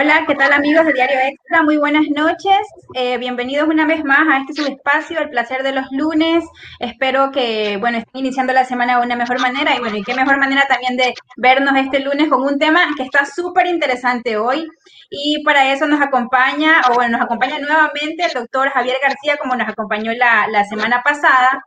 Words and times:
Hola, 0.00 0.24
¿qué 0.26 0.34
tal 0.34 0.50
amigos 0.54 0.86
de 0.86 0.94
Diario 0.94 1.18
Extra? 1.20 1.62
Muy 1.62 1.76
buenas 1.76 2.08
noches. 2.08 2.58
Eh, 2.94 3.18
bienvenidos 3.18 3.68
una 3.68 3.84
vez 3.84 4.02
más 4.02 4.26
a 4.30 4.38
este 4.38 4.54
subespacio, 4.54 5.20
El 5.20 5.28
placer 5.28 5.62
de 5.62 5.72
los 5.72 5.84
lunes. 5.90 6.42
Espero 6.78 7.30
que, 7.30 7.76
bueno, 7.76 7.98
estén 7.98 8.20
iniciando 8.20 8.54
la 8.54 8.64
semana 8.64 8.96
de 8.98 9.04
una 9.04 9.14
mejor 9.14 9.38
manera 9.42 9.76
y 9.76 9.78
bueno, 9.78 9.98
y 9.98 10.02
qué 10.02 10.14
mejor 10.14 10.38
manera 10.38 10.64
también 10.66 10.96
de 10.96 11.12
vernos 11.36 11.76
este 11.76 12.00
lunes 12.00 12.30
con 12.30 12.40
un 12.40 12.58
tema 12.58 12.80
que 12.96 13.02
está 13.02 13.26
súper 13.26 13.66
interesante 13.66 14.38
hoy. 14.38 14.66
Y 15.10 15.44
para 15.44 15.70
eso 15.70 15.86
nos 15.86 16.00
acompaña, 16.00 16.80
o 16.88 16.94
bueno, 16.94 17.18
nos 17.18 17.26
acompaña 17.26 17.58
nuevamente 17.58 18.24
el 18.24 18.32
doctor 18.32 18.70
Javier 18.70 18.96
García, 19.02 19.36
como 19.36 19.54
nos 19.54 19.68
acompañó 19.68 20.14
la, 20.14 20.46
la 20.48 20.64
semana 20.64 21.02
pasada. 21.02 21.62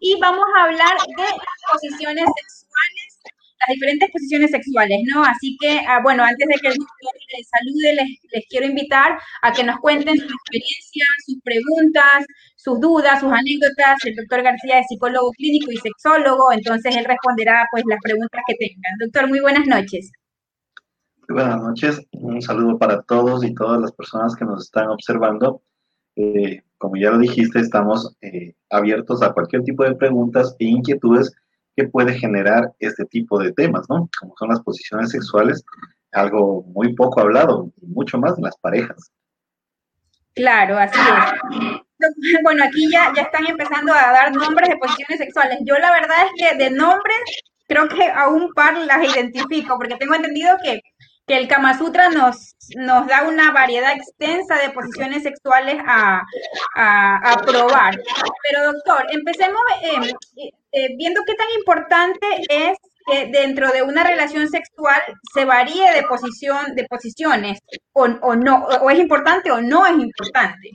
Y 0.00 0.18
vamos 0.20 0.46
a 0.56 0.64
hablar 0.64 0.96
de 1.16 1.26
posiciones 1.70 2.24
sexuales 2.24 3.07
las 3.60 3.74
diferentes 3.74 4.10
posiciones 4.10 4.50
sexuales, 4.50 5.00
¿no? 5.12 5.24
Así 5.24 5.56
que, 5.60 5.80
ah, 5.86 6.00
bueno, 6.02 6.22
antes 6.22 6.46
de 6.46 6.54
que 6.60 6.68
el 6.68 6.74
doctor 6.74 7.12
les 7.36 7.48
salude, 7.48 8.18
les, 8.32 8.46
quiero 8.48 8.66
invitar 8.66 9.18
a 9.42 9.52
que 9.52 9.64
nos 9.64 9.78
cuenten 9.80 10.16
su 10.16 10.26
experiencia, 10.26 11.04
sus 11.26 11.38
preguntas, 11.42 12.24
sus 12.56 12.80
dudas, 12.80 13.20
sus 13.20 13.32
anécdotas. 13.32 13.98
El 14.04 14.16
doctor 14.16 14.42
García 14.42 14.80
es 14.80 14.86
psicólogo 14.88 15.30
clínico 15.32 15.72
y 15.72 15.76
sexólogo, 15.76 16.52
entonces 16.52 16.96
él 16.96 17.04
responderá 17.04 17.66
pues 17.70 17.84
las 17.86 17.98
preguntas 18.02 18.42
que 18.46 18.54
tengan. 18.54 18.98
Doctor, 19.00 19.28
muy 19.28 19.40
buenas 19.40 19.66
noches. 19.66 20.12
Buenas 21.28 21.60
noches, 21.60 22.00
un 22.12 22.40
saludo 22.40 22.78
para 22.78 23.02
todos 23.02 23.44
y 23.44 23.52
todas 23.52 23.80
las 23.82 23.92
personas 23.92 24.34
que 24.34 24.46
nos 24.46 24.64
están 24.64 24.88
observando. 24.88 25.62
Eh, 26.16 26.62
como 26.78 26.96
ya 26.96 27.10
lo 27.10 27.18
dijiste, 27.18 27.60
estamos 27.60 28.16
eh, 28.22 28.54
abiertos 28.70 29.22
a 29.22 29.32
cualquier 29.32 29.62
tipo 29.62 29.84
de 29.84 29.94
preguntas 29.94 30.56
e 30.58 30.64
inquietudes 30.64 31.32
que 31.78 31.88
puede 31.88 32.18
generar 32.18 32.72
este 32.80 33.04
tipo 33.04 33.38
de 33.38 33.52
temas, 33.52 33.88
¿no? 33.88 34.10
Como 34.18 34.34
son 34.36 34.48
las 34.48 34.60
posiciones 34.62 35.10
sexuales, 35.10 35.64
algo 36.10 36.64
muy 36.74 36.92
poco 36.94 37.20
hablado, 37.20 37.70
mucho 37.80 38.18
más 38.18 38.36
en 38.36 38.42
las 38.42 38.56
parejas. 38.58 39.12
Claro, 40.34 40.76
así 40.76 40.98
es. 40.98 42.42
Bueno, 42.42 42.64
aquí 42.64 42.90
ya, 42.90 43.12
ya 43.14 43.22
están 43.22 43.46
empezando 43.46 43.92
a 43.92 44.10
dar 44.10 44.34
nombres 44.34 44.70
de 44.70 44.76
posiciones 44.76 45.18
sexuales. 45.18 45.58
Yo 45.64 45.78
la 45.78 45.92
verdad 45.92 46.16
es 46.26 46.32
que 46.50 46.56
de 46.64 46.70
nombres 46.70 47.18
creo 47.68 47.88
que 47.88 48.10
a 48.10 48.26
un 48.28 48.52
par 48.54 48.76
las 48.78 49.14
identifico, 49.14 49.76
porque 49.78 49.96
tengo 49.96 50.16
entendido 50.16 50.56
que 50.64 50.80
que 51.28 51.36
el 51.36 51.46
Kama 51.46 51.78
Sutra 51.78 52.08
nos, 52.08 52.56
nos 52.74 53.06
da 53.06 53.28
una 53.28 53.52
variedad 53.52 53.92
extensa 53.94 54.56
de 54.56 54.70
posiciones 54.70 55.22
sexuales 55.22 55.76
a, 55.86 56.26
probar. 57.46 58.00
Pero 58.42 58.72
doctor, 58.72 59.06
empecemos 59.10 59.60
em, 59.82 60.02
eh, 60.72 60.96
viendo 60.96 61.20
qué 61.26 61.34
tan 61.34 61.48
importante 61.58 62.26
es 62.48 62.78
que 63.06 63.26
dentro 63.26 63.70
de 63.70 63.82
una 63.82 64.04
relación 64.04 64.48
sexual 64.48 65.00
se 65.34 65.44
varíe 65.44 65.92
de 65.94 66.02
posición, 66.02 66.74
de 66.74 66.84
posiciones, 66.86 67.60
o, 67.92 68.04
o 68.04 68.34
no, 68.34 68.64
o 68.64 68.90
es 68.90 68.98
importante 68.98 69.50
o 69.50 69.60
no 69.60 69.86
es 69.86 69.98
importante. 69.98 70.70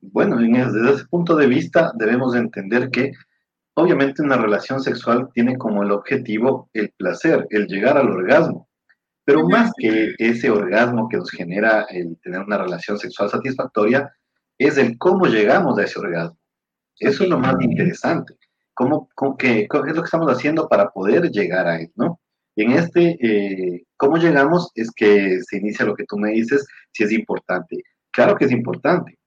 Bueno, 0.00 0.36
desde 0.36 0.94
ese 0.94 1.04
punto 1.06 1.36
de 1.36 1.46
vista 1.46 1.92
debemos 1.94 2.34
entender 2.34 2.90
que 2.90 3.12
obviamente 3.74 4.22
una 4.22 4.36
relación 4.36 4.82
sexual 4.82 5.30
tiene 5.32 5.56
como 5.56 5.82
el 5.82 5.92
objetivo 5.92 6.68
el 6.74 6.90
placer, 6.90 7.46
el 7.50 7.66
llegar 7.66 7.96
al 7.96 8.10
orgasmo. 8.10 8.68
Pero 9.24 9.48
más 9.48 9.72
que 9.76 10.14
ese 10.18 10.50
orgasmo 10.50 11.08
que 11.08 11.16
nos 11.16 11.30
genera 11.30 11.86
el 11.90 12.18
tener 12.20 12.40
una 12.40 12.58
relación 12.58 12.98
sexual 12.98 13.30
satisfactoria, 13.30 14.12
es 14.58 14.78
el 14.78 14.98
cómo 14.98 15.26
llegamos 15.26 15.78
a 15.78 15.84
ese 15.84 15.98
orgasmo. 15.98 16.38
Eso 16.98 17.24
es 17.24 17.30
lo 17.30 17.38
más 17.38 17.56
interesante. 17.60 18.34
¿Cómo, 18.74 19.08
qué, 19.38 19.62
es 19.62 19.68
lo 19.70 19.82
que 19.82 20.00
estamos 20.00 20.28
haciendo 20.32 20.68
para 20.68 20.90
poder 20.90 21.30
llegar 21.30 21.66
a 21.66 21.80
él, 21.80 21.92
no? 21.94 22.20
Y 22.54 22.64
en 22.64 22.72
este, 22.72 23.16
eh, 23.20 23.84
¿cómo 23.96 24.16
llegamos? 24.16 24.70
Es 24.74 24.90
que 24.90 25.40
se 25.42 25.58
inicia 25.58 25.86
lo 25.86 25.94
que 25.94 26.04
tú 26.04 26.18
me 26.18 26.30
dices, 26.30 26.66
si 26.92 27.04
es 27.04 27.12
importante. 27.12 27.82
Claro 28.10 28.36
que 28.36 28.44
es 28.46 28.52
importante. 28.52 29.18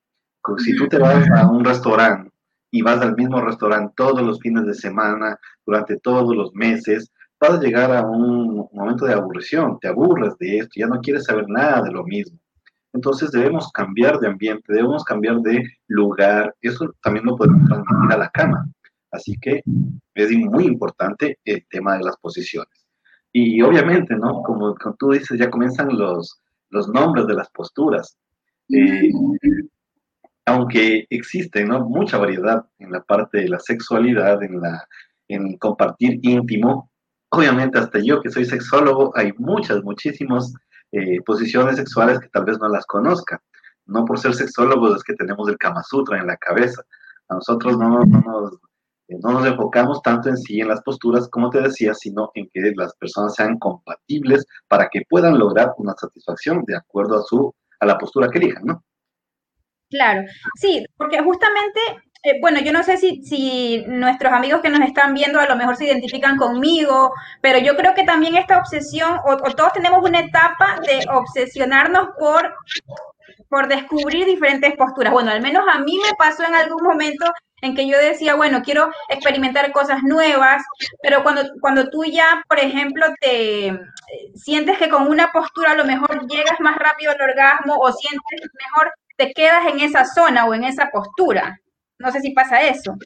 Si 0.57 0.75
tú 0.75 0.87
te 0.87 0.99
vas 0.99 1.27
a 1.31 1.47
un 1.49 1.65
restaurante 1.65 2.31
y 2.69 2.81
vas 2.81 3.01
al 3.01 3.15
mismo 3.15 3.41
restaurante 3.41 3.93
todos 3.95 4.21
los 4.21 4.39
fines 4.39 4.65
de 4.65 4.75
semana, 4.75 5.39
durante 5.65 5.97
todos 5.97 6.35
los 6.35 6.53
meses, 6.53 7.11
vas 7.39 7.51
a 7.51 7.59
llegar 7.59 7.91
a 7.91 8.05
un 8.05 8.67
momento 8.71 9.05
de 9.05 9.13
aburrición, 9.13 9.77
te 9.79 9.87
aburres 9.87 10.37
de 10.39 10.59
esto, 10.59 10.71
ya 10.75 10.87
no 10.87 11.01
quieres 11.01 11.25
saber 11.25 11.45
nada 11.47 11.81
de 11.83 11.91
lo 11.91 12.03
mismo. 12.03 12.37
Entonces 12.93 13.31
debemos 13.31 13.71
cambiar 13.71 14.19
de 14.19 14.27
ambiente, 14.27 14.73
debemos 14.73 15.03
cambiar 15.03 15.41
de 15.41 15.63
lugar, 15.87 16.55
eso 16.61 16.93
también 17.03 17.25
lo 17.25 17.35
podemos 17.35 17.67
transmitir 17.67 18.11
a 18.11 18.17
la 18.17 18.29
cama. 18.29 18.69
Así 19.11 19.35
que 19.41 19.61
es 20.13 20.31
muy 20.31 20.65
importante 20.65 21.39
el 21.43 21.65
tema 21.69 21.97
de 21.97 22.03
las 22.03 22.17
posiciones. 22.17 22.85
Y 23.33 23.61
obviamente, 23.61 24.15
¿no? 24.15 24.41
Como, 24.43 24.75
tú 24.97 25.11
dices, 25.11 25.37
ya 25.37 25.49
comienzan 25.49 25.89
los, 25.97 26.39
los 26.69 26.87
nombres 26.87 27.27
de 27.27 27.33
las 27.33 27.49
posturas. 27.49 28.17
Eh, 28.69 29.11
aunque 30.45 31.05
existe 31.09 31.65
¿no? 31.65 31.85
mucha 31.85 32.17
variedad 32.17 32.65
en 32.79 32.91
la 32.91 33.01
parte 33.01 33.39
de 33.39 33.49
la 33.49 33.59
sexualidad, 33.59 34.41
en, 34.41 34.61
la, 34.61 34.87
en 35.27 35.57
compartir 35.57 36.19
íntimo, 36.21 36.91
obviamente 37.35 37.79
hasta 37.79 37.99
yo 37.99 38.21
que 38.21 38.29
soy 38.29 38.45
sexólogo, 38.45 39.11
hay 39.15 39.33
muchas, 39.37 39.83
muchísimas 39.83 40.53
eh, 40.91 41.21
posiciones 41.25 41.77
sexuales 41.77 42.19
que 42.19 42.29
tal 42.29 42.45
vez 42.45 42.59
no 42.59 42.67
las 42.69 42.85
conozca. 42.85 43.41
No 43.85 44.05
por 44.05 44.19
ser 44.19 44.33
sexólogos 44.33 44.97
es 44.97 45.03
que 45.03 45.13
tenemos 45.13 45.47
el 45.49 45.57
Kama 45.57 45.83
Sutra 45.83 46.19
en 46.19 46.27
la 46.27 46.37
cabeza. 46.37 46.81
A 47.29 47.35
nosotros 47.35 47.77
no, 47.77 48.03
nos, 48.03 48.53
eh, 49.07 49.17
no 49.21 49.31
nos 49.31 49.45
enfocamos 49.45 50.01
tanto 50.01 50.29
en 50.29 50.37
sí, 50.37 50.59
en 50.59 50.69
las 50.69 50.81
posturas, 50.81 51.27
como 51.29 51.49
te 51.49 51.61
decía, 51.61 51.93
sino 51.93 52.31
en 52.33 52.49
que 52.53 52.73
las 52.75 52.95
personas 52.95 53.35
sean 53.35 53.57
compatibles 53.59 54.45
para 54.67 54.89
que 54.89 55.03
puedan 55.09 55.37
lograr 55.37 55.73
una 55.77 55.93
satisfacción 55.93 56.63
de 56.65 56.77
acuerdo 56.77 57.19
a, 57.19 57.23
su, 57.23 57.53
a 57.79 57.85
la 57.85 57.97
postura 57.97 58.29
que 58.29 58.39
elijan, 58.39 58.65
¿no? 58.65 58.83
Claro, 59.89 60.23
sí, 60.59 60.83
porque 60.97 61.21
justamente 61.21 61.79
eh, 62.25 62.39
bueno, 62.41 62.59
yo 62.59 62.73
no 62.73 62.81
sé 62.81 62.97
si, 62.97 63.83
nuestros 63.87 64.33
amigos 64.33 64.61
que 64.61 64.69
nos 64.69 64.81
están 64.81 65.13
viendo 65.13 65.39
a 65.39 65.45
lo 65.45 65.55
mejor 65.55 65.75
se 65.75 65.85
identifican 65.85 66.37
conmigo, 66.37 67.13
pero 67.39 67.59
yo 67.59 67.75
creo 67.75 67.93
que 67.93 68.03
también 68.03 68.35
esta 68.35 68.57
obsesión, 68.57 69.19
o, 69.25 69.37
todos 69.37 69.73
tenemos 69.73 70.03
una 70.03 70.21
etapa 70.21 70.79
de 70.87 71.05
obsesionarnos 71.11 72.09
por, 72.17 72.51
por 73.47 73.67
descubrir 73.67 74.25
diferentes 74.25 74.75
posturas. 74.75 75.13
Bueno, 75.13 75.29
al 75.29 75.41
menos 75.41 75.65
a 75.71 75.77
mí 75.79 75.99
me 76.03 76.15
pasó 76.17 76.43
en 76.43 76.55
algún 76.55 76.81
momento 76.83 77.31
en 77.61 77.75
que 77.75 77.87
yo 77.87 77.95
decía, 77.99 78.33
bueno, 78.33 78.63
quiero 78.63 78.89
experimentar 79.09 79.71
cosas 79.71 80.01
nuevas, 80.01 80.63
pero 81.03 81.21
cuando, 81.21 81.43
cuando 81.61 81.91
tú 81.91 82.05
ya, 82.05 82.43
por 82.49 82.59
ejemplo, 82.59 83.05
te 83.21 83.79
sientes 84.33 84.79
que 84.79 84.89
con 84.89 85.07
una 85.07 85.31
postura 85.31 85.73
a 85.73 85.75
lo 85.75 85.85
mejor 85.85 86.27
llegas 86.27 86.59
más 86.59 86.75
rápido 86.77 87.11
al 87.11 87.21
orgasmo 87.21 87.75
o 87.77 87.91
sientes 87.91 88.49
mejor, 88.65 88.91
te 89.15 89.31
quedas 89.31 89.67
en 89.67 89.79
esa 89.79 90.05
zona 90.05 90.45
o 90.45 90.55
en 90.55 90.63
esa 90.63 90.89
postura. 90.89 91.59
No 91.99 92.11
sé 92.11 92.19
si 92.21 92.31
pasa 92.31 92.61
eso. 92.61 92.97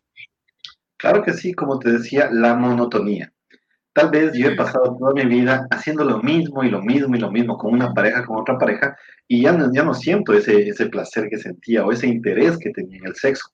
Claro 0.97 1.23
que 1.23 1.33
sí, 1.33 1.53
como 1.53 1.79
te 1.79 1.91
decía, 1.91 2.29
la 2.31 2.55
monotonía. 2.55 3.31
Tal 3.93 4.11
vez 4.11 4.33
yo 4.33 4.47
he 4.49 4.55
pasado 4.55 4.95
toda 4.97 5.13
mi 5.13 5.25
vida 5.25 5.67
haciendo 5.71 6.03
lo 6.03 6.21
mismo 6.21 6.63
y 6.63 6.69
lo 6.69 6.81
mismo 6.81 7.15
y 7.15 7.19
lo 7.19 7.31
mismo 7.31 7.57
con 7.57 7.73
una 7.73 7.93
pareja, 7.93 8.25
con 8.25 8.37
otra 8.41 8.57
pareja, 8.57 8.97
y 9.27 9.43
ya 9.43 9.51
no, 9.51 9.71
ya 9.73 9.83
no 9.83 9.93
siento 9.93 10.33
ese, 10.33 10.67
ese 10.67 10.87
placer 10.87 11.27
que 11.29 11.37
sentía 11.37 11.85
o 11.85 11.91
ese 11.91 12.07
interés 12.07 12.57
que 12.57 12.71
tenía 12.71 12.97
en 12.99 13.07
el 13.07 13.15
sexo. 13.15 13.49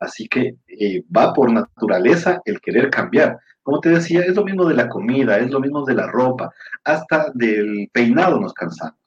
Así 0.00 0.28
que 0.28 0.56
eh, 0.68 1.02
va 1.14 1.32
por 1.32 1.52
naturaleza 1.52 2.40
el 2.44 2.60
querer 2.60 2.90
cambiar. 2.90 3.38
Como 3.62 3.80
te 3.80 3.90
decía, 3.90 4.20
es 4.20 4.34
lo 4.34 4.44
mismo 4.44 4.64
de 4.66 4.74
la 4.74 4.88
comida, 4.88 5.38
es 5.38 5.50
lo 5.50 5.60
mismo 5.60 5.84
de 5.84 5.94
la 5.94 6.06
ropa, 6.06 6.52
hasta 6.84 7.30
del 7.34 7.88
peinado 7.92 8.40
nos 8.40 8.54
cansamos, 8.54 8.98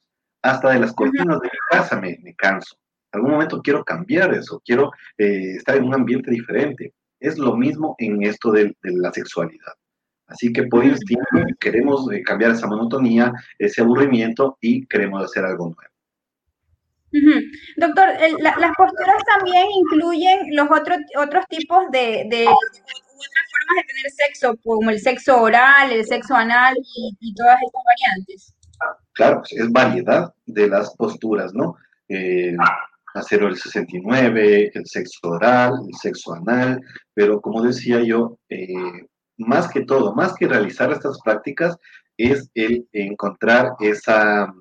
hasta 0.41 0.71
de 0.71 0.79
las 0.79 0.93
cortinas 0.93 1.39
de 1.41 1.47
mi 1.47 1.59
casa 1.69 1.99
me, 1.99 2.19
me 2.21 2.35
canso 2.35 2.80
algún 3.11 3.31
momento 3.31 3.61
quiero 3.61 3.83
cambiar 3.83 4.33
eso, 4.33 4.61
quiero 4.65 4.91
eh, 5.17 5.55
estar 5.57 5.75
en 5.75 5.83
un 5.83 5.93
ambiente 5.93 6.31
diferente. 6.31 6.93
Es 7.19 7.37
lo 7.37 7.55
mismo 7.55 7.95
en 7.99 8.23
esto 8.23 8.51
de, 8.51 8.75
la 8.83 9.11
sexualidad. 9.11 9.73
Así 10.27 10.51
que 10.53 10.63
por 10.63 10.83
instinto 10.83 11.25
queremos 11.59 12.11
eh, 12.11 12.23
cambiar 12.23 12.51
esa 12.51 12.67
monotonía, 12.67 13.31
ese 13.59 13.81
aburrimiento 13.81 14.57
y 14.61 14.85
queremos 14.87 15.23
hacer 15.23 15.45
algo 15.45 15.65
nuevo. 15.65 15.91
Doctor, 17.75 18.07
las 18.39 18.75
posturas 18.77 19.21
también 19.37 19.65
incluyen 19.69 20.55
los 20.55 20.67
otros 20.71 20.97
otros 21.17 21.45
tipos 21.49 21.91
de, 21.91 22.25
de, 22.29 22.47
otras 22.47 23.45
formas 23.51 23.75
de 23.75 23.93
tener 23.93 24.11
sexo, 24.11 24.55
como 24.63 24.89
el 24.89 24.99
sexo 24.99 25.41
oral, 25.41 25.91
el 25.91 26.05
sexo 26.05 26.35
anal 26.35 26.73
y, 27.19 27.33
todas 27.35 27.57
estas 27.65 27.83
variantes. 27.85 28.55
Claro, 29.13 29.41
es 29.49 29.69
variedad 29.71 30.33
de 30.45 30.69
las 30.69 30.95
posturas, 30.95 31.53
¿no? 31.53 31.75
Eh, 32.07 32.55
acero 33.13 33.47
el 33.47 33.57
69, 33.57 34.71
el 34.73 34.85
sexo 34.85 35.19
oral, 35.23 35.73
el 35.87 35.95
sexo 35.95 36.33
anal, 36.33 36.81
pero 37.13 37.41
como 37.41 37.61
decía 37.61 38.01
yo, 38.01 38.37
eh, 38.49 38.67
más 39.37 39.69
que 39.69 39.81
todo, 39.81 40.13
más 40.13 40.33
que 40.35 40.47
realizar 40.47 40.91
estas 40.91 41.19
prácticas, 41.23 41.77
es 42.17 42.49
el 42.53 42.87
encontrar 42.91 43.71
esa, 43.79 44.53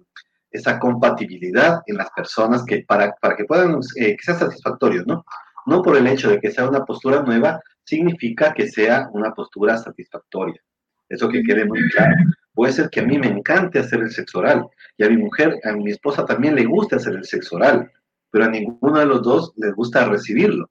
esa 0.51 0.79
compatibilidad 0.79 1.81
en 1.87 1.97
las 1.97 2.11
personas 2.11 2.65
que 2.65 2.85
para, 2.87 3.13
para 3.21 3.37
que 3.37 3.45
puedan, 3.45 3.79
eh, 3.97 4.17
que 4.17 4.23
sea 4.23 4.35
satisfactorio, 4.35 5.05
¿no? 5.07 5.25
No 5.67 5.83
por 5.83 5.97
el 5.97 6.07
hecho 6.07 6.31
de 6.31 6.41
que 6.41 6.51
sea 6.51 6.69
una 6.69 6.85
postura 6.85 7.23
nueva, 7.23 7.61
significa 7.85 8.55
que 8.55 8.69
sea 8.69 9.09
una 9.13 9.33
postura 9.33 9.77
satisfactoria. 9.77 10.61
Eso 11.09 11.29
que 11.29 11.43
quede 11.43 11.65
muy 11.65 11.89
claro. 11.91 12.15
Puede 12.55 12.73
ser 12.73 12.89
que 12.91 13.01
a 13.01 13.05
mí 13.05 13.19
me 13.19 13.27
encante 13.27 13.79
hacer 13.79 14.01
el 14.01 14.11
sexo 14.11 14.39
oral 14.39 14.67
y 14.97 15.05
a 15.05 15.09
mi 15.09 15.17
mujer, 15.17 15.59
a 15.65 15.73
mi 15.73 15.91
esposa 15.91 16.25
también 16.25 16.55
le 16.55 16.65
gusta 16.65 16.97
hacer 16.97 17.15
el 17.15 17.25
sexo 17.25 17.57
oral, 17.57 17.91
pero 18.31 18.45
a 18.45 18.49
ninguno 18.49 18.99
de 18.99 19.07
los 19.07 19.23
dos 19.23 19.53
les 19.57 19.75
gusta 19.75 20.09
recibirlo. 20.09 20.71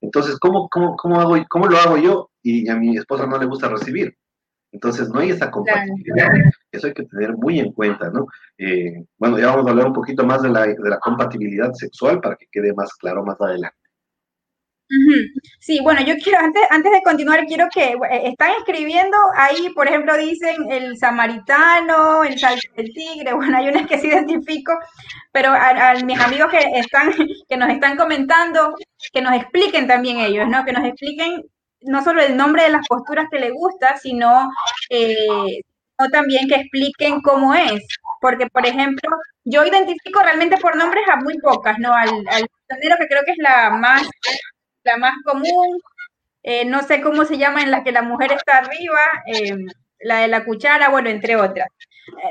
Entonces, 0.00 0.38
¿cómo, 0.38 0.68
cómo, 0.68 0.96
cómo, 0.96 1.20
hago, 1.20 1.36
cómo 1.48 1.66
lo 1.66 1.76
hago 1.76 1.96
yo 1.98 2.30
y 2.42 2.68
a 2.68 2.76
mi 2.76 2.96
esposa 2.96 3.26
no 3.26 3.38
le 3.38 3.46
gusta 3.46 3.68
recibir? 3.68 4.16
Entonces, 4.72 5.08
no 5.08 5.20
hay 5.20 5.30
esa 5.30 5.50
compatibilidad. 5.50 6.28
Eso 6.70 6.86
hay 6.86 6.94
que 6.94 7.04
tener 7.04 7.36
muy 7.36 7.58
en 7.58 7.72
cuenta, 7.72 8.08
¿no? 8.10 8.26
Eh, 8.56 9.04
bueno, 9.18 9.38
ya 9.38 9.46
vamos 9.48 9.66
a 9.66 9.70
hablar 9.70 9.88
un 9.88 9.92
poquito 9.92 10.24
más 10.24 10.42
de 10.42 10.48
la, 10.48 10.66
de 10.66 10.90
la 10.90 11.00
compatibilidad 11.00 11.72
sexual 11.72 12.20
para 12.20 12.36
que 12.36 12.46
quede 12.50 12.72
más 12.72 12.94
claro 12.94 13.24
más 13.24 13.40
adelante. 13.40 13.76
Sí, 15.60 15.78
bueno, 15.82 16.00
yo 16.02 16.14
quiero, 16.22 16.40
antes, 16.40 16.62
antes 16.70 16.90
de 16.92 17.02
continuar, 17.02 17.46
quiero 17.46 17.68
que 17.72 17.92
eh, 17.92 18.22
están 18.24 18.50
escribiendo 18.58 19.16
ahí, 19.36 19.70
por 19.74 19.86
ejemplo, 19.86 20.16
dicen 20.16 20.70
el 20.70 20.98
samaritano, 20.98 22.24
el 22.24 22.34
del 22.34 22.92
tigre, 22.92 23.32
bueno, 23.34 23.56
hay 23.56 23.68
unas 23.68 23.86
que 23.86 23.98
sí 23.98 24.08
identifico, 24.08 24.72
pero 25.32 25.52
a, 25.52 25.94
mis 26.04 26.18
amigos 26.18 26.50
que 26.50 26.58
están, 26.74 27.12
que 27.48 27.56
nos 27.56 27.70
están 27.70 27.96
comentando, 27.96 28.74
que 29.12 29.22
nos 29.22 29.34
expliquen 29.34 29.86
también 29.86 30.18
ellos, 30.18 30.48
¿no? 30.48 30.64
Que 30.64 30.72
nos 30.72 30.84
expliquen 30.84 31.42
no 31.82 32.02
solo 32.02 32.20
el 32.22 32.36
nombre 32.36 32.64
de 32.64 32.70
las 32.70 32.86
posturas 32.88 33.26
que 33.30 33.38
les 33.38 33.52
gusta, 33.52 33.96
sino 33.96 34.50
eh, 34.90 35.60
también 36.12 36.48
que 36.48 36.56
expliquen 36.56 37.20
cómo 37.22 37.54
es. 37.54 37.80
Porque, 38.20 38.46
por 38.48 38.66
ejemplo, 38.66 39.10
yo 39.44 39.64
identifico 39.64 40.20
realmente 40.22 40.58
por 40.58 40.76
nombres 40.76 41.04
a 41.08 41.16
muy 41.16 41.38
pocas, 41.38 41.78
¿no? 41.78 41.92
Al, 41.92 42.10
al 42.28 42.46
que 42.68 43.06
creo 43.08 43.22
que 43.24 43.32
es 43.32 43.38
la 43.38 43.70
más 43.70 44.08
la 44.84 44.96
más 44.96 45.14
común, 45.24 45.80
eh, 46.42 46.64
no 46.64 46.82
sé 46.82 47.00
cómo 47.00 47.24
se 47.24 47.38
llama 47.38 47.62
en 47.62 47.70
la 47.70 47.84
que 47.84 47.92
la 47.92 48.02
mujer 48.02 48.32
está 48.32 48.58
arriba, 48.58 49.00
eh, 49.26 49.56
la 50.00 50.20
de 50.20 50.28
la 50.28 50.44
cuchara, 50.44 50.88
bueno, 50.88 51.10
entre 51.10 51.36
otras. 51.36 51.68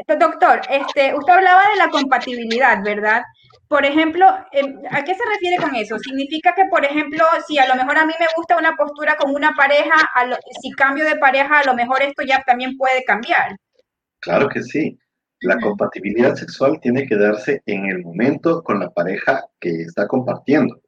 Eh, 0.08 0.16
doctor, 0.18 0.62
este, 0.70 1.14
usted 1.16 1.34
hablaba 1.34 1.62
de 1.70 1.78
la 1.78 1.90
compatibilidad, 1.90 2.84
¿verdad? 2.84 3.24
Por 3.68 3.86
ejemplo, 3.86 4.26
¿a 4.28 5.04
qué 5.04 5.14
se 5.14 5.24
refiere 5.32 5.58
con 5.58 5.76
eso? 5.76 6.00
¿Significa 6.00 6.56
que, 6.56 6.66
por 6.66 6.84
ejemplo, 6.84 7.24
si 7.48 7.60
a 7.60 7.68
lo 7.68 7.76
mejor 7.76 8.00
a 8.00 8.06
mí 8.06 8.14
me 8.20 8.26
gusta 8.36 8.58
una 8.58 8.76
postura 8.76 9.16
con 9.16 9.36
una 9.36 9.54
pareja, 9.56 9.94
si 10.60 10.72
cambio 10.72 11.06
de 11.06 11.18
pareja, 11.18 11.60
a 11.60 11.66
lo 11.66 11.76
mejor 11.76 12.02
esto 12.02 12.24
ya 12.24 12.42
también 12.42 12.76
puede 12.78 13.04
cambiar? 13.04 13.56
Claro 14.22 14.50
que 14.50 14.64
sí. 14.64 14.98
La 15.42 15.60
compatibilidad 15.60 16.34
sexual 16.36 16.80
tiene 16.82 17.06
que 17.06 17.16
darse 17.16 17.62
en 17.68 17.86
el 17.86 18.00
momento 18.04 18.64
con 18.64 18.80
la 18.80 18.90
pareja 18.90 19.46
que 19.60 19.84
está 19.84 20.08
compartiendo. 20.08 20.82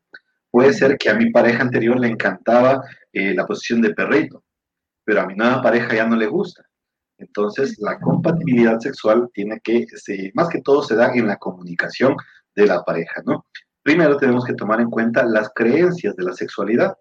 Puede 0.51 0.73
ser 0.73 0.97
que 0.97 1.09
a 1.09 1.15
mi 1.15 1.31
pareja 1.31 1.63
anterior 1.63 1.97
le 1.97 2.09
encantaba 2.09 2.83
eh, 3.13 3.33
la 3.33 3.47
posición 3.47 3.81
de 3.81 3.93
perrito, 3.93 4.43
pero 5.05 5.21
a 5.21 5.25
mi 5.25 5.33
nueva 5.33 5.61
pareja 5.61 5.95
ya 5.95 6.05
no 6.05 6.17
le 6.17 6.27
gusta. 6.27 6.63
Entonces, 7.17 7.77
la 7.79 7.99
compatibilidad 7.99 8.79
sexual 8.79 9.29
tiene 9.33 9.61
que, 9.63 9.85
más 10.33 10.49
que 10.49 10.61
todo, 10.61 10.83
se 10.83 10.95
da 10.95 11.13
en 11.13 11.27
la 11.27 11.37
comunicación 11.37 12.15
de 12.55 12.65
la 12.65 12.83
pareja, 12.83 13.21
¿no? 13.25 13.45
Primero 13.83 14.17
tenemos 14.17 14.43
que 14.43 14.53
tomar 14.53 14.81
en 14.81 14.89
cuenta 14.89 15.23
las 15.23 15.49
creencias 15.55 16.15
de 16.15 16.23
la 16.23 16.33
sexualidad. 16.33 16.95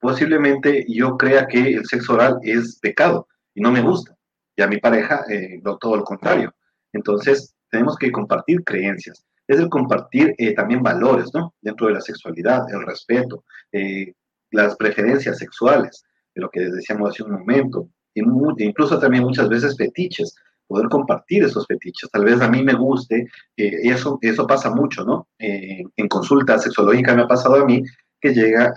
Posiblemente 0.00 0.84
yo 0.88 1.16
crea 1.16 1.46
que 1.46 1.74
el 1.74 1.86
sexo 1.86 2.14
oral 2.14 2.38
es 2.42 2.78
pecado 2.80 3.28
y 3.54 3.60
no 3.60 3.70
me 3.70 3.80
gusta, 3.80 4.16
y 4.56 4.62
a 4.62 4.66
mi 4.66 4.78
pareja 4.78 5.24
eh, 5.30 5.60
todo 5.80 5.96
lo 5.96 6.04
contrario. 6.04 6.54
Entonces, 6.92 7.54
tenemos 7.70 7.96
que 7.96 8.10
compartir 8.10 8.64
creencias 8.64 9.24
es 9.48 9.58
el 9.58 9.68
compartir 9.70 10.34
eh, 10.38 10.54
también 10.54 10.82
valores, 10.82 11.30
¿no? 11.32 11.54
Dentro 11.60 11.86
de 11.86 11.94
la 11.94 12.00
sexualidad, 12.00 12.62
el 12.70 12.86
respeto, 12.86 13.44
eh, 13.72 14.12
las 14.50 14.76
preferencias 14.76 15.38
sexuales, 15.38 16.04
de 16.34 16.42
lo 16.42 16.50
que 16.50 16.60
decíamos 16.60 17.10
hace 17.10 17.22
un 17.22 17.32
momento, 17.32 17.88
y 18.14 18.22
incluso 18.64 18.98
también 18.98 19.24
muchas 19.24 19.48
veces 19.48 19.76
fetiches, 19.76 20.34
poder 20.66 20.88
compartir 20.88 21.44
esos 21.44 21.66
fetiches. 21.66 22.10
Tal 22.10 22.24
vez 22.24 22.42
a 22.42 22.48
mí 22.48 22.62
me 22.62 22.74
guste, 22.74 23.26
eh, 23.56 23.72
eso, 23.84 24.18
eso 24.20 24.46
pasa 24.46 24.70
mucho, 24.70 25.04
¿no? 25.04 25.28
en 25.38 26.08
consulta 26.08 26.58
sexológica 26.58 27.14
me 27.14 27.22
ha 27.22 27.28
pasado 27.28 27.56
a 27.56 27.64
mí 27.64 27.82
que 28.20 28.34
llega 28.34 28.74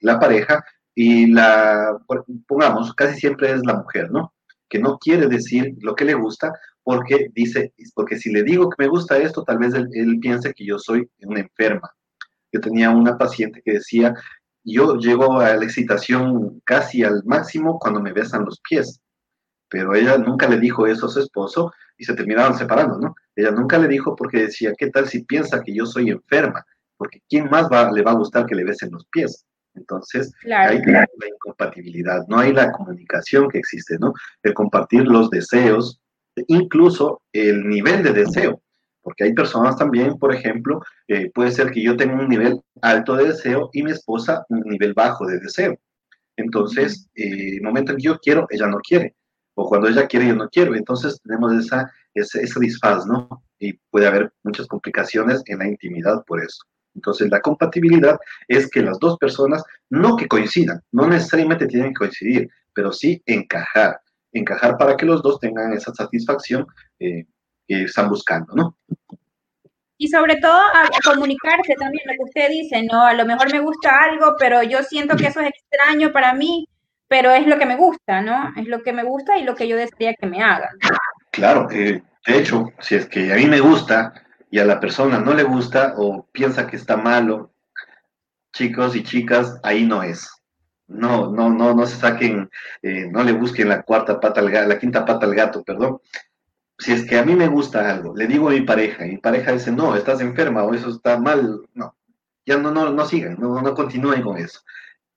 la 0.00 0.18
pareja 0.18 0.64
y 0.94 1.26
la, 1.26 1.96
pongamos, 2.48 2.92
casi 2.94 3.20
siempre 3.20 3.52
es 3.52 3.64
la 3.64 3.74
mujer, 3.74 4.10
¿no? 4.10 4.32
Que 4.68 4.78
no 4.78 4.98
quiere 4.98 5.28
decir 5.28 5.76
lo 5.80 5.94
que 5.94 6.06
le 6.06 6.14
gusta 6.14 6.52
porque 6.86 7.32
dice, 7.34 7.74
porque 7.96 8.16
si 8.16 8.30
le 8.30 8.44
digo 8.44 8.70
que 8.70 8.84
me 8.84 8.88
gusta 8.88 9.18
esto, 9.18 9.42
tal 9.42 9.58
vez 9.58 9.74
él, 9.74 10.20
piense 10.20 10.54
que 10.54 10.64
yo 10.64 10.78
soy 10.78 11.10
una 11.22 11.40
enferma. 11.40 11.92
Yo 12.52 12.60
tenía 12.60 12.90
una 12.90 13.18
paciente 13.18 13.60
que 13.60 13.72
decía, 13.72 14.14
yo 14.62 14.96
llego 14.96 15.40
a 15.40 15.56
la 15.56 15.64
excitación 15.64 16.62
casi 16.64 17.02
al 17.02 17.24
máximo 17.24 17.80
cuando 17.80 18.00
me 18.00 18.12
besan 18.12 18.44
los 18.44 18.60
pies, 18.60 19.00
pero 19.68 19.96
ella 19.96 20.16
nunca 20.16 20.46
le 20.46 20.60
dijo 20.60 20.86
eso 20.86 21.06
a 21.06 21.08
su 21.08 21.18
esposo 21.18 21.72
y 21.98 22.04
se 22.04 22.14
terminaron 22.14 22.56
separando, 22.56 23.00
¿no? 23.00 23.16
Ella 23.34 23.50
nunca 23.50 23.78
le 23.78 23.88
dijo 23.88 24.14
porque 24.14 24.42
decía, 24.42 24.72
¿qué 24.78 24.88
tal 24.88 25.08
si 25.08 25.24
piensa 25.24 25.64
que 25.64 25.74
yo 25.74 25.86
soy 25.86 26.10
enferma? 26.10 26.64
Porque 26.96 27.20
¿quién 27.28 27.50
más 27.50 27.68
va, 27.68 27.90
le 27.90 28.02
va 28.02 28.12
a 28.12 28.16
gustar 28.16 28.46
que 28.46 28.54
le 28.54 28.62
besen 28.62 28.92
los 28.92 29.04
pies? 29.06 29.44
Entonces, 29.74 30.32
hay 30.44 30.80
la 30.84 31.04
incompatibilidad, 31.34 32.24
no 32.28 32.38
hay 32.38 32.52
la 32.52 32.70
comunicación 32.70 33.48
que 33.48 33.58
existe, 33.58 33.98
¿no? 33.98 34.12
El 34.44 34.54
compartir 34.54 35.02
los 35.02 35.30
deseos, 35.30 36.00
incluso 36.48 37.22
el 37.32 37.66
nivel 37.66 38.02
de 38.02 38.12
deseo, 38.12 38.60
porque 39.02 39.24
hay 39.24 39.32
personas 39.34 39.76
también, 39.76 40.18
por 40.18 40.34
ejemplo, 40.34 40.82
eh, 41.08 41.30
puede 41.32 41.52
ser 41.52 41.70
que 41.70 41.82
yo 41.82 41.96
tenga 41.96 42.14
un 42.14 42.28
nivel 42.28 42.60
alto 42.82 43.16
de 43.16 43.28
deseo 43.28 43.70
y 43.72 43.82
mi 43.82 43.92
esposa 43.92 44.44
un 44.48 44.60
nivel 44.62 44.94
bajo 44.94 45.26
de 45.26 45.38
deseo. 45.38 45.76
Entonces, 46.36 47.08
eh, 47.14 47.56
el 47.56 47.62
momento 47.62 47.92
en 47.92 47.98
que 47.98 48.04
yo 48.04 48.18
quiero, 48.18 48.46
ella 48.50 48.66
no 48.66 48.78
quiere, 48.78 49.14
o 49.54 49.68
cuando 49.68 49.88
ella 49.88 50.06
quiere, 50.06 50.28
yo 50.28 50.34
no 50.34 50.48
quiero. 50.48 50.74
Entonces, 50.74 51.20
tenemos 51.22 51.52
esa, 51.54 51.90
ese, 52.14 52.42
ese 52.42 52.60
disfaz, 52.60 53.06
¿no? 53.06 53.42
Y 53.58 53.74
puede 53.90 54.06
haber 54.06 54.32
muchas 54.42 54.66
complicaciones 54.66 55.42
en 55.46 55.60
la 55.60 55.68
intimidad 55.68 56.24
por 56.26 56.42
eso. 56.42 56.58
Entonces, 56.94 57.30
la 57.30 57.40
compatibilidad 57.40 58.18
es 58.48 58.68
que 58.68 58.82
las 58.82 58.98
dos 58.98 59.18
personas 59.18 59.62
no 59.90 60.16
que 60.16 60.26
coincidan, 60.26 60.82
no 60.92 61.06
necesariamente 61.06 61.66
tienen 61.66 61.90
que 61.90 61.98
coincidir, 61.98 62.48
pero 62.74 62.92
sí 62.92 63.22
encajar 63.26 64.00
encajar 64.38 64.76
para 64.76 64.96
que 64.96 65.06
los 65.06 65.22
dos 65.22 65.40
tengan 65.40 65.72
esa 65.72 65.92
satisfacción 65.94 66.66
eh, 66.98 67.24
que 67.66 67.82
están 67.84 68.08
buscando, 68.08 68.54
¿no? 68.54 68.76
Y 69.98 70.08
sobre 70.08 70.36
todo 70.36 70.52
a 70.52 70.88
comunicarse 71.04 71.74
también 71.78 72.04
lo 72.06 72.12
que 72.12 72.24
usted 72.24 72.50
dice, 72.50 72.82
¿no? 72.82 73.02
A 73.02 73.14
lo 73.14 73.24
mejor 73.24 73.50
me 73.50 73.60
gusta 73.60 74.04
algo, 74.04 74.34
pero 74.38 74.62
yo 74.62 74.82
siento 74.82 75.16
que 75.16 75.28
eso 75.28 75.40
es 75.40 75.48
extraño 75.48 76.12
para 76.12 76.34
mí, 76.34 76.68
pero 77.08 77.30
es 77.30 77.46
lo 77.46 77.58
que 77.58 77.66
me 77.66 77.76
gusta, 77.76 78.20
¿no? 78.20 78.52
Es 78.56 78.66
lo 78.66 78.82
que 78.82 78.92
me 78.92 79.04
gusta 79.04 79.38
y 79.38 79.44
lo 79.44 79.54
que 79.54 79.68
yo 79.68 79.76
desearía 79.76 80.14
que 80.14 80.26
me 80.26 80.42
hagan. 80.42 80.76
Claro, 81.30 81.70
eh, 81.70 82.02
de 82.26 82.38
hecho, 82.38 82.72
si 82.80 82.96
es 82.96 83.06
que 83.06 83.32
a 83.32 83.36
mí 83.36 83.46
me 83.46 83.60
gusta 83.60 84.12
y 84.50 84.58
a 84.58 84.64
la 84.64 84.80
persona 84.80 85.18
no 85.18 85.32
le 85.32 85.44
gusta 85.44 85.94
o 85.96 86.26
piensa 86.32 86.66
que 86.66 86.76
está 86.76 86.96
malo, 86.96 87.52
chicos 88.52 88.96
y 88.96 89.02
chicas, 89.02 89.58
ahí 89.62 89.84
no 89.84 90.02
es. 90.02 90.35
No, 90.88 91.30
no, 91.30 91.50
no, 91.50 91.74
no 91.74 91.86
se 91.86 91.96
saquen, 91.96 92.48
eh, 92.82 93.08
no 93.10 93.24
le 93.24 93.32
busquen 93.32 93.68
la 93.68 93.82
cuarta 93.82 94.20
pata 94.20 94.40
al 94.40 94.50
gato, 94.50 94.68
la 94.68 94.78
quinta 94.78 95.04
pata 95.04 95.26
al 95.26 95.34
gato, 95.34 95.64
perdón. 95.64 96.00
Si 96.78 96.92
es 96.92 97.04
que 97.06 97.18
a 97.18 97.24
mí 97.24 97.34
me 97.34 97.48
gusta 97.48 97.90
algo, 97.90 98.14
le 98.14 98.26
digo 98.26 98.48
a 98.48 98.52
mi 98.52 98.60
pareja, 98.60 99.06
y 99.06 99.10
mi 99.10 99.18
pareja 99.18 99.52
dice, 99.52 99.72
no, 99.72 99.96
estás 99.96 100.20
enferma 100.20 100.62
o 100.62 100.74
eso 100.74 100.90
está 100.90 101.18
mal, 101.18 101.60
no, 101.74 101.96
ya 102.44 102.56
no, 102.58 102.70
no, 102.70 102.92
no 102.92 103.04
sigan, 103.06 103.36
no, 103.40 103.60
no 103.60 103.74
continúen 103.74 104.22
con 104.22 104.36
eso. 104.36 104.60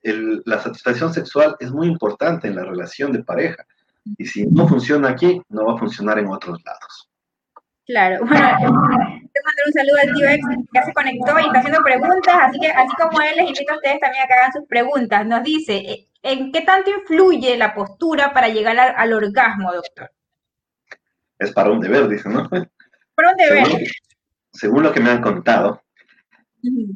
la 0.02 0.60
satisfacción 0.60 1.14
sexual 1.14 1.56
es 1.60 1.72
muy 1.72 1.88
importante 1.88 2.48
en 2.48 2.56
la 2.56 2.64
relación 2.64 3.12
de 3.12 3.24
pareja, 3.24 3.66
y 4.18 4.26
si 4.26 4.48
no 4.48 4.68
funciona 4.68 5.10
aquí, 5.10 5.42
no 5.50 5.66
va 5.66 5.76
a 5.76 5.78
funcionar 5.78 6.18
en 6.18 6.28
otros 6.28 6.60
lados. 6.66 7.10
Claro, 7.86 8.26
bueno, 8.26 9.19
mando 9.46 9.62
un 9.66 9.74
saludo 9.74 9.98
al 10.02 10.14
tío 10.14 10.30
Ex 10.30 10.48
que 10.48 10.66
ya 10.74 10.84
se 10.84 10.94
conectó 10.94 11.40
y 11.40 11.46
está 11.46 11.60
haciendo 11.60 11.84
preguntas, 11.84 12.36
así 12.42 12.60
que 12.60 12.68
así 12.68 12.96
como 13.00 13.22
él, 13.22 13.36
les 13.36 13.48
invito 13.48 13.74
a 13.74 13.76
ustedes 13.76 14.00
también 14.00 14.24
a 14.24 14.28
que 14.28 14.34
hagan 14.34 14.54
sus 14.54 14.66
preguntas. 14.68 15.26
Nos 15.26 15.44
dice, 15.44 15.76
eh, 15.76 16.08
¿en 16.22 16.52
qué 16.52 16.62
tanto 16.62 16.90
influye 16.90 17.58
la 17.58 17.74
postura 17.74 18.34
para 18.34 18.50
llegar 18.50 18.78
al, 18.78 19.14
orgasmo, 19.14 19.74
doctor? 19.74 20.12
Es 21.38 21.52
para 21.52 21.72
un 21.72 21.80
deber, 21.80 22.08
dice, 22.08 22.30
¿no? 22.30 22.50
Para 22.50 23.32
un 23.32 23.38
deber. 23.38 23.68
según 24.52 24.84
lo 24.84 24.92
que 24.92 25.00
me 25.00 25.10
han 25.10 25.22
contado, 25.22 25.82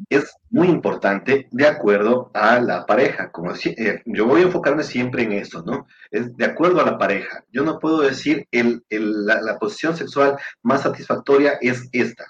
es 0.08 0.34
muy 0.50 0.68
importante 0.68 1.48
de 1.50 1.66
acuerdo 1.66 2.30
a 2.34 2.60
la 2.60 2.86
pareja. 2.86 3.30
Como 3.30 3.52
eh, 3.52 4.02
yo 4.04 4.26
voy 4.26 4.42
a 4.42 4.44
enfocarme 4.44 4.82
siempre 4.82 5.22
en 5.22 5.32
eso, 5.32 5.62
¿no? 5.62 5.86
Es 6.10 6.36
de 6.36 6.44
acuerdo 6.44 6.80
a 6.80 6.84
la 6.84 6.98
pareja. 6.98 7.44
Yo 7.50 7.64
no 7.64 7.78
puedo 7.78 8.00
decir 8.00 8.46
el, 8.50 8.84
la, 8.90 9.58
posición 9.58 9.96
sexual 9.96 10.36
más 10.62 10.82
satisfactoria 10.82 11.58
es 11.60 11.88
esta, 11.92 12.26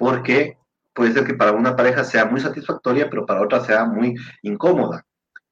porque 0.00 0.56
puede 0.94 1.12
ser 1.12 1.24
que 1.24 1.34
para 1.34 1.52
una 1.52 1.76
pareja 1.76 2.04
sea 2.04 2.24
muy 2.24 2.40
satisfactoria, 2.40 3.10
pero 3.10 3.26
para 3.26 3.42
otra 3.42 3.62
sea 3.62 3.84
muy 3.84 4.14
incómoda. 4.40 5.04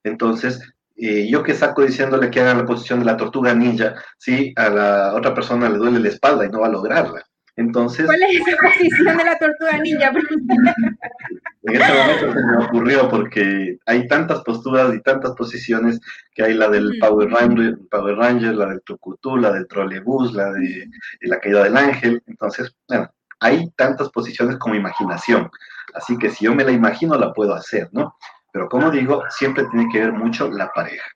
Entonces, 0.02 0.58
eh, 0.96 1.28
yo 1.30 1.42
que 1.42 1.54
saco 1.54 1.82
diciéndole 1.82 2.30
que 2.30 2.40
haga 2.40 2.54
la 2.54 2.64
posición 2.64 2.98
de 3.00 3.04
la 3.04 3.18
tortuga 3.18 3.52
ninja, 3.54 3.94
si 4.16 4.54
a 4.56 4.70
la 4.70 5.14
otra 5.14 5.34
persona 5.34 5.68
le 5.68 5.76
duele 5.76 6.00
la 6.00 6.08
espalda 6.08 6.46
y 6.46 6.48
no 6.48 6.60
va 6.60 6.68
a 6.68 6.70
lograrla. 6.70 7.22
Entonces, 7.56 8.06
¿Cuál 8.06 8.22
es 8.22 8.40
esa 8.40 8.56
posición 8.56 9.18
de 9.18 9.24
la 9.24 9.38
tortuga 9.38 9.78
ninja? 9.82 10.12
en 11.62 11.82
este 11.82 11.92
momento 11.92 12.32
se 12.32 12.46
me 12.46 12.64
ocurrió 12.64 13.08
porque 13.10 13.78
hay 13.84 14.08
tantas 14.08 14.40
posturas 14.44 14.94
y 14.94 15.02
tantas 15.02 15.32
posiciones 15.32 16.00
que 16.32 16.44
hay 16.44 16.54
la 16.54 16.70
del 16.70 16.96
Power 17.00 17.28
Ranger, 17.28 17.76
Power 17.90 18.16
Ranger 18.16 18.54
la 18.54 18.66
del 18.70 18.80
Tucutú, 18.80 19.36
la 19.36 19.52
del 19.52 19.68
trolebús, 19.68 20.32
la 20.32 20.52
de 20.52 20.88
la 21.20 21.38
caída 21.38 21.64
del 21.64 21.76
ángel. 21.76 22.22
Entonces, 22.26 22.72
bueno, 22.88 23.10
hay 23.40 23.70
tantas 23.76 24.10
posiciones 24.10 24.56
como 24.58 24.74
imaginación. 24.74 25.50
Así 25.94 26.18
que 26.18 26.30
si 26.30 26.44
yo 26.44 26.54
me 26.54 26.64
la 26.64 26.72
imagino, 26.72 27.14
la 27.16 27.32
puedo 27.32 27.54
hacer, 27.54 27.88
¿no? 27.92 28.16
Pero 28.52 28.68
como 28.68 28.90
digo, 28.90 29.22
siempre 29.30 29.64
tiene 29.70 29.88
que 29.90 30.00
ver 30.00 30.12
mucho 30.12 30.50
la 30.50 30.70
pareja. 30.72 31.06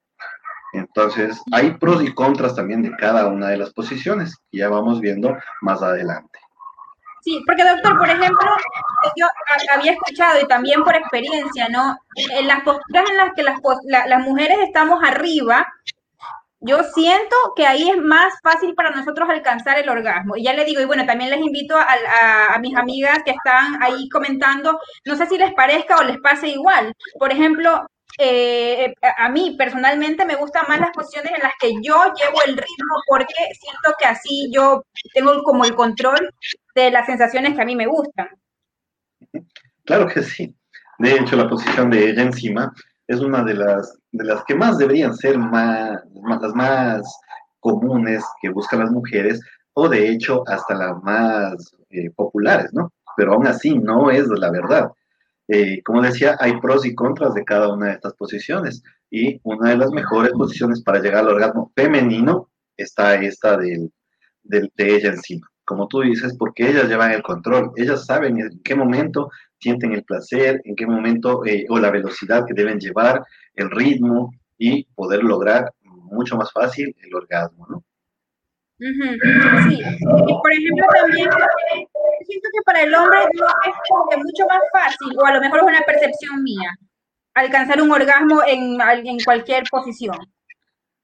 Entonces, 0.72 1.40
hay 1.52 1.72
pros 1.72 2.02
y 2.02 2.14
contras 2.14 2.54
también 2.54 2.82
de 2.82 2.96
cada 2.96 3.26
una 3.26 3.48
de 3.48 3.58
las 3.58 3.72
posiciones, 3.72 4.34
y 4.50 4.58
ya 4.58 4.70
vamos 4.70 5.00
viendo 5.00 5.36
más 5.60 5.82
adelante. 5.82 6.38
Sí, 7.22 7.40
porque 7.46 7.62
doctor, 7.62 7.98
por 7.98 8.08
ejemplo, 8.08 8.50
yo 9.16 9.26
había 9.72 9.92
escuchado 9.92 10.40
y 10.40 10.48
también 10.48 10.82
por 10.82 10.96
experiencia, 10.96 11.68
¿no? 11.68 11.96
En 12.16 12.48
las 12.48 12.62
posturas 12.64 13.08
en 13.10 13.16
las 13.16 13.32
que 13.34 13.44
las, 13.44 13.60
las 13.84 14.20
mujeres 14.26 14.58
estamos 14.62 14.98
arriba, 15.04 15.64
yo 16.62 16.82
siento 16.94 17.36
que 17.56 17.66
ahí 17.66 17.90
es 17.90 17.98
más 17.98 18.34
fácil 18.42 18.74
para 18.74 18.90
nosotros 18.90 19.28
alcanzar 19.28 19.78
el 19.78 19.88
orgasmo. 19.88 20.36
Y 20.36 20.44
ya 20.44 20.52
le 20.52 20.64
digo, 20.64 20.80
y 20.80 20.84
bueno, 20.84 21.04
también 21.04 21.30
les 21.30 21.40
invito 21.40 21.76
a, 21.76 22.58
mis 22.60 22.76
amigas 22.76 23.18
que 23.24 23.32
están 23.32 23.82
ahí 23.82 24.08
comentando, 24.08 24.78
no 25.04 25.16
sé 25.16 25.26
si 25.26 25.38
les 25.38 25.52
parezca 25.54 25.96
o 25.96 26.04
les 26.04 26.18
pase 26.20 26.48
igual. 26.48 26.94
Por 27.18 27.32
ejemplo, 27.32 27.84
eh, 28.18 28.94
a 29.16 29.28
mí 29.28 29.56
personalmente 29.58 30.24
me 30.24 30.36
gustan 30.36 30.66
más 30.68 30.78
las 30.78 30.90
posiciones 30.90 31.32
en 31.32 31.42
las 31.42 31.52
que 31.58 31.72
yo 31.82 32.04
llevo 32.14 32.42
el 32.46 32.56
ritmo 32.56 32.94
porque 33.08 33.34
siento 33.58 33.94
que 33.98 34.04
así 34.04 34.50
yo 34.52 34.84
tengo 35.14 35.42
como 35.42 35.64
el 35.64 35.74
control 35.74 36.30
de 36.74 36.90
las 36.90 37.06
sensaciones 37.06 37.54
que 37.54 37.62
a 37.62 37.66
mí 37.66 37.74
me 37.74 37.86
gustan. 37.86 38.28
Claro 39.84 40.06
que 40.06 40.22
sí. 40.22 40.54
De 40.98 41.16
hecho, 41.16 41.34
la 41.34 41.48
posición 41.48 41.90
de 41.90 42.10
ella 42.10 42.22
encima 42.22 42.72
es 43.08 43.18
una 43.20 43.42
de 43.42 43.54
las, 43.54 43.98
de 44.12 44.24
las 44.24 44.44
que 44.44 44.54
más 44.54 44.78
deberían 44.78 45.16
ser 45.16 45.38
más, 45.38 46.00
las 46.40 46.54
más 46.54 47.20
comunes 47.60 48.22
que 48.40 48.50
buscan 48.50 48.80
las 48.80 48.90
mujeres, 48.90 49.40
o 49.74 49.88
de 49.88 50.10
hecho 50.10 50.42
hasta 50.46 50.74
las 50.74 51.02
más 51.02 51.74
eh, 51.90 52.10
populares, 52.10 52.72
¿no? 52.72 52.92
Pero 53.16 53.34
aún 53.34 53.46
así 53.46 53.78
no 53.78 54.10
es 54.10 54.28
la 54.28 54.50
verdad. 54.50 54.90
Eh, 55.48 55.82
como 55.82 56.02
decía, 56.02 56.36
hay 56.40 56.60
pros 56.60 56.86
y 56.86 56.94
contras 56.94 57.34
de 57.34 57.44
cada 57.44 57.72
una 57.72 57.86
de 57.86 57.92
estas 57.92 58.14
posiciones, 58.14 58.82
y 59.10 59.40
una 59.44 59.70
de 59.70 59.76
las 59.76 59.90
mejores 59.90 60.32
posiciones 60.32 60.82
para 60.82 61.00
llegar 61.00 61.20
al 61.20 61.34
orgasmo 61.34 61.70
femenino 61.74 62.48
está 62.76 63.14
esta 63.16 63.56
del, 63.56 63.92
del, 64.42 64.72
de 64.76 64.96
ella 64.96 65.10
encima. 65.10 65.46
Como 65.64 65.86
tú 65.86 66.00
dices, 66.00 66.34
porque 66.38 66.68
ellas 66.68 66.88
llevan 66.88 67.12
el 67.12 67.22
control, 67.22 67.72
ellas 67.76 68.06
saben 68.06 68.40
en 68.40 68.60
qué 68.64 68.74
momento 68.74 69.30
sienten 69.62 69.92
el 69.92 70.02
placer, 70.02 70.60
en 70.64 70.74
qué 70.74 70.86
momento, 70.86 71.46
eh, 71.46 71.64
o 71.68 71.78
la 71.78 71.90
velocidad 71.90 72.44
que 72.46 72.54
deben 72.54 72.80
llevar, 72.80 73.22
el 73.54 73.70
ritmo 73.70 74.32
y 74.58 74.84
poder 74.94 75.22
lograr 75.22 75.72
mucho 75.84 76.36
más 76.36 76.52
fácil 76.52 76.94
el 77.00 77.14
orgasmo, 77.14 77.66
¿no? 77.68 77.84
Sí, 78.78 79.78
y 79.78 80.32
por 80.42 80.52
ejemplo 80.52 80.84
también 81.00 81.30
siento 82.26 82.48
que 82.52 82.62
para 82.66 82.82
el 82.82 82.92
hombre 82.92 83.18
no 83.34 83.46
es 84.10 84.18
mucho 84.18 84.44
más 84.48 84.60
fácil, 84.72 85.16
o 85.16 85.24
a 85.24 85.34
lo 85.34 85.40
mejor 85.40 85.58
es 85.58 85.64
una 85.64 85.82
percepción 85.82 86.42
mía, 86.42 86.76
alcanzar 87.34 87.80
un 87.80 87.92
orgasmo 87.92 88.42
en, 88.44 88.80
en 88.80 89.18
cualquier 89.24 89.62
posición. 89.70 90.16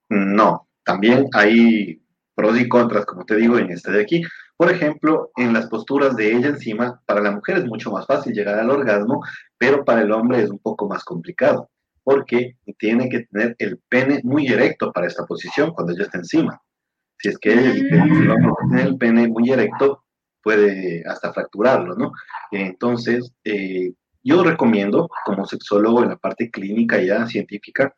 No, 0.08 0.66
también 0.82 1.28
hay 1.34 2.02
pros 2.34 2.58
y 2.58 2.68
contras, 2.68 3.06
como 3.06 3.24
te 3.24 3.36
digo, 3.36 3.58
en 3.58 3.70
este 3.70 3.92
de 3.92 4.02
aquí. 4.02 4.22
Por 4.58 4.72
ejemplo, 4.72 5.30
en 5.36 5.52
las 5.52 5.68
posturas 5.68 6.16
de 6.16 6.34
ella 6.34 6.48
encima, 6.48 7.00
para 7.06 7.20
la 7.20 7.30
mujer 7.30 7.58
es 7.58 7.64
mucho 7.64 7.92
más 7.92 8.06
fácil 8.06 8.32
llegar 8.32 8.58
al 8.58 8.70
orgasmo, 8.70 9.22
pero 9.56 9.84
para 9.84 10.02
el 10.02 10.10
hombre 10.10 10.42
es 10.42 10.50
un 10.50 10.58
poco 10.58 10.88
más 10.88 11.04
complicado, 11.04 11.70
porque 12.02 12.56
tiene 12.76 13.08
que 13.08 13.20
tener 13.30 13.54
el 13.60 13.78
pene 13.88 14.20
muy 14.24 14.48
erecto 14.48 14.90
para 14.92 15.06
esta 15.06 15.24
posición 15.26 15.70
cuando 15.70 15.92
ella 15.92 16.02
está 16.02 16.18
encima. 16.18 16.60
Si 17.18 17.28
es 17.28 17.38
que 17.38 17.52
el, 17.52 17.88
tiene 17.88 18.82
el 18.82 18.98
pene 18.98 19.28
muy 19.28 19.48
erecto, 19.48 20.02
puede 20.42 21.04
hasta 21.06 21.32
fracturarlo, 21.32 21.94
¿no? 21.94 22.10
Entonces, 22.50 23.32
eh, 23.44 23.92
yo 24.24 24.42
recomiendo, 24.42 25.08
como 25.24 25.46
sexólogo 25.46 26.02
en 26.02 26.08
la 26.08 26.16
parte 26.16 26.50
clínica 26.50 27.00
ya 27.00 27.28
científica, 27.28 27.94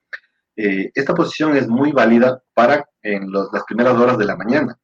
eh, 0.57 0.91
esta 0.95 1.15
posición 1.15 1.57
es 1.57 1.69
muy 1.69 1.93
válida 1.93 2.43
para 2.53 2.87
en 3.01 3.33
las 3.33 3.65
primeras 3.67 3.97
horas 3.97 4.19
de 4.19 4.27
la 4.27 4.37
mañana 4.37 4.79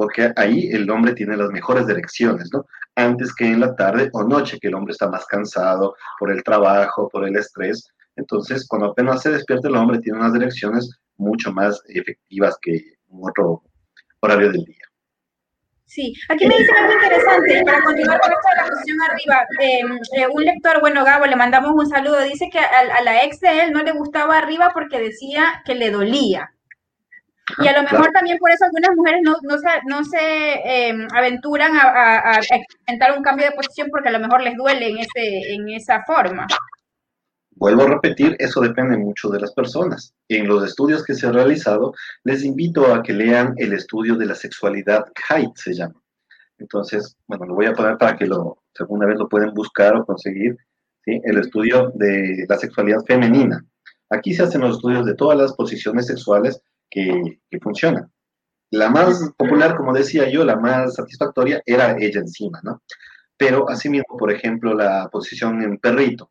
porque 0.00 0.32
ahí 0.36 0.70
el 0.72 0.88
hombre 0.88 1.12
tiene 1.12 1.36
las 1.36 1.50
mejores 1.50 1.86
direcciones, 1.86 2.48
¿no? 2.54 2.64
Antes 2.94 3.34
que 3.34 3.44
en 3.44 3.60
la 3.60 3.76
tarde 3.76 4.08
o 4.14 4.24
noche, 4.24 4.58
que 4.58 4.68
el 4.68 4.74
hombre 4.74 4.92
está 4.92 5.10
más 5.10 5.26
cansado 5.26 5.94
por 6.18 6.32
el 6.32 6.42
trabajo, 6.42 7.06
por 7.10 7.28
el 7.28 7.36
estrés. 7.36 7.86
Entonces, 8.16 8.66
cuando 8.66 8.92
apenas 8.92 9.20
se 9.20 9.30
despierta, 9.30 9.68
el 9.68 9.76
hombre 9.76 9.98
tiene 9.98 10.18
unas 10.18 10.32
direcciones 10.32 10.88
mucho 11.18 11.52
más 11.52 11.82
efectivas 11.88 12.56
que 12.62 12.76
en 12.76 13.20
otro 13.20 13.62
horario 14.20 14.50
del 14.50 14.64
día. 14.64 14.86
Sí, 15.84 16.14
aquí 16.30 16.46
me 16.46 16.56
dicen 16.56 16.74
algo 16.74 16.94
interesante, 16.94 17.62
para 17.66 17.82
continuar 17.82 18.20
con 18.20 18.32
esto 18.32 18.48
de 18.48 18.62
la 18.62 18.70
posición 18.70 18.98
arriba, 19.02 19.46
eh, 19.60 20.26
un 20.32 20.44
lector, 20.46 20.80
bueno, 20.80 21.04
Gabo, 21.04 21.26
le 21.26 21.36
mandamos 21.36 21.72
un 21.74 21.90
saludo, 21.90 22.22
dice 22.22 22.48
que 22.50 22.58
a, 22.58 22.70
a, 22.98 23.02
la 23.02 23.22
ex 23.24 23.38
de 23.40 23.64
él 23.64 23.72
no 23.72 23.82
le 23.82 23.92
gustaba 23.92 24.38
arriba 24.38 24.70
porque 24.72 24.98
decía 24.98 25.62
que 25.66 25.74
le 25.74 25.90
dolía. 25.90 26.54
Y 27.58 27.68
a 27.68 27.72
lo 27.72 27.82
mejor 27.82 28.10
también 28.12 28.38
por 28.38 28.50
eso 28.50 28.64
algunas 28.64 28.96
mujeres 28.96 29.20
no, 29.22 29.36
no 29.42 29.58
se, 29.58 29.68
no 29.86 30.04
se 30.04 30.88
em, 30.88 31.06
aventuran 31.12 31.76
a, 31.76 32.30
a, 32.30 32.38
experimentar 32.38 33.16
un 33.16 33.22
cambio 33.22 33.46
de 33.46 33.56
posición 33.56 33.88
porque 33.90 34.08
a 34.08 34.12
lo 34.12 34.20
mejor 34.20 34.42
les 34.42 34.56
duele 34.56 34.88
en, 34.88 34.98
ese, 34.98 35.54
en 35.54 35.68
esa 35.70 36.02
forma. 36.04 36.46
Vuelvo 37.52 37.82
a 37.82 37.88
repetir, 37.88 38.36
eso 38.38 38.60
depende 38.60 38.96
mucho 38.96 39.28
de 39.28 39.40
las 39.40 39.52
personas. 39.52 40.14
En 40.28 40.48
los 40.48 40.64
estudios 40.64 41.04
que 41.04 41.14
se 41.14 41.26
han 41.26 41.34
realizado, 41.34 41.92
les 42.24 42.42
invito 42.42 42.94
a 42.94 43.02
que 43.02 43.12
lean 43.12 43.54
el 43.58 43.74
estudio 43.74 44.16
de 44.16 44.26
la 44.26 44.34
sexualidad 44.34 45.04
Kite, 45.14 45.52
se 45.56 45.74
llama. 45.74 46.00
Entonces, 46.58 47.16
bueno, 47.26 47.46
lo 47.46 47.54
voy 47.54 47.66
a 47.66 47.74
poner 47.74 47.98
para 47.98 48.16
que 48.16 48.26
lo, 48.26 48.62
segunda 48.74 49.06
vez 49.06 49.18
lo 49.18 49.28
pueden 49.28 49.52
buscar 49.52 49.96
o 49.96 50.06
conseguir, 50.06 50.56
¿sí? 51.04 51.20
el 51.24 51.38
estudio 51.38 51.92
de 51.94 52.46
la 52.48 52.56
sexualidad 52.56 53.04
femenina. 53.06 53.64
Aquí 54.10 54.34
se 54.34 54.42
hacen 54.42 54.62
los 54.62 54.76
estudios 54.76 55.04
de 55.06 55.14
todas 55.14 55.38
las 55.38 55.52
posiciones 55.54 56.06
sexuales 56.06 56.60
que, 56.90 57.40
funciona. 57.60 58.10
La 58.70 58.88
más 58.88 59.32
popular, 59.36 59.76
como 59.76 59.92
decía 59.92 60.28
yo, 60.28 60.44
la 60.44 60.56
más 60.56 60.94
satisfactoria 60.94 61.62
era 61.66 61.96
ella 61.98 62.20
encima, 62.20 62.60
¿no? 62.62 62.82
Pero 63.36 63.68
asimismo, 63.68 64.16
por 64.16 64.30
ejemplo, 64.30 64.74
la 64.74 65.08
posición 65.10 65.62
en 65.62 65.78
perrito. 65.78 66.30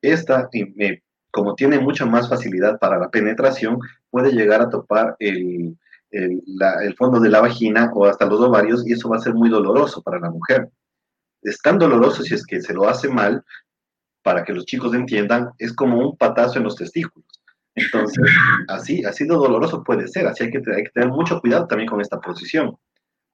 Esta, 0.00 0.48
como 1.30 1.54
tiene 1.54 1.78
mucha 1.78 2.04
más 2.06 2.28
facilidad 2.28 2.78
para 2.78 2.98
la 2.98 3.10
penetración, 3.10 3.78
puede 4.10 4.32
llegar 4.32 4.60
a 4.60 4.68
topar 4.68 5.16
el, 5.18 5.76
el, 6.10 6.42
el, 6.82 6.94
fondo 6.96 7.18
de 7.18 7.30
la 7.30 7.40
vagina 7.40 7.90
o 7.94 8.06
hasta 8.06 8.26
los 8.26 8.40
ovarios 8.40 8.86
y 8.86 8.92
eso 8.92 9.08
va 9.08 9.16
a 9.16 9.20
ser 9.20 9.34
muy 9.34 9.48
doloroso 9.48 10.02
para 10.02 10.20
la 10.20 10.30
mujer. 10.30 10.70
Es 11.42 11.60
tan 11.60 11.78
doloroso 11.78 12.22
si 12.22 12.34
es 12.34 12.46
que 12.46 12.60
se 12.60 12.74
lo 12.74 12.88
hace 12.88 13.08
mal, 13.08 13.44
para 14.22 14.42
que 14.42 14.54
los 14.54 14.64
chicos 14.64 14.94
entiendan, 14.94 15.50
es 15.58 15.72
como 15.72 15.98
un 15.98 16.16
patazo 16.16 16.58
en 16.58 16.64
los 16.64 16.76
testículos. 16.76 17.28
Entonces, 17.74 18.24
así, 18.68 19.04
así 19.04 19.24
de 19.24 19.34
doloroso 19.34 19.82
puede 19.82 20.06
ser, 20.08 20.26
así 20.26 20.44
hay 20.44 20.50
que, 20.50 20.58
hay 20.74 20.84
que 20.84 20.90
tener 20.90 21.08
mucho 21.08 21.40
cuidado 21.40 21.66
también 21.66 21.88
con 21.88 22.00
esta 22.00 22.20
posición. 22.20 22.76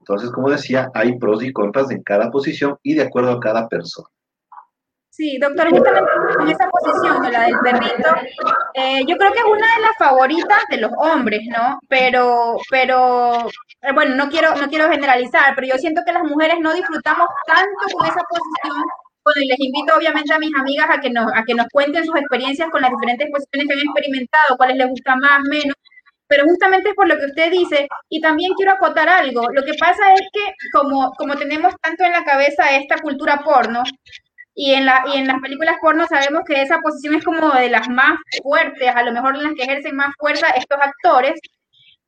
Entonces, 0.01 0.31
como 0.31 0.51
decía, 0.51 0.91
hay 0.95 1.19
pros 1.19 1.43
y 1.43 1.53
contras 1.53 1.91
en 1.91 2.03
cada 2.03 2.31
posición 2.31 2.79
y 2.83 2.95
de 2.95 3.03
acuerdo 3.03 3.33
a 3.33 3.41
cada 3.41 3.69
persona. 3.69 4.09
Sí, 5.11 5.39
doctor, 5.39 5.69
justamente 5.69 6.11
en 6.41 6.49
esa 6.49 6.71
posición, 6.71 7.31
la 7.31 7.43
del 7.43 7.59
perrito, 7.59 8.09
eh, 8.75 9.05
yo 9.07 9.17
creo 9.17 9.33
que 9.33 9.41
es 9.41 9.45
una 9.45 9.75
de 9.77 9.83
las 9.83 9.97
favoritas 9.99 10.65
de 10.71 10.79
los 10.79 10.91
hombres, 10.97 11.43
¿no? 11.51 11.79
Pero, 11.89 12.57
pero, 12.71 13.49
eh, 13.83 13.93
bueno, 13.93 14.15
no 14.15 14.31
quiero, 14.31 14.55
no 14.55 14.69
quiero 14.69 14.89
generalizar, 14.89 15.55
pero 15.55 15.67
yo 15.67 15.79
siento 15.79 16.03
que 16.07 16.13
las 16.13 16.23
mujeres 16.23 16.57
no 16.61 16.73
disfrutamos 16.73 17.29
tanto 17.47 17.99
con 17.99 18.07
esa 18.07 18.23
posición 18.23 18.85
bueno, 19.25 19.43
y 19.43 19.49
les 19.49 19.61
invito 19.61 19.95
obviamente 19.97 20.33
a 20.33 20.39
mis 20.39 20.55
amigas 20.55 20.87
a 20.91 21.00
que, 21.00 21.11
nos, 21.11 21.27
a 21.35 21.43
que 21.45 21.55
nos 21.55 21.67
cuenten 21.73 22.05
sus 22.05 22.17
experiencias 22.17 22.71
con 22.71 22.83
las 22.83 22.91
diferentes 22.91 23.29
posiciones 23.31 23.69
que 23.69 23.75
han 23.75 23.87
experimentado, 23.87 24.57
cuáles 24.57 24.77
les 24.77 24.89
gusta 24.89 25.17
más, 25.17 25.41
menos, 25.49 25.77
pero 26.27 26.45
justamente 26.45 26.91
es 26.91 26.95
por 26.95 27.09
lo 27.09 27.19
que 27.19 27.27
usted 27.27 27.50
dice, 27.50 27.89
y 28.09 28.21
también 28.21 28.53
quiero 28.55 28.73
acotar 28.73 29.09
algo, 29.09 29.49
lo 29.53 29.62
que 29.65 29.75
pasa 29.75 30.15
es 30.15 30.23
que 30.33 30.55
como, 30.73 31.12
como 31.19 31.37
tenemos 31.37 31.75
tanto 31.83 32.05
en 32.05 32.12
la 32.12 32.25
cabeza 32.25 32.77
esta 32.77 32.99
cultura 32.99 33.41
porno, 33.45 33.83
y 34.55 34.75
en, 34.75 34.85
la, 34.87 35.05
y 35.12 35.19
en 35.19 35.27
las 35.27 35.41
películas 35.41 35.77
porno 35.81 36.07
sabemos 36.07 36.43
que 36.47 36.61
esa 36.61 36.81
posición 36.81 37.15
es 37.15 37.25
como 37.25 37.50
de 37.53 37.71
las 37.71 37.89
más 37.89 38.19
fuertes, 38.43 38.95
a 38.95 39.03
lo 39.03 39.12
mejor 39.12 39.37
en 39.37 39.45
las 39.45 39.55
que 39.55 39.62
ejercen 39.62 39.97
más 39.97 40.15
fuerza 40.19 40.50
estos 40.50 40.79
actores, 40.81 41.41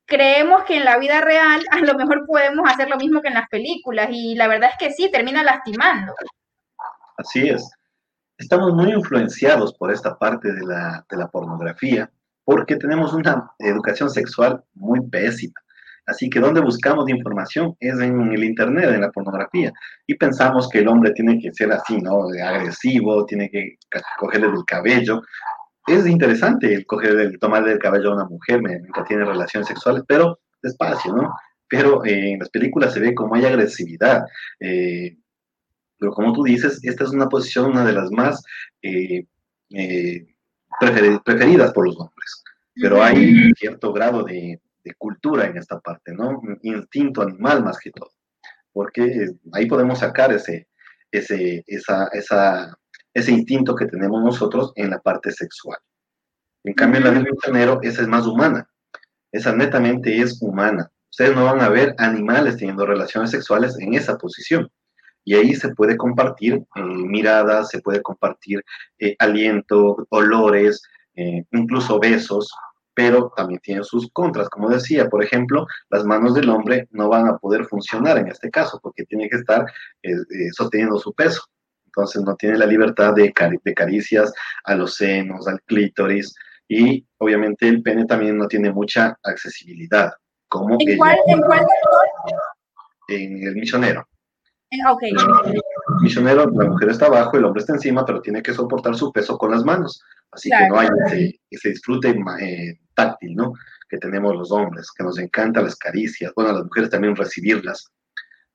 creemos 0.06 0.64
que 0.64 0.76
en 0.76 0.84
la 0.84 0.98
vida 0.98 1.20
real 1.20 1.62
a 1.70 1.78
lo 1.78 1.94
mejor 1.94 2.26
podemos 2.26 2.68
hacer 2.70 2.88
lo 2.90 2.96
mismo 2.96 3.22
que 3.22 3.28
en 3.28 3.34
las 3.34 3.48
películas, 3.48 4.08
y 4.10 4.34
la 4.34 4.48
verdad 4.48 4.70
es 4.72 4.78
que 4.78 4.92
sí, 4.94 5.10
termina 5.10 5.42
lastimando. 5.42 6.12
Así 7.16 7.48
es. 7.48 7.68
Estamos 8.38 8.74
muy 8.74 8.92
influenciados 8.92 9.74
por 9.74 9.92
esta 9.92 10.18
parte 10.18 10.52
de 10.52 10.64
la, 10.64 11.04
de 11.08 11.16
la 11.16 11.28
pornografía 11.28 12.10
porque 12.44 12.76
tenemos 12.76 13.12
una 13.12 13.50
educación 13.58 14.10
sexual 14.10 14.62
muy 14.74 15.00
pésima. 15.08 15.54
Así 16.06 16.28
que 16.28 16.40
donde 16.40 16.60
buscamos 16.60 17.08
información 17.08 17.76
es 17.78 17.98
en 18.00 18.20
el 18.32 18.42
Internet, 18.42 18.90
en 18.90 19.02
la 19.02 19.12
pornografía. 19.12 19.72
Y 20.06 20.14
pensamos 20.14 20.68
que 20.68 20.80
el 20.80 20.88
hombre 20.88 21.12
tiene 21.12 21.38
que 21.38 21.52
ser 21.52 21.70
así, 21.70 21.98
¿no? 22.00 22.24
Agresivo, 22.44 23.24
tiene 23.24 23.48
que 23.48 23.76
cogerle 24.18 24.48
del 24.48 24.64
cabello. 24.66 25.22
Es 25.86 26.06
interesante 26.06 26.74
el, 26.74 26.86
coger, 26.86 27.18
el 27.20 27.38
tomarle 27.38 27.72
el 27.72 27.78
cabello 27.78 28.10
a 28.10 28.14
una 28.14 28.24
mujer 28.24 28.60
mientras 28.62 29.06
tiene 29.06 29.24
relaciones 29.24 29.68
sexuales, 29.68 30.02
pero 30.08 30.40
despacio, 30.60 31.12
¿no? 31.12 31.32
Pero 31.68 32.04
eh, 32.04 32.32
en 32.32 32.40
las 32.40 32.50
películas 32.50 32.92
se 32.92 33.00
ve 33.00 33.14
como 33.14 33.36
hay 33.36 33.44
agresividad. 33.44 34.24
Eh, 34.58 35.16
pero 36.02 36.14
como 36.14 36.32
tú 36.32 36.42
dices, 36.42 36.80
esta 36.82 37.04
es 37.04 37.10
una 37.10 37.28
posición, 37.28 37.66
una 37.66 37.84
de 37.84 37.92
las 37.92 38.10
más 38.10 38.42
eh, 38.82 39.24
preferidas 41.24 41.72
por 41.72 41.86
los 41.86 41.96
hombres. 41.96 42.42
Pero 42.74 43.00
hay 43.00 43.52
cierto 43.52 43.92
grado 43.92 44.24
de, 44.24 44.60
cultura 44.98 45.46
en 45.46 45.56
esta 45.58 45.78
parte, 45.78 46.12
¿no? 46.12 46.42
Instinto 46.62 47.22
animal 47.22 47.62
más 47.62 47.78
que 47.78 47.92
todo. 47.92 48.10
Porque 48.72 49.28
ahí 49.52 49.66
podemos 49.66 50.00
sacar 50.00 50.32
ese, 50.32 50.66
ese, 51.12 51.62
esa, 51.68 52.08
esa, 52.08 52.76
ese 53.14 53.30
instinto 53.30 53.76
que 53.76 53.86
tenemos 53.86 54.24
nosotros 54.24 54.72
en 54.74 54.90
la 54.90 54.98
parte 54.98 55.30
sexual. 55.30 55.78
En 56.64 56.74
cambio, 56.74 57.00
la 57.00 57.12
del 57.12 57.30
misionero, 57.30 57.78
esa 57.80 58.02
es 58.02 58.08
más 58.08 58.26
humana. 58.26 58.68
Esa 59.30 59.54
netamente 59.54 60.20
es 60.20 60.42
humana. 60.42 60.90
Ustedes 61.12 61.36
no 61.36 61.44
van 61.44 61.60
a 61.60 61.68
ver 61.68 61.94
animales 61.98 62.56
teniendo 62.56 62.86
relaciones 62.86 63.30
sexuales 63.30 63.78
en 63.78 63.94
esa 63.94 64.18
posición. 64.18 64.68
Y 65.24 65.34
ahí 65.34 65.54
se 65.54 65.74
puede 65.74 65.96
compartir 65.96 66.54
eh, 66.74 66.82
miradas, 66.82 67.70
se 67.70 67.80
puede 67.80 68.02
compartir 68.02 68.62
eh, 68.98 69.14
aliento, 69.18 70.06
olores, 70.10 70.82
eh, 71.14 71.44
incluso 71.52 71.98
besos, 71.98 72.52
pero 72.94 73.32
también 73.36 73.60
tiene 73.60 73.84
sus 73.84 74.10
contras. 74.12 74.48
Como 74.48 74.68
decía, 74.68 75.08
por 75.08 75.22
ejemplo, 75.22 75.66
las 75.90 76.04
manos 76.04 76.34
del 76.34 76.50
hombre 76.50 76.88
no 76.90 77.08
van 77.08 77.28
a 77.28 77.38
poder 77.38 77.64
funcionar 77.66 78.18
en 78.18 78.28
este 78.28 78.50
caso 78.50 78.78
porque 78.82 79.04
tiene 79.04 79.28
que 79.28 79.36
estar 79.36 79.64
sosteniendo 80.52 80.98
su 80.98 81.12
peso. 81.14 81.42
Entonces 81.86 82.22
no 82.22 82.34
tiene 82.36 82.58
la 82.58 82.66
libertad 82.66 83.14
de, 83.14 83.32
de 83.64 83.74
caricias 83.74 84.32
a 84.64 84.74
los 84.74 84.94
senos, 84.94 85.46
al 85.46 85.60
clítoris 85.62 86.34
y 86.68 87.06
obviamente 87.18 87.68
el 87.68 87.82
pene 87.82 88.06
también 88.06 88.38
no 88.38 88.48
tiene 88.48 88.72
mucha 88.72 89.14
accesibilidad. 89.22 90.10
Como 90.48 90.76
¿En, 90.78 90.96
cuál, 90.96 91.16
¿En 91.26 91.40
cuál 91.42 91.66
En 93.08 93.46
el 93.46 93.54
misionero. 93.56 94.06
Ok. 94.88 95.02
Misionero, 96.00 96.46
la 96.50 96.64
mujer 96.64 96.90
está 96.90 97.06
abajo, 97.06 97.36
el 97.36 97.44
hombre 97.44 97.60
está 97.60 97.74
encima, 97.74 98.04
pero 98.06 98.22
tiene 98.22 98.42
que 98.42 98.54
soportar 98.54 98.94
su 98.94 99.12
peso 99.12 99.36
con 99.36 99.50
las 99.50 99.64
manos. 99.64 100.02
Así 100.30 100.48
que 100.48 100.68
no 100.68 100.78
hay 100.78 100.88
ese, 101.50 101.68
disfrute 101.68 102.14
eh, 102.40 102.78
táctil, 102.94 103.36
¿no? 103.36 103.52
Que 103.88 103.98
tenemos 103.98 104.34
los 104.34 104.50
hombres, 104.50 104.90
que 104.96 105.04
nos 105.04 105.18
encantan 105.18 105.64
las 105.64 105.76
caricias, 105.76 106.32
bueno, 106.34 106.50
a 106.50 106.54
las 106.54 106.64
mujeres 106.64 106.88
también 106.88 107.14
recibirlas. 107.14 107.90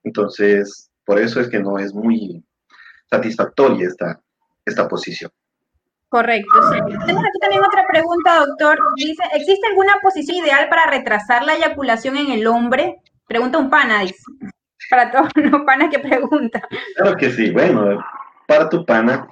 Entonces, 0.03 0.89
por 1.05 1.19
eso 1.19 1.39
es 1.39 1.49
que 1.49 1.59
no 1.59 1.77
es 1.77 1.93
muy 1.93 2.43
satisfactoria 3.09 3.87
esta, 3.87 4.19
esta 4.65 4.87
posición. 4.87 5.29
Correcto. 6.09 6.59
Tenemos 6.71 7.23
aquí 7.23 7.39
también 7.41 7.63
otra 7.63 7.85
pregunta, 7.87 8.45
doctor. 8.45 8.79
Dice, 8.95 9.23
¿existe 9.33 9.67
alguna 9.67 9.97
posición 10.01 10.37
ideal 10.37 10.67
para 10.69 10.89
retrasar 10.89 11.43
la 11.43 11.55
eyaculación 11.55 12.17
en 12.17 12.31
el 12.31 12.47
hombre? 12.47 13.01
Pregunta 13.27 13.59
un 13.59 13.69
pana, 13.69 14.01
dice 14.01 14.15
para 14.89 15.11
todos 15.11 15.29
los 15.35 15.61
panas 15.61 15.89
que 15.91 15.99
preguntan. 15.99 16.61
Claro 16.95 17.17
que 17.17 17.31
sí, 17.31 17.51
bueno, 17.51 18.03
para 18.47 18.69
tu 18.69 18.85
pana, 18.85 19.27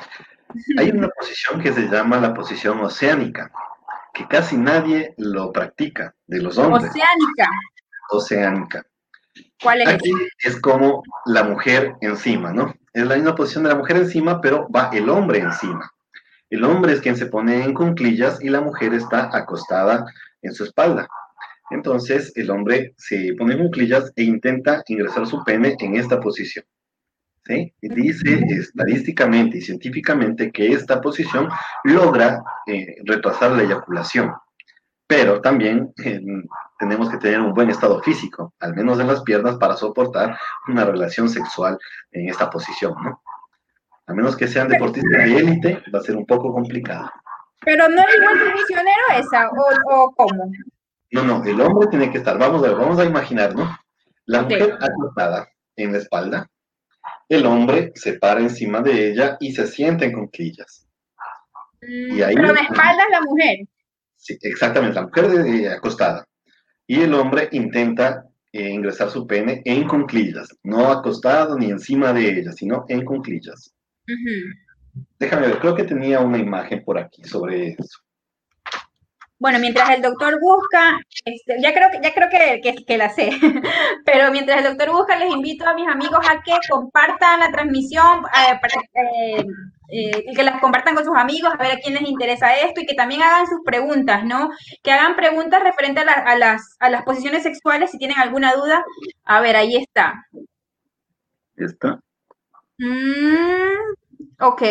hay 0.78 0.92
una 0.92 1.10
posición 1.10 1.62
que 1.62 1.74
se 1.74 1.88
llama 1.88 2.20
la 2.20 2.34
posición 2.34 2.80
oceánica, 2.82 3.52
que 4.14 4.28
casi 4.28 4.58
nadie 4.58 5.14
lo 5.18 5.52
practica 5.52 6.14
de 6.28 6.42
los 6.42 6.58
hombres. 6.58 6.90
Oceánica. 6.90 7.50
Oceánica. 8.10 8.86
¿Cuál 9.62 9.82
es? 9.82 9.88
Aquí 9.88 10.12
es 10.40 10.60
como 10.60 11.04
la 11.26 11.44
mujer 11.44 11.96
encima, 12.02 12.52
¿no? 12.52 12.74
Es 12.94 13.06
la 13.06 13.16
misma 13.16 13.36
posición 13.36 13.64
de 13.64 13.70
la 13.70 13.76
mujer 13.76 13.98
encima, 13.98 14.40
pero 14.42 14.70
va 14.70 14.90
el 14.94 15.10
hombre 15.10 15.40
encima. 15.40 15.92
El 16.50 16.64
hombre 16.64 16.94
es 16.94 17.02
quien 17.02 17.18
se 17.18 17.26
pone 17.26 17.64
en 17.64 17.74
cunclillas 17.74 18.42
y 18.42 18.50
la 18.50 18.62
mujer 18.62 18.94
está 18.94 19.36
acostada 19.36 20.06
en 20.42 20.54
su 20.54 20.64
espalda. 20.64 21.08
Entonces 21.72 22.32
el 22.36 22.50
hombre 22.52 22.94
se 22.98 23.34
pone 23.38 23.54
en 23.54 23.64
cuclillas 23.64 24.12
e 24.16 24.24
intenta 24.24 24.84
ingresar 24.88 25.26
su 25.26 25.44
pene 25.44 25.76
en 25.80 25.96
esta 25.96 26.20
posición. 26.20 26.66
¿sí? 27.46 27.74
Dice 27.82 28.40
estadísticamente 28.50 29.58
y 29.58 29.62
científicamente 29.62 30.52
que 30.52 30.74
esta 30.74 31.02
posición 31.02 31.50
logra 31.84 32.44
eh, 32.68 32.98
retrasar 33.06 33.52
la 33.52 33.64
eyaculación, 33.64 34.34
pero 35.08 35.42
también 35.42 35.94
eh, 36.04 36.22
tenemos 36.80 37.10
que 37.10 37.18
tener 37.18 37.40
un 37.42 37.54
buen 37.54 37.70
estado 37.70 38.02
físico, 38.02 38.54
al 38.60 38.76
menos 38.76 39.00
en 39.00 39.08
las 39.08 39.22
piernas, 39.22 39.58
para 39.58 39.76
soportar 39.76 40.38
una 40.68 40.86
relación 40.86 41.30
sexual 41.30 41.78
en 42.12 42.30
esta 42.30 42.50
posición, 42.50 42.94
¿no? 43.04 43.22
A 44.08 44.14
menos 44.14 44.36
que 44.36 44.48
sean 44.48 44.68
deportistas 44.68 45.12
de 45.12 45.38
élite, 45.38 45.84
va 45.94 45.98
a 45.98 46.04
ser 46.04 46.16
un 46.16 46.28
poco 46.28 46.54
complicado. 46.54 47.10
Pero 47.62 47.90
no 47.90 48.02
es 48.02 48.16
igual 48.16 48.38
que 48.38 48.54
misionero 48.54 49.02
esa, 49.18 49.50
o 49.50 50.14
cómo. 50.16 50.52
No, 51.12 51.24
no, 51.24 51.44
el 51.44 51.60
hombre 51.62 51.88
tiene 51.88 52.12
que 52.12 52.18
estar, 52.18 52.38
vamos 52.38 52.64
a 52.64 52.68
ver, 52.68 52.78
vamos 52.78 53.00
a 53.00 53.06
imaginar, 53.06 53.56
¿no? 53.56 53.78
La 54.26 54.42
mujer 54.42 54.78
acostada 54.82 55.48
en 55.76 55.92
la 55.92 56.00
espalda, 56.00 56.50
el 57.30 57.46
hombre 57.46 57.92
se 57.96 58.14
para 58.14 58.40
encima 58.40 58.82
de 58.82 59.12
ella 59.12 59.38
y 59.40 59.54
se 59.54 59.68
sienta 59.68 60.06
en 60.06 60.14
conquillas. 60.14 60.88
y 61.82 62.22
ahí, 62.22 62.36
pero 62.36 62.54
de 62.54 62.62
espaldas 62.62 63.06
la 63.12 63.22
mujer. 63.22 63.60
Sí, 64.18 64.38
exactamente, 64.42 64.96
la 64.96 65.04
mujer 65.04 65.72
acostada. 65.72 66.28
Y 66.88 67.02
el 67.02 67.14
hombre 67.14 67.50
intenta 67.52 68.26
eh, 68.52 68.70
ingresar 68.70 69.10
su 69.10 69.28
pene 69.28 69.62
en 69.66 69.88
conclillas, 69.88 70.48
no 70.64 70.92
acostado 70.92 71.58
ni 71.58 71.70
encima 71.70 72.14
de 72.14 72.40
ella, 72.40 72.52
sino 72.52 72.86
en 72.88 73.04
conclillas. 73.04 73.74
Déjame 75.20 75.48
ver, 75.48 75.60
creo 75.60 75.76
que 75.76 75.84
tenía 75.84 76.20
una 76.20 76.38
imagen 76.38 76.84
por 76.84 76.98
aquí 76.98 77.24
sobre 77.24 77.70
eso. 77.70 78.00
Bueno, 79.38 79.60
mientras 79.60 79.90
el 79.90 80.02
doctor 80.02 80.40
busca, 80.40 80.98
este, 81.26 81.62
ya 81.62 81.74
creo, 81.74 81.92
que, 81.92 82.00
ya 82.02 82.14
creo 82.14 82.30
que, 82.30 82.84
que, 82.86 82.98
la 82.98 83.10
sé, 83.10 83.32
pero 84.06 84.32
mientras 84.32 84.60
el 84.60 84.64
doctor 84.64 84.92
busca, 84.92 85.18
les 85.18 85.34
invito 85.34 85.68
a 85.68 85.74
mis 85.74 85.88
amigos 85.88 86.20
a 86.30 86.42
que 86.42 86.54
compartan 86.70 87.42
la 87.42 87.52
transmisión, 87.52 88.24
eh, 88.26 88.60
para, 88.62 88.82
eh, 89.04 89.46
eh, 89.90 90.34
que 90.34 90.44
las 90.44 90.62
compartan 90.62 90.96
con 90.96 91.04
sus 91.04 91.16
amigos, 91.18 91.54
a 91.54 91.62
ver 91.62 91.74
a 91.74 91.80
quién 91.80 91.96
les 91.96 92.08
interesa 92.08 92.56
esto 92.56 92.82
y 92.82 92.86
que 92.86 92.96
también 92.96 93.22
hagan 93.22 93.46
sus 93.46 93.60
preguntas, 93.66 94.24
¿no? 94.24 94.50
Que 94.82 94.92
hagan 94.92 95.18
preguntas 95.18 95.62
referentes 95.62 96.06
a, 96.08 96.38
las, 96.38 96.78
a 96.80 96.90
las 96.90 97.04
posiciones 97.04 97.44
sexuales, 97.44 97.92
si 97.92 97.98
tienen 97.98 98.18
alguna 98.18 98.54
duda. 98.54 98.86
A 99.26 99.42
ver, 99.42 99.58
ahí 99.58 99.76
está. 99.76 100.26
¿Está? 101.58 102.00
Mm, 102.78 103.94
ok. 104.40 104.62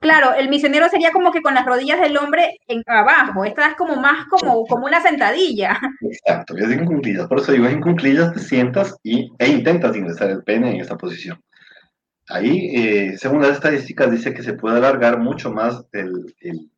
Claro, 0.00 0.34
el 0.34 0.48
misionero 0.48 0.88
sería 0.88 1.10
como 1.10 1.32
que 1.32 1.40
con 1.40 1.54
las 1.54 1.64
rodillas 1.64 2.00
del 2.00 2.16
hombre 2.18 2.58
en 2.68 2.82
abajo. 2.86 3.44
Esta 3.44 3.68
es 3.68 3.74
como 3.76 3.96
más 3.96 4.26
como, 4.26 4.66
como 4.66 4.86
una 4.86 5.00
sentadilla. 5.00 5.80
Exacto, 6.02 6.56
es 6.56 6.70
en 6.70 6.84
cunclillas. 6.84 7.26
Por 7.26 7.40
eso 7.40 7.52
digo, 7.52 7.66
en 7.66 7.80
cunclillas 7.80 8.32
te 8.32 8.40
sientas 8.40 8.96
y, 9.02 9.32
e 9.38 9.48
intentas 9.48 9.96
ingresar 9.96 10.30
el 10.30 10.42
pene 10.44 10.70
en 10.70 10.80
esta 10.80 10.96
posición. 10.96 11.40
Ahí, 12.28 12.72
eh, 12.74 13.18
según 13.18 13.40
las 13.40 13.52
estadísticas, 13.52 14.10
dice 14.10 14.34
que 14.34 14.42
se 14.42 14.54
puede 14.54 14.76
alargar 14.76 15.18
mucho 15.18 15.52
más 15.52 15.84
el, 15.92 16.34
el, 16.40 16.70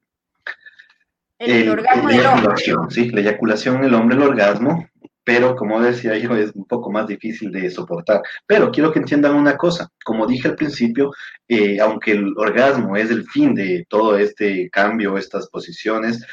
el, 1.39 1.71
orgasmo 1.71 2.09
del 2.09 2.27
hombre. 2.27 2.55
Sí, 2.91 3.09
la 3.11 3.21
eyaculación 3.21 3.77
en 3.77 3.85
el 3.85 3.95
hombre, 3.95 4.17
el 4.17 4.23
orgasmo, 4.23 4.87
pero 5.29 5.55
como 5.55 5.79
decía 5.79 6.17
yo, 6.17 6.35
es 6.35 6.53
un 6.55 6.65
poco 6.65 6.91
más 6.91 7.07
difícil 7.07 7.53
de 7.53 7.69
soportar. 7.69 8.23
Pero 8.47 8.71
quiero 8.71 8.91
que 8.91 8.99
entiendan 8.99 9.35
una 9.35 9.59
cosa, 9.59 9.91
como 10.03 10.27
dije 10.27 10.49
al 10.49 10.57
principio, 10.57 11.11
eh, 11.47 11.79
aunque 11.81 12.13
el 12.13 12.33
orgasmo 12.39 12.97
es 12.97 13.11
el 13.11 13.27
fin 13.29 13.55
de 13.55 13.85
todo 13.91 14.17
este 14.17 14.71
cambio, 14.71 15.19
estas 15.19 15.51
posiciones, 15.51 16.25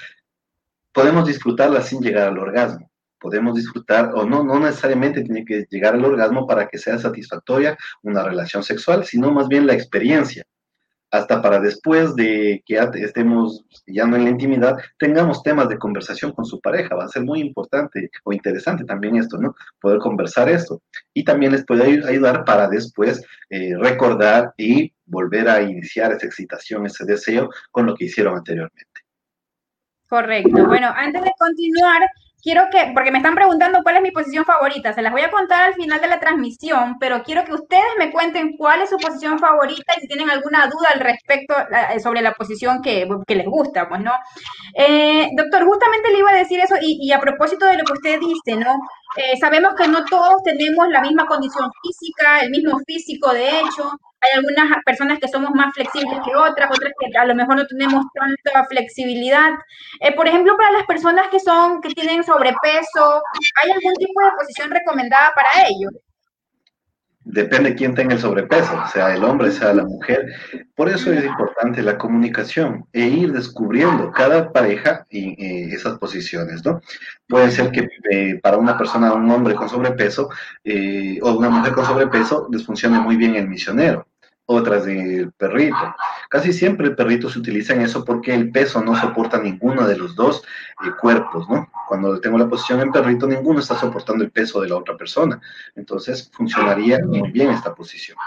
podemos 0.93 1.27
disfrutarla 1.27 1.81
sin 1.81 1.99
llegar 1.99 2.29
al 2.29 2.37
orgasmo. 2.37 2.89
Podemos 3.19 3.55
disfrutar, 3.55 4.11
o 4.15 4.25
no, 4.25 4.45
no 4.45 4.61
necesariamente 4.61 5.23
tiene 5.23 5.43
que 5.43 5.65
llegar 5.69 5.95
al 5.95 6.05
orgasmo 6.05 6.47
para 6.47 6.69
que 6.69 6.77
sea 6.77 6.97
satisfactoria 6.97 7.77
una 8.01 8.23
relación 8.23 8.63
sexual, 8.63 9.03
sino 9.03 9.29
más 9.29 9.49
bien 9.49 9.67
la 9.67 9.73
experiencia 9.73 10.45
hasta 11.17 11.41
para 11.41 11.59
después 11.59 12.15
de 12.15 12.63
que 12.65 12.79
estemos 12.95 13.65
ya 13.87 14.03
en 14.03 14.11
la 14.11 14.29
intimidad, 14.29 14.77
tengamos 14.97 15.43
temas 15.43 15.69
de 15.69 15.77
conversación 15.77 16.31
con 16.31 16.45
su 16.45 16.59
pareja. 16.59 16.95
Va 16.95 17.05
a 17.05 17.09
ser 17.09 17.23
muy 17.23 17.39
importante 17.39 18.09
o 18.23 18.33
interesante 18.33 18.83
también 18.85 19.15
esto, 19.15 19.37
¿no? 19.37 19.55
Poder 19.79 19.99
conversar 19.99 20.49
esto. 20.49 20.81
Y 21.13 21.23
también 21.23 21.51
les 21.51 21.65
puede 21.65 21.83
ayudar 22.07 22.43
para 22.45 22.67
después 22.67 23.23
eh, 23.49 23.75
recordar 23.77 24.53
y 24.57 24.93
volver 25.05 25.47
a 25.47 25.61
iniciar 25.61 26.11
esa 26.11 26.25
excitación, 26.25 26.85
ese 26.85 27.05
deseo 27.05 27.49
con 27.71 27.85
lo 27.85 27.95
que 27.95 28.05
hicieron 28.05 28.37
anteriormente. 28.37 28.85
Correcto. 30.07 30.65
Bueno, 30.67 30.93
antes 30.95 31.23
de 31.23 31.31
continuar, 31.37 32.01
quiero 32.45 32.67
que, 32.71 32.91
porque 32.93 33.11
me 33.11 33.17
están 33.17 33.33
preguntando 33.33 33.79
cuál 33.81 33.95
es 33.95 34.03
mi 34.03 34.11
posición 34.11 34.45
favorita, 34.45 34.93
se 34.93 35.01
las 35.01 35.11
voy 35.11 35.23
a 35.23 35.31
contar 35.31 35.63
al 35.63 35.73
final 35.73 35.99
de 35.99 36.07
la 36.07 36.19
transmisión, 36.19 36.97
pero 36.99 37.23
quiero 37.23 37.43
que 37.43 37.55
ustedes 37.55 37.91
me 37.97 38.11
cuenten 38.11 38.55
cuál 38.55 38.81
es 38.83 38.91
su 38.91 38.97
posición 38.97 39.39
favorita 39.39 39.93
y 39.97 40.01
si 40.01 40.07
tienen 40.07 40.29
alguna 40.29 40.67
duda 40.67 40.89
al 40.93 40.99
respecto 40.99 41.55
eh, 41.57 41.99
sobre 41.99 42.21
la 42.21 42.33
posición 42.33 42.83
que, 42.83 43.07
les 43.27 43.45
gusta, 43.47 43.89
pues, 43.89 43.99
¿no? 43.99 44.11
Eh, 44.75 45.27
doctor, 45.35 45.65
justamente 45.65 46.11
le 46.11 46.19
iba 46.19 46.29
a 46.29 46.35
decir 46.35 46.59
eso 46.59 46.75
y, 46.79 47.11
a 47.11 47.19
propósito 47.19 47.65
de 47.65 47.77
lo 47.77 47.83
que 47.83 47.93
usted 47.93 48.19
dice, 48.19 48.59
¿no? 48.59 48.75
Eh, 49.17 49.37
sabemos 49.39 49.73
que 49.73 49.87
no 49.87 50.05
todos 50.05 50.43
tenemos 50.43 50.87
la 50.89 51.01
misma 51.01 51.25
condición 51.25 51.67
física, 51.81 52.41
el 52.41 52.51
mismo 52.51 52.77
físico, 52.85 53.33
de 53.33 53.59
hecho, 53.59 53.89
hay 54.25 54.37
algunas 54.39 54.83
personas 54.85 55.19
que 55.19 55.27
somos 55.27 55.51
más 55.51 55.73
flexibles 55.73 56.19
que 56.25 56.35
otras, 56.35 56.69
otras 56.71 56.93
que 56.99 57.17
a 57.17 57.25
lo 57.25 57.35
mejor 57.35 57.57
no 57.57 57.67
tenemos 57.67 58.05
tanta 58.13 58.65
flexibilidad. 58.67 59.51
Eh, 59.99 60.13
por 60.15 60.27
ejemplo, 60.27 60.55
para 60.57 60.71
las 60.71 60.85
personas 60.85 61.27
que 61.29 61.39
son, 61.39 61.81
que 61.81 61.89
tienen 61.89 62.23
sobrepeso, 62.23 63.21
¿hay 63.63 63.71
algún 63.71 63.93
tipo 63.95 64.21
de 64.21 64.31
posición 64.37 64.71
recomendada 64.71 65.31
para 65.35 65.67
ellos? 65.67 65.91
Depende 67.27 67.71
de 67.71 67.75
quién 67.75 67.95
tenga 67.95 68.13
el 68.13 68.19
sobrepeso, 68.19 68.83
sea 68.93 69.15
el 69.15 69.23
hombre, 69.23 69.51
sea 69.51 69.73
la 69.73 69.83
mujer. 69.83 70.27
Por 70.75 70.89
eso 70.89 71.11
es 71.11 71.25
importante 71.25 71.81
la 71.81 71.97
comunicación 71.97 72.85
e 72.93 73.01
ir 73.01 73.33
descubriendo 73.33 74.11
cada 74.11 74.51
pareja 74.51 75.07
y 75.09 75.29
eh, 75.43 75.73
esas 75.73 75.97
posiciones, 75.97 76.63
¿no? 76.63 76.81
Puede 77.27 77.49
ser 77.49 77.71
que 77.71 77.87
eh, 78.11 78.39
para 78.43 78.57
una 78.57 78.77
persona, 78.77 79.11
un 79.13 79.29
hombre 79.31 79.55
con 79.55 79.67
sobrepeso 79.67 80.29
o 81.23 81.31
una 81.31 81.49
mujer 81.49 81.73
con 81.73 81.85
sobrepeso 81.85 82.47
les 82.51 82.63
funcione 82.63 82.99
muy 82.99 83.15
bien 83.15 83.35
el 83.35 83.47
misionero 83.47 84.05
otras 84.45 84.85
del 84.85 85.31
perrito. 85.33 85.95
Casi 86.29 86.53
siempre 86.53 86.87
el 86.87 86.95
perrito 86.95 87.29
se 87.29 87.39
utiliza 87.39 87.73
en 87.73 87.81
eso 87.81 88.05
porque 88.05 88.33
el 88.33 88.51
peso 88.51 88.81
no 88.81 88.95
soporta 88.95 89.39
ninguno 89.39 89.87
de 89.87 89.97
los 89.97 90.15
dos 90.15 90.43
eh, 90.85 90.91
cuerpos, 90.99 91.49
¿no? 91.49 91.69
Cuando 91.87 92.19
tengo 92.19 92.37
la 92.37 92.47
posición 92.47 92.81
en 92.81 92.91
perrito, 92.91 93.27
ninguno 93.27 93.59
está 93.59 93.75
soportando 93.75 94.23
el 94.23 94.31
peso 94.31 94.61
de 94.61 94.69
la 94.69 94.77
otra 94.77 94.95
persona. 94.95 95.39
Entonces, 95.75 96.29
funcionaría 96.31 96.99
muy 97.05 97.31
bien 97.31 97.49
esta 97.49 97.73
posición. 97.73 98.17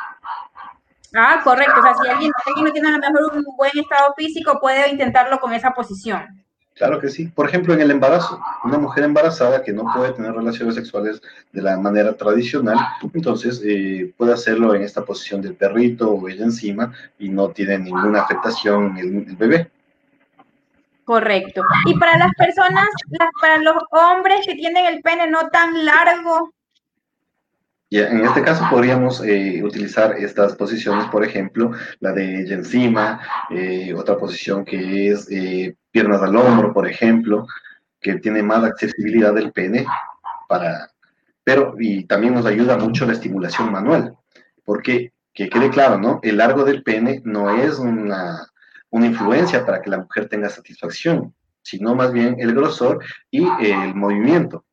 Ah, 1.14 1.40
correcto. 1.42 1.80
O 1.80 1.82
sea, 1.82 1.94
si 1.94 2.08
alguien, 2.08 2.32
alguien 2.46 2.64
no 2.66 2.72
tiene 2.72 2.88
a 2.88 2.92
lo 2.92 2.98
mejor 2.98 3.36
un 3.36 3.56
buen 3.56 3.72
estado 3.74 4.12
físico, 4.16 4.58
puede 4.60 4.90
intentarlo 4.90 5.38
con 5.40 5.52
esa 5.52 5.70
posición. 5.70 6.44
Claro 6.78 7.00
que 7.00 7.08
sí. 7.08 7.26
Por 7.26 7.48
ejemplo, 7.48 7.74
en 7.74 7.80
el 7.80 7.90
embarazo, 7.90 8.40
una 8.62 8.78
mujer 8.78 9.02
embarazada 9.02 9.64
que 9.64 9.72
no 9.72 9.92
puede 9.94 10.12
tener 10.12 10.32
relaciones 10.32 10.76
sexuales 10.76 11.20
de 11.52 11.60
la 11.60 11.76
manera 11.76 12.16
tradicional, 12.16 12.78
entonces 13.12 13.60
eh, 13.64 14.12
puede 14.16 14.32
hacerlo 14.32 14.74
en 14.74 14.82
esta 14.82 15.04
posición 15.04 15.42
del 15.42 15.54
perrito 15.54 16.08
o 16.08 16.28
ella 16.28 16.44
encima 16.44 16.92
y 17.18 17.30
no 17.30 17.48
tiene 17.48 17.80
ninguna 17.80 18.22
afectación 18.22 18.96
en 18.96 19.26
el, 19.28 19.36
bebé. 19.36 19.70
Correcto. 21.04 21.62
Y 21.86 21.98
para 21.98 22.16
las 22.16 22.32
personas, 22.34 22.86
para 23.40 23.58
los 23.58 23.76
hombres 23.90 24.46
que 24.46 24.54
tienen 24.54 24.86
el 24.86 25.02
pene 25.02 25.26
no 25.26 25.48
tan 25.48 25.84
largo, 25.84 26.52
y 27.90 28.00
en 28.00 28.22
este 28.22 28.42
caso 28.42 28.64
podríamos 28.70 29.24
eh, 29.24 29.62
utilizar 29.64 30.16
estas 30.18 30.54
posiciones, 30.56 31.06
por 31.06 31.24
ejemplo, 31.24 31.72
la 32.00 32.12
de 32.12 32.42
encima, 32.52 33.20
eh, 33.48 33.94
otra 33.94 34.18
posición 34.18 34.64
que 34.64 35.08
es 35.08 35.26
eh, 35.30 35.74
piernas 35.90 36.20
al 36.20 36.36
hombro, 36.36 36.74
por 36.74 36.86
ejemplo, 36.86 37.46
que 37.98 38.16
tiene 38.16 38.42
más 38.42 38.62
accesibilidad 38.62 39.32
del 39.32 39.52
pene 39.52 39.86
para, 40.48 40.90
pero 41.42 41.74
y 41.78 42.04
también 42.04 42.34
nos 42.34 42.44
ayuda 42.44 42.76
mucho 42.76 43.06
la 43.06 43.14
estimulación 43.14 43.72
manual, 43.72 44.14
porque 44.64 45.12
que 45.32 45.48
quede 45.48 45.70
claro, 45.70 45.98
¿no? 45.98 46.20
El 46.22 46.36
largo 46.36 46.64
del 46.64 46.82
pene 46.82 47.22
no 47.24 47.48
es 47.56 47.78
una, 47.78 48.50
una 48.90 49.06
influencia 49.06 49.64
para 49.64 49.80
que 49.80 49.88
la 49.88 49.98
mujer 49.98 50.28
tenga 50.28 50.50
satisfacción, 50.50 51.34
sino 51.62 51.94
más 51.94 52.12
bien 52.12 52.36
el 52.38 52.54
grosor 52.54 53.02
y 53.30 53.46
el 53.60 53.94
movimiento. 53.94 54.64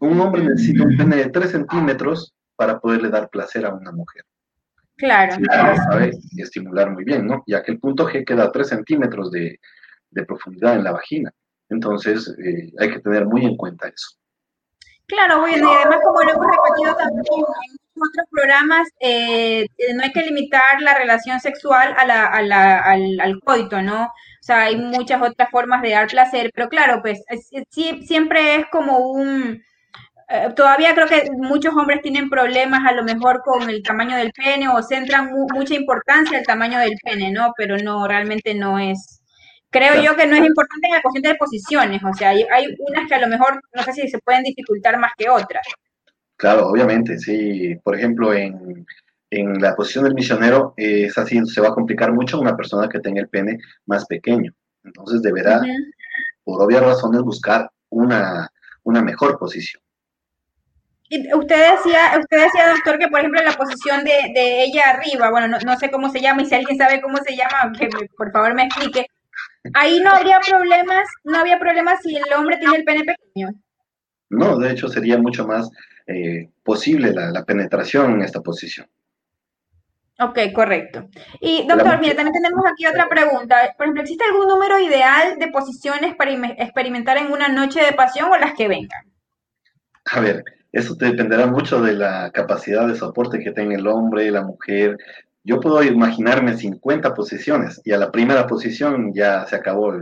Un 0.00 0.20
hombre 0.20 0.44
necesita 0.44 0.84
un 0.84 0.96
pene 0.96 1.16
de 1.16 1.30
3 1.30 1.50
centímetros 1.50 2.34
para 2.56 2.78
poderle 2.78 3.08
dar 3.08 3.28
placer 3.28 3.66
a 3.66 3.74
una 3.74 3.92
mujer. 3.92 4.24
Claro. 4.96 5.36
sabe 5.90 6.12
estimular 6.36 6.90
muy 6.90 7.04
bien, 7.04 7.26
¿no? 7.26 7.42
Ya 7.46 7.62
que 7.62 7.72
el 7.72 7.80
punto 7.80 8.06
G 8.06 8.24
queda 8.24 8.44
a 8.44 8.52
3 8.52 8.68
centímetros 8.68 9.30
de, 9.30 9.58
profundidad 10.26 10.76
en 10.76 10.84
la 10.84 10.92
vagina. 10.92 11.32
Entonces, 11.68 12.32
eh, 12.38 12.72
hay 12.78 12.90
que 12.90 13.00
tener 13.00 13.26
muy 13.26 13.44
en 13.44 13.56
cuenta 13.56 13.88
eso. 13.88 14.16
Claro, 15.06 15.40
bueno, 15.40 15.70
y 15.70 15.76
además 15.76 15.98
como 16.04 16.22
lo 16.22 16.30
hemos 16.30 16.46
repetido 16.46 16.96
también 16.96 17.44
en 17.96 18.02
otros 18.02 18.26
programas, 18.30 18.88
eh, 19.00 19.66
no 19.94 20.02
hay 20.02 20.12
que 20.12 20.22
limitar 20.22 20.80
la 20.80 20.96
relación 20.96 21.40
sexual 21.40 21.94
a 21.98 22.06
la, 22.06 22.26
al, 22.26 23.20
al, 23.20 23.40
coito, 23.40 23.82
¿no? 23.82 24.04
O 24.04 24.42
sea, 24.46 24.62
hay 24.62 24.76
muchas 24.76 25.20
otras 25.20 25.50
formas 25.50 25.82
de 25.82 25.90
dar 25.90 26.06
placer, 26.06 26.50
pero 26.54 26.68
claro, 26.68 27.02
pues 27.02 27.22
siempre 27.70 28.56
es 28.56 28.66
como 28.70 28.98
un, 29.10 29.62
eh, 30.28 30.48
todavía 30.56 30.94
creo 30.94 31.06
que 31.06 31.30
muchos 31.36 31.74
hombres 31.74 32.00
tienen 32.00 32.30
problemas 32.30 32.80
a 32.90 32.94
lo 32.94 33.04
mejor 33.04 33.42
con 33.44 33.68
el 33.68 33.82
tamaño 33.82 34.16
del 34.16 34.32
pene 34.32 34.68
o 34.68 34.82
centran 34.82 35.30
mucha 35.52 35.74
importancia 35.74 36.38
al 36.38 36.44
tamaño 36.44 36.78
del 36.78 36.96
pene, 37.02 37.30
¿no? 37.30 37.52
Pero 37.56 37.76
no, 37.76 38.08
realmente 38.08 38.54
no 38.54 38.78
es. 38.78 39.20
Creo 39.70 40.00
yo 40.02 40.16
que 40.16 40.26
no 40.26 40.36
es 40.36 40.46
importante 40.46 40.86
en 40.86 40.94
la 40.94 41.02
cuestión 41.02 41.22
de 41.22 41.34
posiciones, 41.34 42.00
o 42.04 42.14
sea, 42.14 42.30
hay, 42.30 42.44
unas 42.78 43.08
que 43.08 43.14
a 43.14 43.20
lo 43.20 43.26
mejor 43.26 43.60
no 43.74 43.82
sé 43.82 43.92
si 43.92 44.08
se 44.08 44.18
pueden 44.20 44.44
dificultar 44.44 44.98
más 44.98 45.12
que 45.18 45.28
otras. 45.28 45.66
Claro, 46.36 46.68
obviamente, 46.68 47.18
sí. 47.18 47.76
Por 47.82 47.96
ejemplo, 47.96 48.32
en, 48.32 48.86
la 49.30 49.74
posición 49.74 50.04
del 50.04 50.14
misionero 50.14 50.74
es 50.76 51.18
así, 51.18 51.44
se 51.46 51.60
va 51.60 51.68
a 51.68 51.74
complicar 51.74 52.12
mucho 52.12 52.40
una 52.40 52.56
persona 52.56 52.88
que 52.88 53.00
tenga 53.00 53.20
el 53.20 53.28
pene 53.28 53.58
más 53.86 54.06
pequeño. 54.06 54.52
Entonces 54.84 55.22
deberá, 55.22 55.60
por 56.44 56.62
obvias 56.62 56.82
razones, 56.82 57.22
buscar 57.22 57.68
una, 57.90 58.48
una 58.84 59.02
mejor 59.02 59.38
posición 59.38 59.83
usted 61.10 61.72
decía, 61.72 62.18
usted 62.18 62.44
decía, 62.44 62.70
doctor, 62.70 62.98
que 62.98 63.08
por 63.08 63.20
ejemplo 63.20 63.42
la 63.42 63.52
posición 63.52 64.04
de, 64.04 64.64
ella 64.64 64.90
arriba, 64.90 65.30
bueno, 65.30 65.58
no, 65.64 65.76
sé 65.76 65.90
cómo 65.90 66.10
se 66.10 66.20
llama, 66.20 66.42
y 66.42 66.46
si 66.46 66.54
alguien 66.54 66.78
sabe 66.78 67.00
cómo 67.00 67.18
se 67.18 67.36
llama, 67.36 67.72
que 67.78 67.88
por 68.16 68.32
favor 68.32 68.54
me 68.54 68.64
explique. 68.64 69.06
Ahí 69.72 70.00
no 70.00 70.10
habría 70.10 70.40
problemas, 70.40 71.08
no 71.24 71.38
había 71.38 71.58
problemas 71.58 72.00
si 72.02 72.16
el 72.16 72.32
hombre 72.36 72.58
tiene 72.58 72.76
el 72.76 72.84
pene 72.84 73.04
pequeño. 73.04 73.48
No, 74.30 74.58
de 74.58 74.72
hecho 74.72 74.88
sería 74.88 75.18
mucho 75.18 75.46
más 75.46 75.70
eh, 76.06 76.50
posible 76.62 77.12
la, 77.12 77.44
penetración 77.44 78.14
en 78.14 78.22
esta 78.22 78.40
posición. 78.40 78.86
Ok, 80.20 80.38
correcto. 80.54 81.08
Y 81.40 81.66
doctor, 81.66 81.98
mire, 81.98 82.14
también 82.14 82.34
tenemos 82.34 82.64
aquí 82.70 82.86
otra 82.86 83.08
pregunta. 83.08 83.74
Por 83.76 83.86
ejemplo, 83.86 84.02
¿existe 84.02 84.24
algún 84.24 84.46
número 84.46 84.78
ideal 84.78 85.38
de 85.38 85.48
posiciones 85.48 86.14
para 86.14 86.32
experimentar 86.32 87.16
en 87.16 87.32
una 87.32 87.48
noche 87.48 87.84
de 87.84 87.92
pasión 87.92 88.30
o 88.30 88.36
las 88.36 88.54
que 88.54 88.68
vengan? 88.68 89.02
A 90.04 90.20
ver, 90.20 90.44
eso 90.74 90.96
dependerá 90.96 91.46
mucho 91.46 91.80
de 91.80 91.94
la 91.94 92.32
capacidad 92.32 92.88
de 92.88 92.96
soporte 92.96 93.38
que 93.38 93.52
tenga 93.52 93.76
el 93.76 93.86
hombre, 93.86 94.30
la 94.30 94.42
mujer. 94.42 94.98
Yo 95.44 95.60
puedo 95.60 95.80
imaginarme 95.84 96.56
50 96.56 97.14
posiciones 97.14 97.80
y 97.84 97.92
a 97.92 97.98
la 97.98 98.10
primera 98.10 98.46
posición 98.48 99.12
ya 99.14 99.46
se 99.46 99.54
acabó 99.54 99.92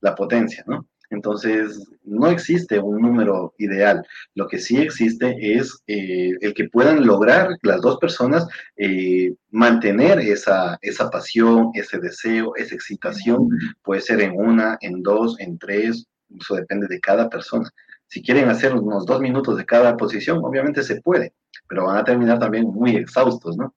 la 0.00 0.14
potencia, 0.14 0.62
¿no? 0.66 0.86
Entonces, 1.08 1.88
no 2.04 2.28
existe 2.28 2.78
un 2.78 3.00
número 3.00 3.54
ideal. 3.56 4.04
Lo 4.34 4.46
que 4.46 4.58
sí 4.58 4.76
existe 4.76 5.34
es 5.40 5.82
eh, 5.86 6.32
el 6.42 6.52
que 6.52 6.68
puedan 6.68 7.06
lograr 7.06 7.48
las 7.62 7.80
dos 7.80 7.96
personas 7.98 8.46
eh, 8.76 9.32
mantener 9.50 10.20
esa, 10.20 10.78
esa 10.82 11.08
pasión, 11.08 11.70
ese 11.72 11.98
deseo, 12.00 12.54
esa 12.56 12.74
excitación. 12.74 13.48
Puede 13.82 14.02
ser 14.02 14.20
en 14.20 14.32
una, 14.38 14.76
en 14.82 15.02
dos, 15.02 15.40
en 15.40 15.58
tres, 15.58 16.06
eso 16.38 16.54
depende 16.54 16.86
de 16.86 17.00
cada 17.00 17.30
persona. 17.30 17.70
Si 18.08 18.22
quieren 18.22 18.48
hacer 18.48 18.74
unos 18.74 19.04
dos 19.04 19.20
minutos 19.20 19.56
de 19.58 19.66
cada 19.66 19.96
posición, 19.96 20.40
obviamente 20.42 20.82
se 20.82 21.00
puede, 21.00 21.34
pero 21.68 21.84
van 21.86 21.98
a 21.98 22.04
terminar 22.04 22.38
también 22.38 22.64
muy 22.64 22.96
exhaustos, 22.96 23.56
¿no? 23.56 23.74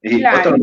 Y 0.00 0.24
otra, 0.24 0.54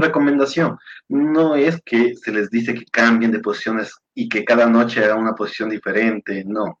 recomendación, 0.00 0.78
no 1.08 1.56
es 1.56 1.82
que 1.84 2.14
se 2.14 2.30
les 2.30 2.48
dice 2.50 2.72
que 2.72 2.84
cambien 2.84 3.32
de 3.32 3.40
posiciones 3.40 3.92
y 4.14 4.28
que 4.28 4.44
cada 4.44 4.66
noche 4.68 5.04
hagan 5.04 5.18
una 5.18 5.34
posición 5.34 5.70
diferente, 5.70 6.44
no. 6.46 6.78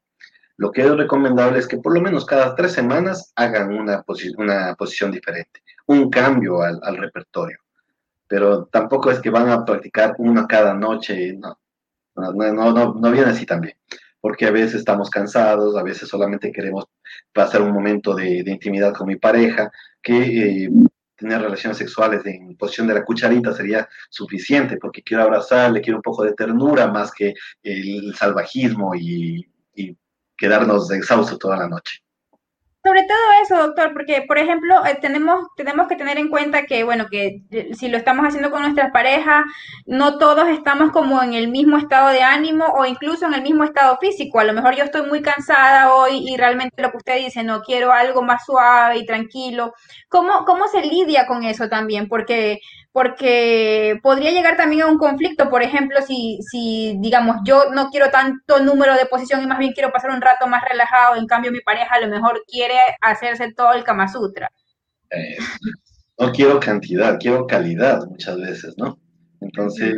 Lo 0.56 0.70
que 0.70 0.82
es 0.82 0.90
recomendable 0.96 1.58
es 1.58 1.66
que 1.66 1.78
por 1.78 1.92
lo 1.92 2.00
menos 2.00 2.24
cada 2.24 2.54
tres 2.54 2.72
semanas 2.72 3.32
hagan 3.34 3.72
una, 3.72 4.04
una 4.38 4.74
posición 4.76 5.10
diferente, 5.10 5.62
un 5.86 6.08
cambio 6.08 6.62
al, 6.62 6.78
al, 6.80 6.96
repertorio. 6.96 7.58
Pero 8.28 8.66
tampoco 8.66 9.10
es 9.10 9.18
que 9.18 9.30
van 9.30 9.50
a 9.50 9.64
practicar 9.64 10.14
una 10.18 10.46
cada 10.46 10.74
noche, 10.74 11.32
no, 11.32 11.58
no, 12.14 12.32
no, 12.32 12.72
no, 12.72 12.94
no 12.94 13.10
viene 13.10 13.30
así 13.30 13.44
también 13.44 13.76
porque 14.26 14.44
a 14.44 14.50
veces 14.50 14.80
estamos 14.80 15.08
cansados, 15.08 15.76
a 15.76 15.84
veces 15.84 16.08
solamente 16.08 16.50
queremos 16.50 16.86
pasar 17.32 17.62
un 17.62 17.70
momento 17.70 18.12
de, 18.12 18.42
intimidad 18.44 18.92
con 18.92 19.06
mi 19.06 19.14
pareja, 19.14 19.70
que 20.02 20.64
eh, 20.64 20.70
tener 21.14 21.40
relaciones 21.40 21.78
sexuales 21.78 22.26
en 22.26 22.56
posición 22.56 22.88
de 22.88 22.94
la 22.94 23.04
cucharita 23.04 23.52
sería 23.52 23.88
suficiente, 24.10 24.78
porque 24.78 25.04
quiero 25.04 25.22
abrazarle, 25.22 25.80
quiero 25.80 25.98
un 25.98 26.02
poco 26.02 26.24
de 26.24 26.32
ternura 26.32 26.88
más 26.88 27.12
que 27.12 27.34
el 27.62 28.16
salvajismo 28.16 28.96
y, 28.96 29.46
quedarnos 30.36 30.90
exhaustos 30.90 31.38
toda 31.38 31.58
la 31.58 31.68
noche. 31.68 32.00
Sobre 32.86 33.02
todo 33.02 33.18
eso, 33.42 33.56
doctor, 33.56 33.92
porque, 33.92 34.22
por 34.28 34.38
ejemplo, 34.38 34.86
eh, 34.86 34.96
tenemos, 35.00 35.48
tenemos 35.56 35.88
que 35.88 35.96
tener 35.96 36.18
en 36.18 36.28
cuenta 36.28 36.66
que, 36.66 36.84
bueno, 36.84 37.06
que 37.10 37.42
eh, 37.50 37.74
si 37.74 37.88
lo 37.88 37.96
estamos 37.98 38.24
haciendo 38.24 38.52
con 38.52 38.62
nuestras 38.62 38.92
parejas, 38.92 39.44
no 39.86 40.18
todos 40.18 40.48
estamos 40.50 40.92
como 40.92 41.20
en 41.20 41.34
el 41.34 41.48
mismo 41.48 41.78
estado 41.78 42.10
de 42.10 42.22
ánimo 42.22 42.64
o 42.66 42.86
incluso 42.86 43.26
en 43.26 43.34
el 43.34 43.42
mismo 43.42 43.64
estado 43.64 43.98
físico. 43.98 44.38
A 44.38 44.44
lo 44.44 44.52
mejor 44.52 44.76
yo 44.76 44.84
estoy 44.84 45.04
muy 45.08 45.20
cansada 45.20 45.92
hoy 45.94 46.24
y 46.28 46.36
realmente 46.36 46.80
lo 46.80 46.92
que 46.92 46.98
usted 46.98 47.16
dice, 47.16 47.42
no 47.42 47.62
quiero 47.62 47.92
algo 47.92 48.22
más 48.22 48.44
suave 48.44 48.98
y 48.98 49.06
tranquilo. 49.06 49.74
¿Cómo, 50.08 50.44
cómo 50.44 50.68
se 50.68 50.82
lidia 50.82 51.26
con 51.26 51.42
eso 51.42 51.68
también? 51.68 52.06
Porque 52.08 52.60
porque 52.96 54.00
podría 54.02 54.30
llegar 54.30 54.56
también 54.56 54.80
a 54.80 54.86
un 54.86 54.96
conflicto, 54.96 55.50
por 55.50 55.62
ejemplo, 55.62 55.98
si, 56.00 56.38
si, 56.40 56.96
digamos, 56.98 57.36
yo 57.44 57.64
no 57.70 57.90
quiero 57.90 58.08
tanto 58.10 58.58
número 58.60 58.94
de 58.94 59.04
posición 59.04 59.42
y 59.42 59.46
más 59.46 59.58
bien 59.58 59.74
quiero 59.74 59.92
pasar 59.92 60.12
un 60.12 60.22
rato 60.22 60.46
más 60.46 60.62
relajado, 60.66 61.16
en 61.16 61.26
cambio 61.26 61.52
mi 61.52 61.60
pareja 61.60 61.94
a 61.94 62.00
lo 62.00 62.08
mejor 62.08 62.42
quiere 62.50 62.78
hacerse 63.02 63.52
todo 63.52 63.74
el 63.74 63.84
Kama 63.84 64.08
Sutra. 64.08 64.50
Eh, 65.10 65.36
no 66.18 66.32
quiero 66.32 66.58
cantidad, 66.58 67.18
quiero 67.20 67.46
calidad 67.46 68.00
muchas 68.06 68.40
veces, 68.40 68.74
¿no? 68.78 68.98
Entonces, 69.42 69.96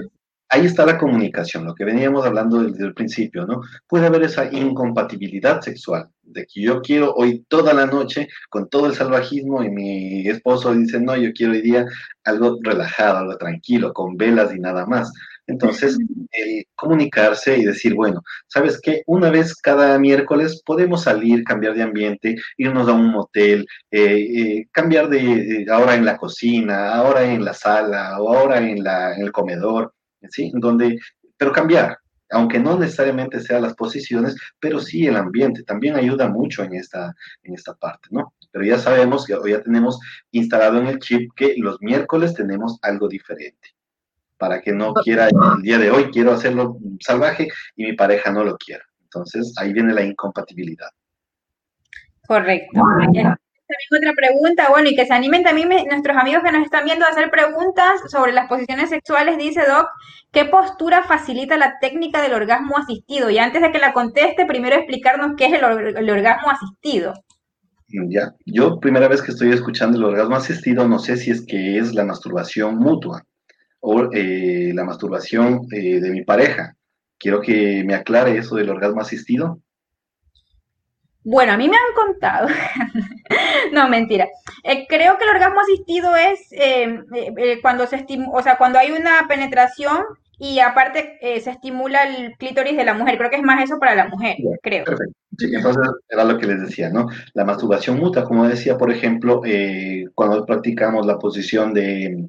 ahí 0.48 0.66
está 0.66 0.86
la 0.86 0.98
comunicación, 0.98 1.64
lo 1.64 1.74
que 1.74 1.84
veníamos 1.84 2.24
hablando 2.24 2.62
desde 2.62 2.84
el 2.84 2.94
principio, 2.94 3.46
¿no? 3.46 3.62
Puede 3.86 4.06
haber 4.06 4.22
esa 4.22 4.50
incompatibilidad 4.52 5.60
sexual, 5.60 6.08
de 6.22 6.46
que 6.46 6.62
yo 6.62 6.80
quiero 6.80 7.14
hoy 7.14 7.44
toda 7.48 7.72
la 7.72 7.86
noche 7.86 8.28
con 8.48 8.68
todo 8.68 8.86
el 8.86 8.94
salvajismo 8.94 9.62
y 9.62 9.70
mi 9.70 10.28
esposo 10.28 10.74
dice, 10.74 11.00
no, 11.00 11.16
yo 11.16 11.32
quiero 11.32 11.52
hoy 11.52 11.62
día 11.62 11.86
algo 12.24 12.58
relajado, 12.62 13.18
algo 13.18 13.36
tranquilo, 13.36 13.92
con 13.92 14.16
velas 14.16 14.54
y 14.54 14.60
nada 14.60 14.86
más. 14.86 15.12
Entonces, 15.46 15.96
comunicarse 16.74 17.56
y 17.56 17.64
decir, 17.64 17.94
bueno, 17.94 18.22
¿sabes 18.48 18.78
qué? 18.82 19.02
Una 19.06 19.30
vez 19.30 19.54
cada 19.54 19.98
miércoles 19.98 20.62
podemos 20.64 21.04
salir, 21.04 21.42
cambiar 21.42 21.74
de 21.74 21.82
ambiente, 21.82 22.36
irnos 22.58 22.86
a 22.86 22.92
un 22.92 23.10
motel, 23.10 23.66
eh, 23.90 24.00
eh, 24.00 24.68
cambiar 24.70 25.08
de 25.08 25.66
ahora 25.70 25.94
en 25.94 26.04
la 26.04 26.18
cocina, 26.18 26.94
ahora 26.94 27.24
en 27.24 27.44
la 27.46 27.54
sala 27.54 28.20
o 28.20 28.34
ahora 28.34 28.58
en, 28.58 28.84
la, 28.84 29.16
en 29.16 29.22
el 29.22 29.32
comedor, 29.32 29.94
¿sí? 30.30 30.52
Donde, 30.54 30.98
pero 31.36 31.52
cambiar, 31.52 31.98
aunque 32.30 32.58
no 32.58 32.78
necesariamente 32.78 33.40
sean 33.40 33.62
las 33.62 33.74
posiciones, 33.74 34.36
pero 34.60 34.80
sí 34.80 35.06
el 35.06 35.16
ambiente 35.16 35.62
también 35.62 35.96
ayuda 35.96 36.28
mucho 36.28 36.62
en 36.62 36.74
esta, 36.74 37.14
en 37.42 37.54
esta 37.54 37.74
parte, 37.74 38.08
¿no? 38.10 38.34
Pero 38.50 38.64
ya 38.64 38.78
sabemos 38.78 39.26
que 39.26 39.34
ya 39.46 39.62
tenemos 39.62 39.98
instalado 40.30 40.78
en 40.78 40.86
el 40.86 40.98
chip 40.98 41.30
que 41.34 41.54
los 41.56 41.80
miércoles 41.80 42.34
tenemos 42.34 42.78
algo 42.82 43.08
diferente. 43.08 43.74
Para 44.36 44.60
que 44.60 44.72
no 44.72 44.94
quiera 44.94 45.28
el 45.28 45.62
día 45.62 45.78
de 45.78 45.90
hoy, 45.90 46.10
quiero 46.12 46.32
hacerlo 46.32 46.78
salvaje 47.00 47.48
y 47.76 47.84
mi 47.84 47.92
pareja 47.94 48.30
no 48.30 48.44
lo 48.44 48.56
quiera. 48.56 48.84
Entonces 49.02 49.52
ahí 49.58 49.72
viene 49.72 49.92
la 49.92 50.02
incompatibilidad. 50.02 50.90
Correcto 52.26 52.80
también 53.68 54.10
otra 54.10 54.14
pregunta, 54.16 54.70
bueno, 54.70 54.88
y 54.88 54.96
que 54.96 55.06
se 55.06 55.12
animen 55.12 55.42
también 55.42 55.68
nuestros 55.68 56.16
amigos 56.16 56.42
que 56.42 56.52
nos 56.52 56.64
están 56.64 56.84
viendo 56.84 57.04
a 57.04 57.10
hacer 57.10 57.30
preguntas 57.30 58.00
sobre 58.08 58.32
las 58.32 58.48
posiciones 58.48 58.88
sexuales, 58.88 59.36
dice 59.36 59.62
Doc, 59.68 59.88
¿qué 60.32 60.46
postura 60.46 61.04
facilita 61.04 61.56
la 61.58 61.78
técnica 61.78 62.22
del 62.22 62.32
orgasmo 62.32 62.78
asistido? 62.78 63.30
Y 63.30 63.38
antes 63.38 63.60
de 63.60 63.70
que 63.70 63.78
la 63.78 63.92
conteste, 63.92 64.46
primero 64.46 64.76
explicarnos 64.76 65.32
qué 65.36 65.46
es 65.46 65.52
el, 65.52 66.10
orgasmo 66.10 66.50
asistido. 66.50 67.12
Ya, 68.08 68.32
yo 68.44 68.80
primera 68.80 69.08
vez 69.08 69.22
que 69.22 69.32
estoy 69.32 69.50
escuchando 69.50 69.98
el 69.98 70.04
orgasmo 70.04 70.36
asistido, 70.36 70.88
no 70.88 70.98
sé 70.98 71.16
si 71.16 71.30
es 71.30 71.44
que 71.44 71.78
es 71.78 71.94
la 71.94 72.04
masturbación 72.04 72.76
mutua 72.78 73.22
o 73.80 74.10
eh, 74.12 74.72
la 74.74 74.84
masturbación 74.84 75.66
eh, 75.72 76.00
de 76.00 76.10
mi 76.10 76.22
pareja. 76.22 76.74
Quiero 77.18 77.40
que 77.40 77.82
me 77.84 77.94
aclare 77.94 78.38
eso 78.38 78.56
del 78.56 78.70
orgasmo 78.70 79.00
asistido. 79.00 79.60
Bueno, 81.30 81.52
a 81.52 81.56
mí 81.58 81.68
me 81.68 81.76
han 81.76 82.06
contado. 82.06 82.48
no, 83.72 83.86
mentira. 83.90 84.28
Eh, 84.64 84.86
creo 84.88 85.18
que 85.18 85.24
el 85.24 85.30
orgasmo 85.30 85.60
asistido 85.60 86.16
es 86.16 86.50
eh, 86.52 87.02
eh, 87.14 87.58
cuando 87.60 87.86
se 87.86 88.06
o 88.32 88.42
sea, 88.42 88.56
cuando 88.56 88.78
hay 88.78 88.92
una 88.92 89.26
penetración 89.28 90.04
y 90.38 90.60
aparte 90.60 91.18
se 91.20 91.50
estimula 91.50 92.04
el 92.04 92.32
clítoris 92.38 92.78
de 92.78 92.84
la 92.84 92.94
mujer. 92.94 93.18
Creo 93.18 93.28
que 93.28 93.36
es 93.36 93.42
más 93.42 93.62
eso 93.62 93.78
para 93.78 93.94
la 93.94 94.08
mujer, 94.08 94.36
creo. 94.62 94.84
Perfecto. 94.84 95.12
Sí, 95.36 95.54
entonces 95.54 95.82
era 96.08 96.24
lo 96.24 96.38
que 96.38 96.46
les 96.46 96.62
decía, 96.62 96.88
¿no? 96.88 97.08
La 97.34 97.44
masturbación 97.44 97.98
mutua, 97.98 98.24
como 98.24 98.48
decía, 98.48 98.78
por 98.78 98.90
ejemplo, 98.90 99.42
cuando 100.14 100.46
practicamos 100.46 101.06
la 101.06 101.18
posición 101.18 101.74
de, 101.74 102.28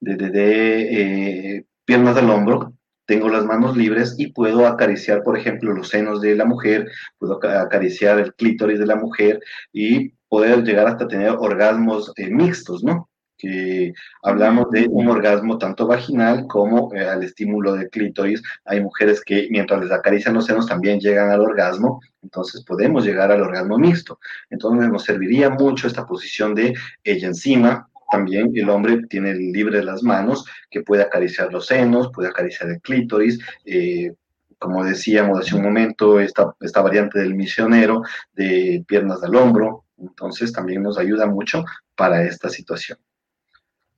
de, 0.00 0.16
de 0.16 1.64
piernas 1.86 2.16
del 2.16 2.28
hombro, 2.28 2.74
tengo 3.06 3.28
las 3.28 3.44
manos 3.44 3.76
libres 3.76 4.14
y 4.18 4.32
puedo 4.32 4.66
acariciar, 4.66 5.22
por 5.22 5.38
ejemplo, 5.38 5.72
los 5.72 5.88
senos 5.88 6.20
de 6.20 6.34
la 6.34 6.44
mujer, 6.44 6.90
puedo 7.18 7.40
acariciar 7.44 8.18
el 8.18 8.34
clítoris 8.34 8.78
de 8.78 8.86
la 8.86 8.96
mujer 8.96 9.40
y 9.72 10.10
poder 10.28 10.64
llegar 10.64 10.88
hasta 10.88 11.08
tener 11.08 11.30
orgasmos 11.30 12.12
eh, 12.16 12.28
mixtos, 12.28 12.82
¿no? 12.82 13.08
Que 13.38 13.92
hablamos 14.22 14.70
de 14.70 14.86
un 14.88 15.08
orgasmo 15.08 15.58
tanto 15.58 15.86
vaginal 15.86 16.46
como 16.46 16.92
eh, 16.94 17.06
al 17.06 17.22
estímulo 17.22 17.74
del 17.74 17.90
clítoris. 17.90 18.42
Hay 18.64 18.82
mujeres 18.82 19.22
que 19.24 19.46
mientras 19.50 19.80
les 19.80 19.92
acarician 19.92 20.34
los 20.34 20.46
senos 20.46 20.66
también 20.66 20.98
llegan 20.98 21.30
al 21.30 21.42
orgasmo, 21.42 22.00
entonces 22.22 22.64
podemos 22.64 23.04
llegar 23.04 23.30
al 23.30 23.42
orgasmo 23.42 23.78
mixto. 23.78 24.18
Entonces 24.50 24.88
nos 24.88 25.04
serviría 25.04 25.50
mucho 25.50 25.86
esta 25.86 26.06
posición 26.06 26.54
de 26.54 26.74
ella 27.04 27.28
encima, 27.28 27.88
también 28.10 28.52
el 28.54 28.68
hombre 28.70 29.06
tiene 29.08 29.34
libre 29.34 29.82
las 29.82 30.02
manos, 30.02 30.44
que 30.70 30.82
puede 30.82 31.02
acariciar 31.02 31.52
los 31.52 31.66
senos, 31.66 32.10
puede 32.12 32.28
acariciar 32.28 32.70
el 32.70 32.80
clítoris, 32.80 33.38
eh, 33.64 34.12
como 34.58 34.84
decíamos 34.84 35.40
hace 35.40 35.56
un 35.56 35.62
momento, 35.62 36.18
esta, 36.20 36.54
esta 36.60 36.80
variante 36.82 37.18
del 37.18 37.34
misionero 37.34 38.02
de 38.32 38.84
piernas 38.86 39.22
al 39.22 39.36
hombro, 39.36 39.84
entonces 39.98 40.52
también 40.52 40.82
nos 40.82 40.98
ayuda 40.98 41.26
mucho 41.26 41.64
para 41.94 42.22
esta 42.22 42.48
situación. 42.48 42.98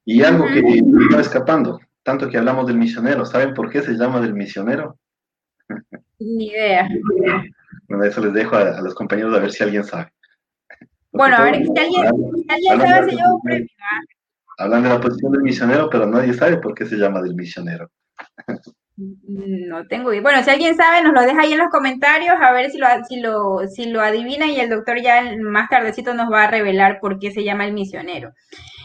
Y 0.05 0.23
algo 0.23 0.47
que 0.47 0.63
me 0.63 0.77
iba 0.77 1.21
escapando, 1.21 1.81
tanto 2.03 2.29
que 2.29 2.39
hablamos 2.39 2.67
del 2.67 2.79
misionero, 2.79 3.25
¿saben 3.27 3.55
por 3.55 3.71
qué 3.71 3.83
se 3.83 3.93
llama 3.93 4.21
del 4.21 4.35
misionero? 4.35 4.99
Ni 6.19 6.49
idea. 6.49 6.89
Bueno, 7.87 8.05
eso 8.05 8.25
les 8.25 8.33
dejo 8.33 8.57
a 8.57 8.81
los 8.81 8.95
compañeros 8.95 9.37
a 9.37 9.41
ver 9.41 9.53
si 9.53 9.63
alguien 9.63 9.85
sabe. 9.85 10.13
Bueno, 11.19 11.37
a 11.37 11.43
ver, 11.43 11.57
si 11.57 11.69
alguien, 11.77 12.79
sabe, 12.79 13.11
si 13.11 13.17
yo 13.17 13.25
un 13.35 13.43
premio. 13.43 13.69
Hablan 14.57 14.85
de 14.85 14.89
la 14.89 15.01
posición 15.01 15.33
del 15.33 15.43
misionero, 15.43 15.91
pero 15.91 16.07
nadie 16.07 16.33
sabe 16.33 16.59
por 16.59 16.77
qué 16.77 16.87
se 16.87 16.97
llama 16.97 17.21
del 17.21 17.35
misionero. 17.35 17.91
No 18.97 19.85
tengo 19.89 20.13
idea. 20.13 20.23
Bueno, 20.23 20.45
si 20.45 20.51
alguien 20.51 20.77
sabe, 20.77 21.03
nos 21.03 21.13
lo 21.13 21.23
deja 21.23 21.41
ahí 21.41 21.53
en 21.53 21.59
los 21.59 21.71
comentarios, 21.71 22.37
a 22.41 22.53
ver 22.53 22.71
si 22.71 22.79
lo, 22.79 22.87
si 23.09 23.21
lo, 23.21 23.67
si 23.67 23.87
lo 23.87 24.01
adivina 24.01 24.47
y 24.47 24.61
el 24.61 24.71
doctor 24.71 25.03
ya 25.03 25.25
más 25.41 25.69
tardecito 25.69 26.15
nos 26.15 26.33
va 26.33 26.45
a 26.45 26.51
revelar 26.51 27.01
por 27.01 27.19
qué 27.19 27.33
se 27.33 27.43
llama 27.43 27.67
el 27.67 27.73
misionero. 27.73 28.33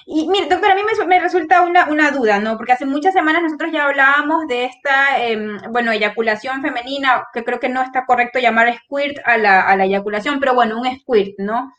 Y 0.07 0.27
mire, 0.27 0.47
doctor, 0.49 0.71
a 0.71 0.75
mí 0.75 0.81
me, 1.07 1.19
resulta 1.19 1.61
una, 1.61 1.87
una, 1.87 2.09
duda, 2.09 2.39
¿no? 2.39 2.57
Porque 2.57 2.71
hace 2.71 2.87
muchas 2.87 3.13
semanas 3.13 3.43
nosotros 3.43 3.71
ya 3.71 3.85
hablábamos 3.85 4.47
de 4.47 4.65
esta, 4.65 5.23
em, 5.23 5.59
bueno, 5.71 5.91
eyaculación 5.91 6.63
femenina, 6.63 7.27
que 7.31 7.43
creo 7.43 7.59
que 7.59 7.69
no 7.69 7.83
está 7.83 8.05
correcto 8.07 8.39
llamar 8.39 8.73
squirt 8.75 9.19
a 9.23 9.37
la, 9.37 9.61
a 9.61 9.77
la 9.77 9.85
eyaculación, 9.85 10.39
pero 10.39 10.55
bueno, 10.55 10.79
un 10.81 10.87
squirt, 10.97 11.35
¿no? 11.37 11.71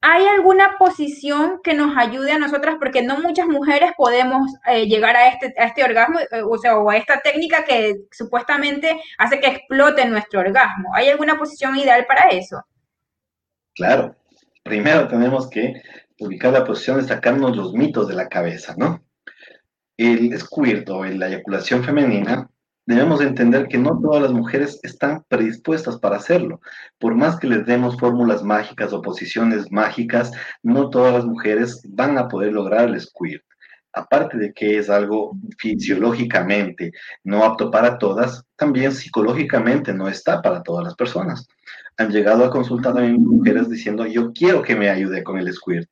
¿Hay 0.00 0.26
alguna 0.26 0.76
posición 0.78 1.60
que 1.62 1.74
nos 1.74 1.96
ayude 1.96 2.30
a 2.30 2.38
nosotras? 2.38 2.76
Porque 2.78 3.02
no 3.02 3.18
muchas 3.20 3.48
mujeres 3.48 3.90
podemos 3.96 4.52
eh, 4.66 4.86
llegar 4.86 5.16
a 5.16 5.28
este, 5.28 5.52
a 5.58 5.66
este 5.66 5.82
orgasmo, 5.82 6.20
eh, 6.20 6.42
o 6.48 6.56
sea, 6.56 6.76
o 6.78 6.88
a 6.88 6.96
esta 6.96 7.20
técnica 7.20 7.64
que 7.64 7.96
supuestamente 8.12 9.00
hace 9.18 9.40
que 9.40 9.48
explote 9.48 10.04
nuestro 10.06 10.40
orgasmo. 10.40 10.94
¿Hay 10.94 11.08
alguna 11.08 11.36
posición 11.36 11.76
ideal 11.76 12.06
para 12.06 12.28
eso? 12.28 12.62
Claro. 13.74 14.14
Primero 14.62 15.08
tenemos 15.08 15.50
que 15.50 15.82
ubicar 16.20 16.52
la 16.52 16.64
posición 16.64 16.98
de 16.98 17.08
sacarnos 17.08 17.56
los 17.56 17.72
mitos 17.72 18.06
de 18.06 18.14
la 18.14 18.28
cabeza, 18.28 18.74
¿no? 18.76 19.02
El 19.96 20.38
squirt 20.38 20.88
o 20.90 21.04
la 21.04 21.28
eyaculación 21.28 21.82
femenina 21.82 22.48
debemos 22.88 23.20
entender 23.20 23.68
que 23.68 23.76
no 23.76 24.00
todas 24.00 24.22
las 24.22 24.32
mujeres 24.32 24.80
están 24.82 25.22
predispuestas 25.28 25.98
para 25.98 26.16
hacerlo. 26.16 26.62
Por 26.98 27.14
más 27.14 27.38
que 27.38 27.46
les 27.46 27.66
demos 27.66 27.98
fórmulas 27.98 28.42
mágicas 28.42 28.94
o 28.94 29.02
posiciones 29.02 29.70
mágicas, 29.70 30.32
no 30.62 30.88
todas 30.88 31.12
las 31.12 31.26
mujeres 31.26 31.82
van 31.86 32.16
a 32.16 32.28
poder 32.28 32.54
lograr 32.54 32.88
el 32.88 32.98
squirt. 32.98 33.44
Aparte 33.92 34.38
de 34.38 34.54
que 34.54 34.78
es 34.78 34.88
algo 34.88 35.36
fisiológicamente 35.58 36.92
no 37.24 37.44
apto 37.44 37.70
para 37.70 37.98
todas, 37.98 38.42
también 38.56 38.92
psicológicamente 38.92 39.92
no 39.92 40.08
está 40.08 40.40
para 40.40 40.62
todas 40.62 40.84
las 40.84 40.94
personas. 40.94 41.46
Han 41.98 42.10
llegado 42.10 42.42
a 42.42 42.50
consultar 42.50 42.94
también 42.94 43.22
mujeres 43.22 43.68
diciendo, 43.68 44.06
yo 44.06 44.32
quiero 44.32 44.62
que 44.62 44.74
me 44.74 44.88
ayude 44.88 45.22
con 45.22 45.36
el 45.36 45.52
squirt. 45.52 45.90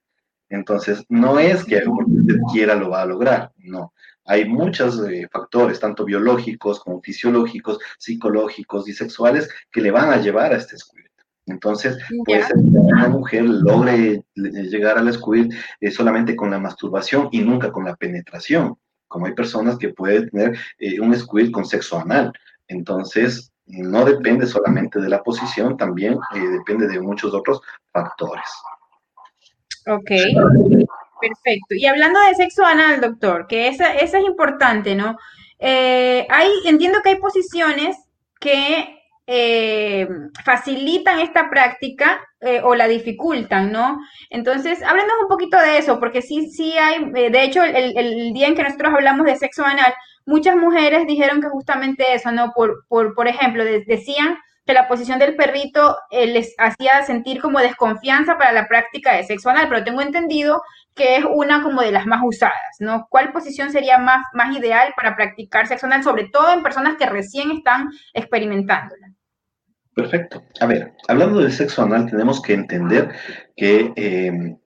Entonces, 0.49 1.05
no 1.11 1.39
es 1.39 1.63
que 1.63 1.81
porque 1.81 2.11
usted 2.11 2.39
quiera 2.55 2.75
lo 2.75 2.89
va 2.89 3.03
a 3.03 3.07
lograr, 3.07 3.53
no 3.59 3.93
hay 4.27 4.49
muchos 4.49 5.01
eh, 5.09 5.29
factores, 5.31 5.81
tanto 5.81 6.05
biológicos 6.05 6.81
como 6.81 7.01
fisiológicos, 7.01 7.79
psicológicos 7.99 8.89
y 8.89 8.93
sexuales, 8.93 9.49
que 9.71 9.81
le 9.81 9.91
van 9.91 10.11
a 10.11 10.19
llevar 10.19 10.53
a 10.53 10.57
este 10.57 10.77
squirt. 10.77 11.07
Entonces, 11.47 11.97
puede 12.25 12.43
ser 12.43 12.57
que 12.57 12.79
una 12.79 13.09
mujer 13.09 13.45
logre 13.45 14.25
llegar 14.35 14.99
al 14.99 15.12
squirt 15.12 15.53
eh, 15.81 15.91
solamente 15.91 16.35
con 16.35 16.51
la 16.51 16.59
masturbación 16.59 17.29
y 17.31 17.41
nunca 17.41 17.71
con 17.71 17.85
la 17.85 17.95
penetración, 17.95 18.77
como 19.07 19.27
hay 19.27 19.35
personas 19.35 19.79
que 19.79 19.91
pueden 19.91 20.29
tener 20.31 20.59
eh, 20.79 21.01
un 21.01 21.15
squirt 21.15 21.53
con 21.53 21.65
sexo 21.65 22.01
anal. 22.01 22.33
Entonces, 22.67 23.53
no 23.67 24.05
depende 24.05 24.47
solamente 24.47 25.01
de 25.01 25.09
la 25.09 25.23
posición, 25.23 25.77
también 25.77 26.15
eh, 26.35 26.41
depende 26.41 26.89
de 26.89 27.01
muchos 27.01 27.33
otros 27.33 27.61
factores. 27.93 28.51
Ok, 29.87 30.11
perfecto. 31.29 31.75
Y 31.75 31.87
hablando 31.87 32.21
de 32.21 32.35
sexo 32.35 32.65
anal, 32.65 33.01
doctor, 33.01 33.47
que 33.47 33.69
esa, 33.69 33.95
es 33.95 34.15
importante, 34.15 34.95
¿no? 34.95 35.17
Eh, 35.59 36.27
hay, 36.31 36.51
entiendo 36.67 37.01
que 37.03 37.11
hay 37.11 37.17
posiciones 37.17 37.97
que 38.41 39.01
eh, 39.27 40.09
facilitan 40.45 41.21
esta 41.21 41.51
práctica 41.51 42.21
o 42.62 42.77
la 42.77 42.87
dificultan, 42.87 43.73
¿no? 43.73 43.99
Entonces, 44.31 44.81
háblenos 44.85 45.17
un 45.23 45.29
poquito 45.29 45.59
de 45.59 45.79
eso, 45.79 45.99
porque 45.99 46.23
sí, 46.23 46.49
sí 46.49 46.79
hay, 46.79 47.11
de 47.11 47.43
hecho, 47.43 47.65
el, 47.65 48.33
día 48.33 48.47
en 48.47 48.55
que 48.55 48.62
nosotros 48.62 48.95
hablamos 48.95 49.27
de 49.27 49.35
sexo 49.35 49.65
anal, 49.65 49.93
muchas 50.27 50.55
mujeres 50.55 51.09
dijeron 51.09 51.41
que 51.41 51.49
justamente 51.49 52.15
eso, 52.15 52.31
¿no? 52.31 52.53
Por, 52.55 52.85
por, 52.87 53.17
por 53.17 53.27
ejemplo, 53.27 53.65
decían 53.65 54.39
que 54.67 54.75
la 54.75 54.89
posición 54.89 55.19
del 55.19 55.37
perrito 55.37 55.97
eh, 56.11 56.27
les 56.27 56.55
hacía 56.59 57.03
sentir 57.05 57.41
como 57.41 57.61
desconfianza 57.61 58.37
para 58.37 58.53
la 58.53 58.67
práctica 58.67 59.15
de 59.15 59.25
sexo 59.25 59.49
anal, 59.49 59.69
pero 59.69 59.85
tengo 59.85 60.03
entendido 60.03 60.61
que 60.97 61.17
es 61.17 61.25
una 61.25 61.63
como 61.63 61.83
de 61.83 61.93
las 61.93 62.07
más 62.07 62.21
usadas, 62.25 62.77
¿no? 62.81 63.07
¿Cuál 63.09 63.33
posición 63.33 63.71
sería 63.71 63.99
más, 63.99 64.25
más 64.33 64.57
ideal 64.57 64.93
para 64.97 65.15
practicar 65.15 65.69
sexo 65.69 65.87
anal, 65.87 66.03
sobre 66.03 66.29
todo 66.33 66.53
en 66.53 66.63
personas 66.63 66.97
que 66.97 67.07
recién 67.07 67.53
están 67.53 67.91
experimentándola? 68.15 69.13
Perfecto. 69.95 70.43
A 70.61 70.67
ver, 70.67 70.95
hablando 71.07 71.39
del 71.39 71.53
sexo 71.53 71.83
anal, 71.83 72.11
tenemos 72.11 72.43
que 72.43 72.55
entender 72.55 73.15
que 73.55 73.93
eh, 73.95 74.57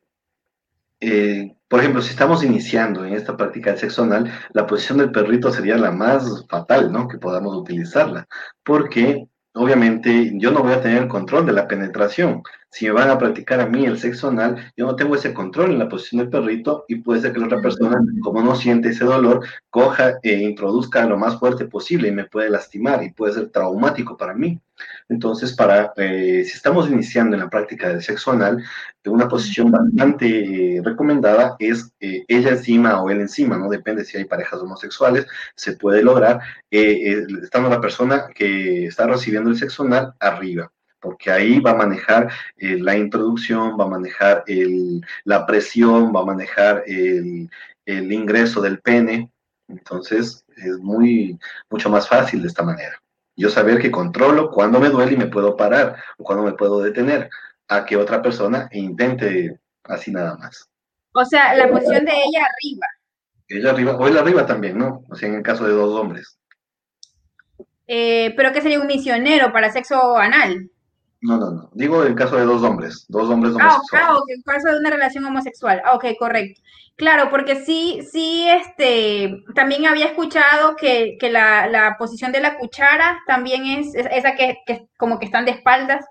eh, 1.01 1.57
por 1.71 1.79
ejemplo, 1.79 2.03
si 2.03 2.11
estamos 2.11 2.43
iniciando 2.43 3.05
en 3.05 3.15
esta 3.15 3.37
práctica 3.37 3.71
del 3.71 3.79
sexo 3.79 4.03
anal, 4.03 4.29
la 4.53 4.67
posición 4.67 4.99
del 4.99 5.13
perrito 5.13 5.53
sería 5.53 5.77
la 5.77 5.93
más 5.93 6.45
fatal, 6.49 6.91
¿no? 6.91 7.07
Que 7.07 7.17
podamos 7.17 7.57
utilizarla, 7.57 8.27
porque 8.65 9.29
obviamente 9.55 10.33
yo 10.35 10.51
no 10.51 10.63
voy 10.63 10.73
a 10.73 10.81
tener 10.81 11.03
el 11.03 11.09
control 11.09 11.47
de 11.47 11.53
la 11.53 11.69
penetración. 11.69 12.43
Si 12.71 12.87
me 12.87 12.93
van 12.93 13.11
a 13.11 13.19
practicar 13.19 13.61
a 13.61 13.67
mí 13.67 13.85
el 13.85 13.99
sexo 13.99 14.29
anal, 14.29 14.73
yo 14.77 14.87
no 14.87 14.95
tengo 14.97 15.17
ese 15.17 15.35
control 15.35 15.73
en 15.73 15.79
la 15.81 15.89
posición 15.89 16.21
del 16.21 16.31
perrito 16.31 16.85
y 16.89 16.97
puede 16.97 17.21
ser 17.21 17.33
que 17.33 17.41
la 17.41 17.47
otra 17.47 17.61
persona, 17.61 17.99
como 18.23 18.43
no 18.43 18.55
siente 18.55 18.91
ese 18.91 19.05
dolor, 19.05 19.45
coja 19.71 20.19
e 20.23 20.35
introduzca 20.35 21.05
lo 21.07 21.19
más 21.19 21.39
fuerte 21.39 21.65
posible 21.65 22.09
y 22.09 22.13
me 22.13 22.27
puede 22.27 22.51
lastimar 22.51 23.03
y 23.03 23.13
puede 23.13 23.35
ser 23.35 23.51
traumático 23.51 24.17
para 24.17 24.35
mí. 24.35 24.61
Entonces, 25.09 25.53
para, 25.53 25.93
eh, 25.97 26.45
si 26.45 26.53
estamos 26.53 26.89
iniciando 26.91 27.35
en 27.37 27.43
la 27.43 27.51
práctica 27.51 27.89
del 27.89 28.03
sexo 28.03 28.33
anal, 28.33 28.63
una 29.05 29.29
posición 29.29 29.71
bastante 29.71 30.77
eh, 30.77 30.83
recomendada 30.85 31.57
es 31.59 31.93
eh, 32.01 32.25
ella 32.29 32.51
encima 32.51 33.03
o 33.03 33.11
él 33.11 33.21
encima, 33.21 33.57
¿no? 33.59 33.69
Depende 33.69 34.05
si 34.05 34.19
hay 34.19 34.25
parejas 34.25 34.61
homosexuales, 34.61 35.27
se 35.55 35.73
puede 35.73 36.03
lograr 36.03 36.41
estando 36.71 37.69
la 37.69 37.81
persona 37.81 38.29
que 38.35 38.87
está 38.87 39.07
recibiendo 39.07 39.51
el 39.51 39.57
sexo 39.57 39.83
anal 39.85 40.15
arriba 40.21 40.71
porque 41.01 41.31
ahí 41.31 41.61
va 41.61 41.71
a 41.71 41.77
manejar 41.77 42.31
la 42.59 42.95
introducción, 42.95 43.79
va 43.81 43.85
a 43.85 43.89
manejar 43.89 44.45
la 45.25 45.47
presión, 45.47 46.13
va 46.15 46.21
a 46.21 46.27
manejar 46.27 46.85
el, 46.87 47.49
el, 47.87 48.13
ingreso 48.13 48.61
del 48.61 48.81
pene. 48.81 49.31
Entonces 49.67 50.45
es 50.57 50.79
muy, 50.79 51.39
mucho 51.71 51.89
más 51.89 52.07
fácil 52.07 52.43
de 52.43 52.49
esta 52.49 52.63
manera. 52.63 53.01
Yo 53.37 53.49
saber 53.49 53.81
que 53.81 53.91
controlo 53.91 54.51
cuándo 54.51 54.81
me 54.81 54.91
duele 54.91 55.15
y 55.15 55.17
me 55.17 55.27
puedo 55.27 55.57
parar 55.57 55.97
o 56.19 56.25
cuándo 56.25 56.45
me 56.45 56.53
puedo 56.53 56.81
detener 56.83 57.31
a 57.69 57.85
que 57.85 57.97
otra 57.97 58.21
persona 58.21 58.69
intente 58.73 59.61
así 59.85 60.11
nada 60.11 60.37
más. 60.37 60.69
O 61.15 61.25
sea, 61.25 61.55
la 61.55 61.69
posición 61.69 62.05
de 62.05 62.13
ella 62.13 62.47
arriba. 62.47 62.87
Ella 63.49 63.71
arriba, 63.71 63.97
o 63.97 64.07
él 64.07 64.17
arriba 64.17 64.47
también, 64.47 64.79
¿no? 64.79 65.05
O 65.09 65.15
sea, 65.15 65.29
en 65.29 65.37
el 65.37 65.43
caso 65.43 65.65
de 65.65 65.73
dos 65.73 65.99
hombres. 65.99 66.39
Eh, 67.87 68.33
pero 68.37 68.53
que 68.53 68.61
sería 68.61 68.81
un 68.81 68.87
misionero 68.87 69.53
para 69.53 69.73
sexo 69.73 70.17
anal. 70.17 70.71
No, 71.23 71.37
no, 71.37 71.51
no. 71.51 71.71
Digo 71.75 72.05
en 72.05 72.15
caso 72.15 72.37
de 72.37 72.45
dos 72.45 72.63
hombres, 72.63 73.05
dos 73.09 73.29
hombres 73.29 73.55
ah, 73.59 73.65
homosexuales. 73.67 74.09
Ah, 74.09 74.17
ok, 74.17 74.25
en 74.29 74.43
caso 74.43 74.69
de 74.69 74.79
una 74.79 74.91
relación 74.91 75.25
homosexual. 75.25 75.83
Ah, 75.85 75.95
ok, 75.95 76.05
correcto. 76.19 76.61
Claro, 77.01 77.31
porque 77.31 77.57
sí, 77.57 78.01
sí, 78.13 78.47
este, 78.47 79.43
también 79.55 79.87
había 79.87 80.05
escuchado 80.05 80.77
que, 80.77 81.17
que 81.19 81.31
la, 81.31 81.67
la, 81.67 81.97
posición 81.99 82.31
de 82.31 82.41
la 82.41 82.59
cuchara 82.59 83.21
también 83.27 83.65
es, 83.65 83.95
esa 83.95 84.35
que, 84.35 84.59
que, 84.67 84.87
como 84.99 85.19
que 85.19 85.25
están 85.25 85.47
de 85.47 85.53
espaldas. 85.53 86.05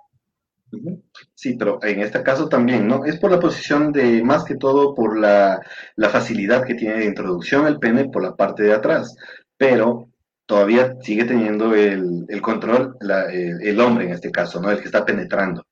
Sí, 1.36 1.54
pero 1.60 1.78
en 1.84 2.02
este 2.02 2.24
caso 2.24 2.50
también, 2.50 2.88
¿no? 2.88 3.06
Es 3.06 3.20
por 3.20 3.30
la 3.30 3.40
posición 3.40 3.92
de, 3.92 4.24
más 4.24 4.44
que 4.44 4.56
todo 4.56 4.96
por 4.96 5.20
la, 5.20 5.62
la 5.96 6.10
facilidad 6.10 6.66
que 6.66 6.74
tiene 6.74 6.96
de 6.96 7.06
introducción 7.06 7.68
el 7.68 7.78
pene 7.78 8.10
por 8.10 8.24
la 8.24 8.36
parte 8.36 8.64
de 8.64 8.74
atrás. 8.74 9.16
Pero 9.58 10.10
todavía 10.48 10.96
sigue 11.02 11.26
teniendo 11.26 11.76
el, 11.76 12.26
control 12.42 12.98
el, 13.32 13.80
hombre 13.80 14.06
en 14.06 14.14
este 14.14 14.32
caso, 14.32 14.60
¿no? 14.60 14.72
El 14.72 14.80
que 14.80 14.86
está 14.86 15.06
penetrando. 15.06 15.64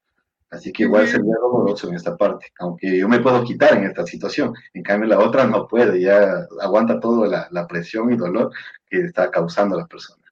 Así 0.50 0.72
que 0.72 0.84
igual 0.84 1.08
sería 1.08 1.36
doloroso 1.42 1.90
en 1.90 1.96
esta 1.96 2.16
parte, 2.16 2.48
aunque 2.60 2.98
yo 2.98 3.10
me 3.10 3.20
puedo 3.20 3.44
quitar 3.44 3.78
en 3.78 3.84
esta 3.86 4.06
situación. 4.06 4.54
En 4.74 4.82
cambio, 4.82 5.10
la 5.10 5.20
otra 5.20 5.46
no 5.46 5.68
puede, 5.68 6.00
ya 6.00 6.48
aguanta 6.62 7.00
toda 7.00 7.28
la, 7.28 7.48
la 7.52 7.68
presión 7.68 8.12
y 8.14 8.18
dolor 8.18 8.52
que 8.90 9.02
está 9.02 9.30
causando 9.30 9.78
la 9.78 9.86
persona. 9.86 10.27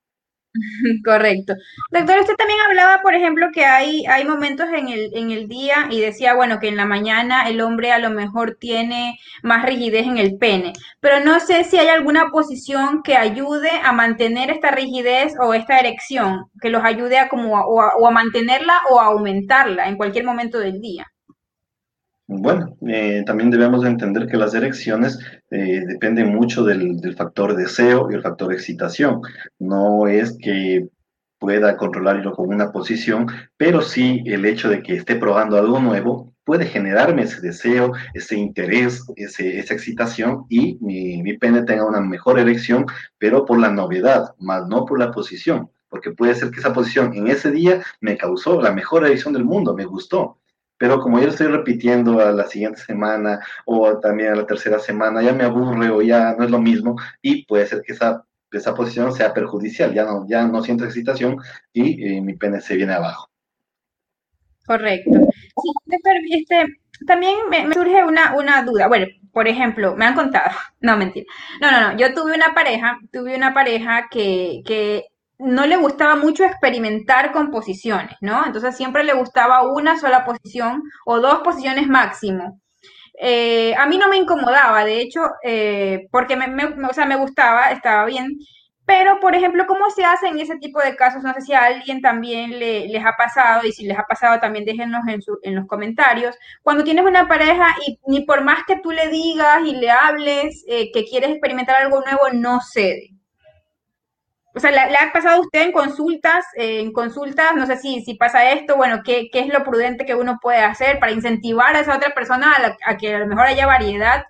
Correcto. 1.06 1.54
Doctor, 1.92 2.20
usted 2.20 2.36
también 2.36 2.60
hablaba, 2.68 3.02
por 3.02 3.14
ejemplo, 3.14 3.48
que 3.54 3.66
hay, 3.66 4.06
hay 4.06 4.26
momentos 4.26 4.68
en 4.74 4.90
el, 4.90 5.12
en 5.14 5.32
el 5.32 5.48
día 5.48 5.88
y 5.90 6.02
decía, 6.02 6.34
bueno, 6.34 6.60
que 6.60 6.68
en 6.68 6.78
la 6.78 6.86
mañana 6.86 7.48
el 7.50 7.62
hombre 7.62 7.92
a 7.92 8.00
lo 8.00 8.10
mejor 8.10 8.58
tiene 8.60 9.18
más 9.44 9.66
rigidez 9.66 10.06
en 10.06 10.18
el 10.18 10.38
pene, 10.38 10.74
pero 11.00 11.20
no 11.20 11.40
sé 11.40 11.64
si 11.64 11.78
hay 11.78 11.88
alguna 11.88 12.30
posición 12.30 13.02
que 13.04 13.16
ayude 13.18 13.70
a 13.84 13.92
mantener 13.92 14.50
esta 14.50 14.72
rigidez 14.72 15.34
o 15.40 15.54
esta 15.54 15.80
erección, 15.80 16.46
que 16.62 16.70
los 16.70 16.84
ayude 16.84 17.20
a 17.20 17.30
como 17.30 17.54
o 17.60 18.08
a 18.08 18.12
mantenerla 18.12 18.82
o 18.90 19.00
a 19.00 19.06
aumentarla 19.06 19.88
en 19.88 19.98
cualquier 19.98 20.26
momento 20.26 20.60
del 20.60 20.82
día. 20.82 21.06
Bueno, 22.28 22.76
eh, 22.88 23.24
también 23.26 23.52
debemos 23.52 23.86
entender 23.86 24.26
que 24.28 24.38
las 24.38 24.56
erecciones 24.56 25.20
eh, 25.52 25.84
dependen 25.86 26.34
mucho 26.34 26.64
del, 26.64 27.16
factor 27.16 27.56
deseo 27.56 28.10
y 28.10 28.16
el 28.16 28.24
factor 28.24 28.52
excitación. 28.52 29.22
No 29.60 30.08
es 30.08 30.36
que 30.42 30.88
pueda 31.38 31.78
controlarlo 31.78 32.34
con 32.34 32.50
una 32.50 32.72
posición, 32.72 33.28
pero 33.58 33.82
sí 33.82 34.24
el 34.26 34.46
hecho 34.46 34.70
de 34.70 34.82
que 34.82 34.96
esté 34.96 35.16
probando 35.18 35.58
algo 35.58 35.80
nuevo 35.80 36.34
puede 36.44 36.66
generarme 36.66 37.24
ese 37.24 37.42
deseo, 37.42 37.92
ese 38.16 38.36
interés, 38.38 39.04
esa 39.18 39.74
excitación 39.74 40.46
y 40.50 40.80
mi, 40.82 41.22
mi 41.22 41.38
pene 41.38 41.64
tenga 41.64 41.86
una 41.86 42.02
mejor 42.02 42.40
erección, 42.40 42.88
pero 43.20 43.46
por 43.46 43.60
la 43.60 43.70
novedad, 43.70 44.34
más 44.40 44.68
no 44.68 44.86
por 44.86 44.98
la 45.00 45.12
posición, 45.12 45.70
porque 45.90 46.12
puede 46.12 46.34
ser 46.34 46.50
que 46.50 46.60
esa 46.60 46.74
posición 46.74 47.14
en 47.14 47.28
ese 47.28 47.52
día 47.52 47.84
me 48.02 48.18
causó 48.18 48.62
la 48.62 48.72
mejor 48.72 49.06
erección 49.06 49.34
del 49.34 49.46
mundo, 49.46 49.76
me 49.76 49.86
gustó, 49.86 50.40
pero 50.78 51.00
como 51.00 51.20
yo 51.20 51.26
lo 51.26 51.32
estoy 51.32 51.48
repitiendo 51.48 52.20
a 52.20 52.32
la 52.32 52.46
siguiente 52.46 52.82
semana 52.82 53.40
o 53.66 54.00
también 54.00 54.34
a 54.34 54.36
la 54.36 54.46
tercera 54.46 54.80
semana, 54.80 55.22
ya 55.22 55.34
me 55.34 55.44
aburre 55.44 55.90
o 55.90 56.02
ya 56.02 56.36
no 56.38 56.44
es 56.44 56.52
lo 56.52 56.60
mismo 56.60 56.96
y 57.22 57.46
puede 57.46 57.66
ser 57.66 57.82
que 57.82 57.94
esa, 57.94 58.26
esa 58.52 58.76
posición 58.76 59.14
sea 59.14 59.34
perjudicial, 59.34 59.94
ya 59.94 60.06
no, 60.06 60.26
ya 60.28 60.46
no 60.48 60.62
siento 60.64 60.86
excitación 60.86 61.38
y 61.74 62.18
eh, 62.18 62.22
mi 62.22 62.34
pene 62.36 62.62
se 62.62 62.76
viene 62.76 62.94
abajo. 62.94 63.30
Correcto. 64.66 65.12
Sí, 65.12 65.72
este, 66.32 66.66
también 67.06 67.36
me, 67.50 67.72
surge 67.74 68.04
una, 68.04 68.36
una 68.36 68.64
duda. 68.64 68.88
Bueno, 68.88 69.06
por 69.32 69.48
ejemplo, 69.48 69.96
me 69.96 70.06
han 70.06 70.16
contado, 70.16 70.52
no 70.82 70.98
mentira. 70.98 71.26
No, 71.62 71.72
no, 71.72 71.82
no, 71.82 71.98
yo 71.98 72.14
tuve 72.14 72.34
una 72.34 72.54
pareja, 72.54 73.00
tuve 73.12 73.36
una 73.36 73.54
pareja 73.54 74.08
que, 74.10 74.62
que 74.66 75.06
no 75.40 75.66
le 75.66 75.78
gustaba 75.78 76.16
mucho 76.16 76.44
experimentar 76.46 77.32
con 77.32 77.52
posiciones, 77.52 78.16
¿no? 78.22 78.46
Entonces 78.46 78.76
siempre 78.78 79.04
le 79.04 79.14
gustaba 79.14 79.64
una 79.64 80.00
sola 80.00 80.26
posición 80.26 80.84
o 81.06 81.20
dos 81.20 81.40
posiciones 81.40 81.88
máximo. 81.88 82.62
Eh, 83.20 83.74
a 83.78 83.86
mí 83.88 83.98
no 83.98 84.10
me 84.10 84.18
incomodaba, 84.18 84.84
de 84.86 85.02
hecho, 85.02 85.22
eh, 85.44 86.08
porque 86.12 86.36
me, 86.36 86.66
o 86.66 86.94
sea, 86.94 87.06
me 87.06 87.16
gustaba, 87.18 87.72
estaba 87.72 88.06
bien. 88.06 88.38
Pero, 88.86 89.20
por 89.20 89.34
ejemplo, 89.36 89.66
¿cómo 89.68 89.90
se 89.90 90.06
hace 90.06 90.28
en 90.28 90.40
ese 90.40 90.58
tipo 90.58 90.80
de 90.80 90.96
casos? 90.96 91.24
No 91.24 91.34
sé 91.34 91.42
si 91.42 91.54
a 91.54 91.64
alguien 91.66 92.02
también 92.02 92.60
le, 92.60 92.88
les 92.88 93.04
ha 93.04 93.14
pasado 93.18 93.66
y 93.66 93.72
si 93.72 93.86
les 93.86 93.98
ha 93.98 94.04
pasado 94.04 94.40
también 94.40 94.64
déjenos 94.66 95.02
en, 95.08 95.22
en 95.44 95.56
los 95.56 95.66
comentarios. 95.68 96.36
Cuando 96.62 96.84
tienes 96.84 97.04
una 97.06 97.28
pareja 97.28 97.76
y 97.88 98.00
ni 98.08 98.26
por 98.26 98.44
más 98.44 98.60
que 98.68 98.78
tú 98.78 98.92
le 98.92 99.08
digas 99.10 99.62
y 99.66 99.76
le 99.76 99.90
hables 99.90 100.64
eh, 100.68 100.92
que 100.92 101.04
quieres 101.06 101.32
experimentar 101.32 101.78
algo 101.78 102.02
nuevo, 102.02 102.22
no 102.34 102.60
cede. 102.62 103.15
O 104.56 104.60
sea, 104.60 104.72
¿le, 104.72 104.80
ha 104.80 105.12
pasado 105.12 105.36
a 105.36 105.42
usted 105.42 105.64
en 105.64 105.74
consultas? 105.74 106.46
Eh, 106.56 106.80
en 106.80 106.94
consultas, 106.94 107.54
no 107.58 107.66
sé 107.66 107.78
si, 107.78 108.02
si 108.06 108.14
pasa 108.14 108.52
esto, 108.52 108.78
bueno, 108.78 109.02
¿qué, 109.04 109.30
¿qué, 109.32 109.42
es 109.42 109.48
lo 109.48 109.64
prudente 109.64 110.06
que 110.06 110.16
uno 110.16 110.40
puede 110.42 110.60
hacer 110.60 110.98
para 111.00 111.12
incentivar 111.12 111.76
a 111.76 111.82
esa 111.82 111.98
otra 111.98 112.14
persona 112.16 112.54
a, 112.86 112.98
que 112.98 113.14
a 113.14 113.20
lo 113.20 113.28
mejor 113.28 113.48
haya 113.48 113.68
variedad 113.68 114.24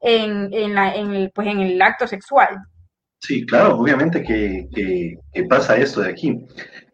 en, 0.00 0.48
en, 0.52 0.74
la, 0.74 0.94
en, 0.94 1.12
el, 1.12 1.30
pues 1.34 1.48
en 1.48 1.60
el 1.60 1.82
acto 1.82 2.06
sexual? 2.06 2.56
Sí, 3.18 3.44
claro, 3.46 3.76
obviamente 3.78 4.22
que, 4.22 4.68
que, 4.72 5.44
pasa 5.44 5.76
esto 5.76 6.02
de 6.02 6.10
aquí. 6.10 6.38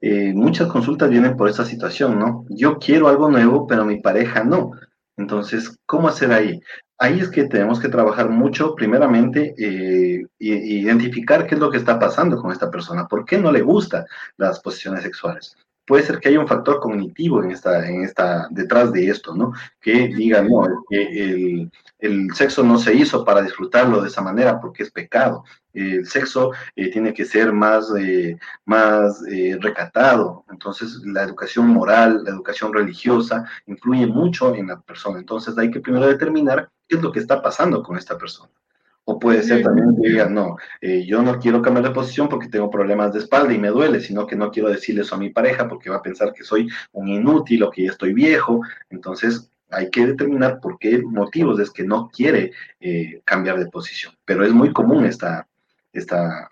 Eh, 0.01 0.33
muchas 0.33 0.69
consultas 0.69 1.11
vienen 1.11 1.37
por 1.37 1.51
esta 1.51 1.65
situación, 1.65 2.19
¿no? 2.19 2.47
Yo 2.49 2.79
quiero 2.79 3.09
algo 3.09 3.29
nuevo, 3.29 3.67
pero 3.67 3.85
mi 3.85 4.01
pareja 4.01 4.43
no. 4.43 4.71
Entonces, 5.17 5.77
¿cómo 5.87 6.09
hacer 6.09 6.33
ahí? 6.33 6.61
Ahí 6.99 7.21
es 7.21 7.29
que 7.29 7.45
tenemos 7.45 7.81
que 7.81 7.89
trabajar 7.89 8.29
mucho, 8.29 8.75
primeramente, 8.75 9.55
eh, 9.59 10.27
identificar 10.39 11.47
qué 11.47 11.55
es 11.55 11.61
lo 11.61 11.71
que 11.71 11.79
está 11.79 11.99
pasando 11.99 12.37
con 12.37 12.53
esta 12.53 12.71
persona, 12.71 13.07
por 13.07 13.25
qué 13.25 13.39
no 13.39 13.51
le 13.53 13.63
gustan 13.63 14.05
las 14.37 14.61
posiciones 14.61 15.03
sexuales 15.03 15.57
puede 15.91 16.05
ser 16.05 16.21
que 16.21 16.29
haya 16.29 16.39
un 16.39 16.47
factor 16.47 16.79
cognitivo 16.79 17.43
en 17.43 17.51
esta, 17.51 17.89
en 17.89 18.05
esta, 18.05 18.47
detrás 18.53 18.93
de 18.93 19.09
esto, 19.09 19.35
¿no? 19.35 19.53
Que 19.81 20.07
diga, 20.07 20.41
no, 20.41 20.85
que 20.89 21.03
el, 21.03 21.71
sexo 22.35 22.63
no 22.63 22.79
se 22.79 22.95
hizo 22.95 23.25
para 23.25 23.43
disfrutarlo 23.43 24.01
de 24.01 24.09
esa 24.09 24.23
manera 24.23 24.61
porque 24.61 24.83
es 24.83 24.91
pecado. 24.91 25.45
El 25.73 26.07
sexo 26.07 26.53
eh, 26.77 26.91
tiene 26.91 27.15
que 27.15 27.25
ser 27.25 27.53
más, 27.53 27.93
eh, 27.99 28.39
más 28.65 29.23
eh, 29.29 29.57
recatado. 29.61 30.45
Entonces, 30.51 31.01
la 31.05 31.23
educación 31.23 31.69
moral, 31.69 32.23
la 32.25 32.31
educación 32.31 32.73
religiosa 32.73 33.45
influye 33.67 34.07
mucho 34.07 34.55
en 34.55 34.69
la 34.69 34.81
persona. 34.81 35.19
Entonces, 35.19 35.57
hay 35.59 35.71
que 35.71 35.81
primero 35.81 36.07
determinar 36.07 36.71
qué 36.89 36.97
es 36.97 37.03
lo 37.03 37.13
que 37.13 37.21
está 37.21 37.41
pasando 37.41 37.83
con 37.83 37.97
esta 37.97 38.19
persona. 38.19 38.51
O 39.05 39.19
puede 39.19 39.43
ser 39.43 39.63
también 39.63 39.97
que 40.01 40.09
diga, 40.09 40.29
no, 40.29 40.57
eh, 40.81 41.05
yo 41.05 41.23
no 41.23 41.39
quiero 41.39 41.63
cambiar 41.63 41.89
de 41.89 41.95
posición 41.95 42.29
porque 42.29 42.49
tengo 42.49 42.71
problemas 42.71 43.13
de 43.13 43.21
espalda 43.21 43.53
y 43.53 43.59
me 43.59 43.69
duele, 43.69 44.01
sino 44.01 44.27
que 44.27 44.37
no 44.37 44.51
quiero 44.51 44.69
decirle 44.69 45.03
eso 45.03 45.15
a 45.15 45.19
mi 45.19 45.31
pareja 45.31 45.67
porque 45.69 45.91
va 45.91 45.97
a 45.97 46.03
pensar 46.03 46.33
que 46.33 46.45
soy 46.45 46.69
un 46.93 47.09
inútil 47.09 47.63
o 47.63 47.71
que 47.71 47.85
ya 47.85 47.91
estoy 47.91 48.13
viejo. 48.13 48.61
Entonces, 48.91 49.51
hay 49.71 49.91
que 49.91 50.07
determinar 50.07 50.61
por 50.61 50.79
qué 50.79 51.03
motivos 51.03 51.61
es 51.61 51.71
que 51.71 51.85
no 51.85 52.11
quiere 52.11 52.53
eh, 52.81 53.21
cambiar 53.25 53.59
de 53.59 53.67
posición. 53.67 54.15
Pero 54.25 54.45
es 54.45 54.53
muy 54.53 54.73
común 54.73 55.05
esta, 55.05 55.47
esta, 55.93 56.51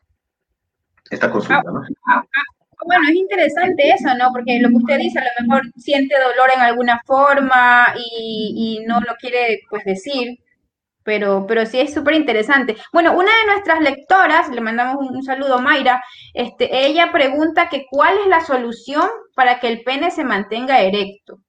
consulta, 1.31 1.63
¿no? 1.65 1.83
Ah, 2.07 2.23
bueno, 2.85 3.09
es 3.09 3.17
interesante 3.17 3.91
eso, 3.91 4.15
¿no? 4.17 4.31
Porque 4.33 4.61
lo 4.61 4.69
que 4.69 4.77
usted 4.77 4.99
dice, 4.99 5.19
a 5.19 5.25
lo 5.25 5.47
mejor 5.47 5.73
siente 5.77 6.15
dolor 6.15 6.51
en 6.55 6.61
alguna 6.61 7.01
forma 7.05 7.95
y, 7.97 8.85
no 8.87 9.01
lo 9.01 9.15
quiere, 9.17 9.61
pues, 9.69 9.85
decir 9.85 10.39
pero, 11.09 11.47
pero 11.49 11.65
sí 11.65 11.81
es 11.81 11.95
súper 11.95 12.13
interesante. 12.13 12.77
Bueno, 12.93 13.13
una 13.15 13.31
de 13.31 13.47
nuestras 13.47 13.81
lectoras, 13.81 14.51
le 14.51 14.61
mandamos 14.61 14.97
un, 15.11 15.23
saludo 15.23 15.55
a 15.55 15.61
Mayra, 15.63 16.03
este, 16.35 16.87
ella 16.87 17.11
pregunta 17.11 17.71
que 17.71 17.87
cuál 17.91 18.19
es 18.19 18.27
la 18.27 18.45
solución 18.45 19.09
para 19.35 19.59
que 19.59 19.69
el 19.69 19.83
pene 19.85 20.11
se 20.11 20.23
mantenga 20.23 20.83
erecto. 20.83 21.41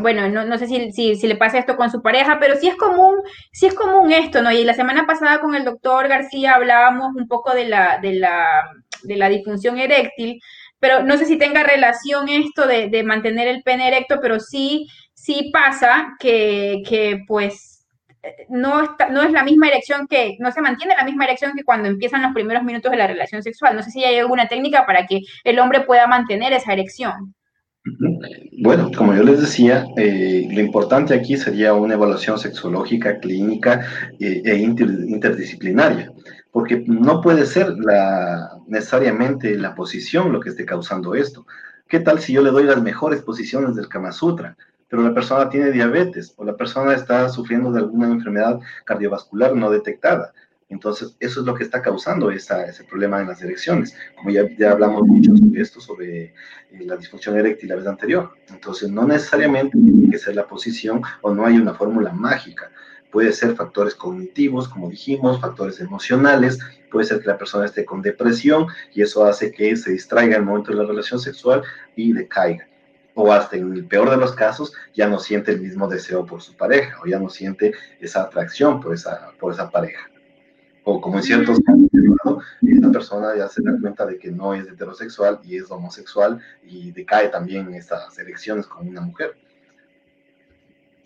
Bueno, 0.00 0.28
no, 0.28 0.44
no 0.44 0.58
sé 0.58 0.66
si, 0.66 1.16
si, 1.16 1.26
le 1.26 1.36
pasa 1.36 1.58
esto 1.58 1.76
con 1.76 1.90
su 1.90 2.02
pareja, 2.02 2.38
pero 2.40 2.56
sí 2.56 2.68
es 2.68 2.76
común, 2.76 3.16
sí 3.52 3.66
es 3.66 3.74
común 3.74 4.12
esto, 4.12 4.42
¿no? 4.42 4.50
Y 4.50 4.64
la 4.64 4.74
semana 4.74 5.06
pasada 5.06 5.40
con 5.40 5.54
el 5.54 5.64
doctor 5.64 6.08
García 6.08 6.54
hablábamos 6.54 7.14
un 7.14 7.28
poco 7.28 7.52
de 7.54 7.66
la, 7.66 7.98
de 8.00 8.14
la, 8.14 8.46
de 9.02 9.16
la 9.16 9.28
disfunción 9.28 9.78
eréctil, 9.78 10.40
pero 10.78 11.02
no 11.02 11.16
sé 11.16 11.26
si 11.26 11.36
tenga 11.36 11.62
relación 11.62 12.28
esto 12.28 12.66
de, 12.66 12.88
de 12.88 13.02
mantener 13.02 13.48
el 13.48 13.62
pene 13.62 13.88
erecto, 13.88 14.18
pero 14.20 14.40
sí, 14.40 14.88
sí 15.14 15.50
pasa 15.52 16.16
que, 16.18 16.82
que 16.88 17.24
pues 17.28 17.72
no, 18.48 18.82
está, 18.82 19.08
no 19.08 19.22
es 19.22 19.32
la 19.32 19.44
misma 19.44 19.68
erección 19.68 20.06
que, 20.06 20.36
no 20.38 20.52
se 20.52 20.60
mantiene 20.60 20.94
la 20.96 21.04
misma 21.04 21.24
erección 21.24 21.52
que 21.56 21.64
cuando 21.64 21.88
empiezan 21.88 22.22
los 22.22 22.32
primeros 22.32 22.62
minutos 22.62 22.90
de 22.90 22.96
la 22.96 23.06
relación 23.06 23.42
sexual. 23.42 23.74
No 23.74 23.82
sé 23.82 23.90
si 23.90 24.04
hay 24.04 24.18
alguna 24.18 24.48
técnica 24.48 24.86
para 24.86 25.06
que 25.06 25.20
el 25.44 25.58
hombre 25.58 25.80
pueda 25.80 26.06
mantener 26.06 26.52
esa 26.52 26.72
erección. 26.72 27.34
Bueno, 28.62 28.90
como 28.96 29.12
yo 29.14 29.24
les 29.24 29.40
decía, 29.40 29.86
eh, 29.96 30.48
lo 30.50 30.60
importante 30.60 31.14
aquí 31.14 31.36
sería 31.36 31.74
una 31.74 31.94
evaluación 31.94 32.38
sexológica, 32.38 33.18
clínica 33.18 33.86
eh, 34.20 34.42
e 34.44 34.56
interdisciplinaria, 34.56 36.12
porque 36.52 36.84
no 36.86 37.20
puede 37.20 37.44
ser 37.44 37.74
la, 37.78 38.56
necesariamente 38.68 39.58
la 39.58 39.74
posición 39.74 40.32
lo 40.32 40.40
que 40.40 40.50
esté 40.50 40.64
causando 40.64 41.14
esto. 41.16 41.44
¿Qué 41.88 41.98
tal 41.98 42.20
si 42.20 42.32
yo 42.32 42.42
le 42.42 42.50
doy 42.50 42.64
las 42.64 42.80
mejores 42.80 43.22
posiciones 43.22 43.74
del 43.74 43.88
Kama 43.88 44.12
Sutra? 44.12 44.56
pero 44.92 45.04
la 45.04 45.14
persona 45.14 45.48
tiene 45.48 45.70
diabetes 45.70 46.34
o 46.36 46.44
la 46.44 46.54
persona 46.54 46.92
está 46.92 47.26
sufriendo 47.30 47.72
de 47.72 47.78
alguna 47.78 48.08
enfermedad 48.08 48.60
cardiovascular 48.84 49.56
no 49.56 49.70
detectada. 49.70 50.34
Entonces, 50.72 51.14
eso 51.20 51.40
es 51.40 51.46
lo 51.46 51.54
que 51.54 51.64
está 51.64 51.82
causando 51.82 52.30
esa, 52.30 52.64
ese 52.64 52.82
problema 52.84 53.20
en 53.20 53.28
las 53.28 53.42
erecciones. 53.42 53.94
Como 54.16 54.30
ya, 54.30 54.42
hablamos 54.70 55.06
mucho 55.06 55.36
sobre 55.36 55.60
esto, 55.60 55.80
sobre 55.80 56.24
eh, 56.24 56.32
la 56.80 56.96
disfunción 56.96 57.36
eréctil 57.36 57.68
la 57.68 57.76
vez 57.76 57.86
anterior. 57.86 58.32
Entonces, 58.48 58.90
no 58.90 59.06
necesariamente 59.06 59.76
tiene 59.76 60.10
que 60.10 60.18
ser 60.18 60.34
la 60.34 60.46
posición 60.46 61.02
o 61.20 61.34
no 61.34 61.44
hay 61.44 61.58
una 61.58 61.74
fórmula 61.74 62.12
mágica. 62.12 62.70
Puede 63.10 63.34
ser 63.34 63.54
factores 63.54 63.94
cognitivos, 63.94 64.66
como 64.66 64.88
dijimos, 64.88 65.38
factores 65.38 65.78
emocionales, 65.78 66.58
puede 66.90 67.06
ser 67.06 67.20
que 67.20 67.28
la 67.28 67.36
persona 67.36 67.66
esté 67.66 67.84
con 67.84 68.00
depresión 68.00 68.66
y 68.94 69.02
eso 69.02 69.26
hace 69.26 69.52
que 69.52 69.76
se 69.76 69.92
distraiga 69.92 70.38
el 70.38 70.42
momento 70.42 70.70
de 70.70 70.78
la 70.78 70.86
relación 70.86 71.20
sexual 71.20 71.62
y 71.94 72.14
decaiga 72.14 72.66
o 73.14 73.30
hasta 73.30 73.58
en 73.58 73.74
el 73.74 73.84
peor 73.84 74.08
de 74.08 74.16
los 74.16 74.32
casos 74.32 74.72
ya 74.94 75.06
no 75.06 75.18
siente 75.18 75.52
el 75.52 75.60
mismo 75.60 75.86
deseo 75.86 76.24
por 76.24 76.40
su 76.40 76.56
pareja 76.56 76.98
o 77.02 77.06
ya 77.06 77.18
no 77.18 77.28
siente 77.28 77.74
esa 78.00 78.22
atracción 78.22 78.80
por 78.80 78.94
esa, 78.94 79.32
por 79.38 79.52
esa 79.52 79.70
pareja. 79.70 80.08
O 80.84 81.00
como 81.00 81.18
en 81.18 81.22
ciertos 81.22 81.60
casos, 81.60 81.88
esta 82.62 82.90
persona 82.90 83.36
ya 83.36 83.48
se 83.48 83.62
da 83.62 83.78
cuenta 83.80 84.04
de 84.04 84.18
que 84.18 84.30
no 84.30 84.54
es 84.54 84.66
heterosexual 84.66 85.40
y 85.44 85.56
es 85.56 85.70
homosexual 85.70 86.40
y 86.64 86.90
decae 86.90 87.28
también 87.28 87.72
estas 87.74 88.18
elecciones 88.18 88.66
con 88.66 88.88
una 88.88 89.00
mujer. 89.00 89.36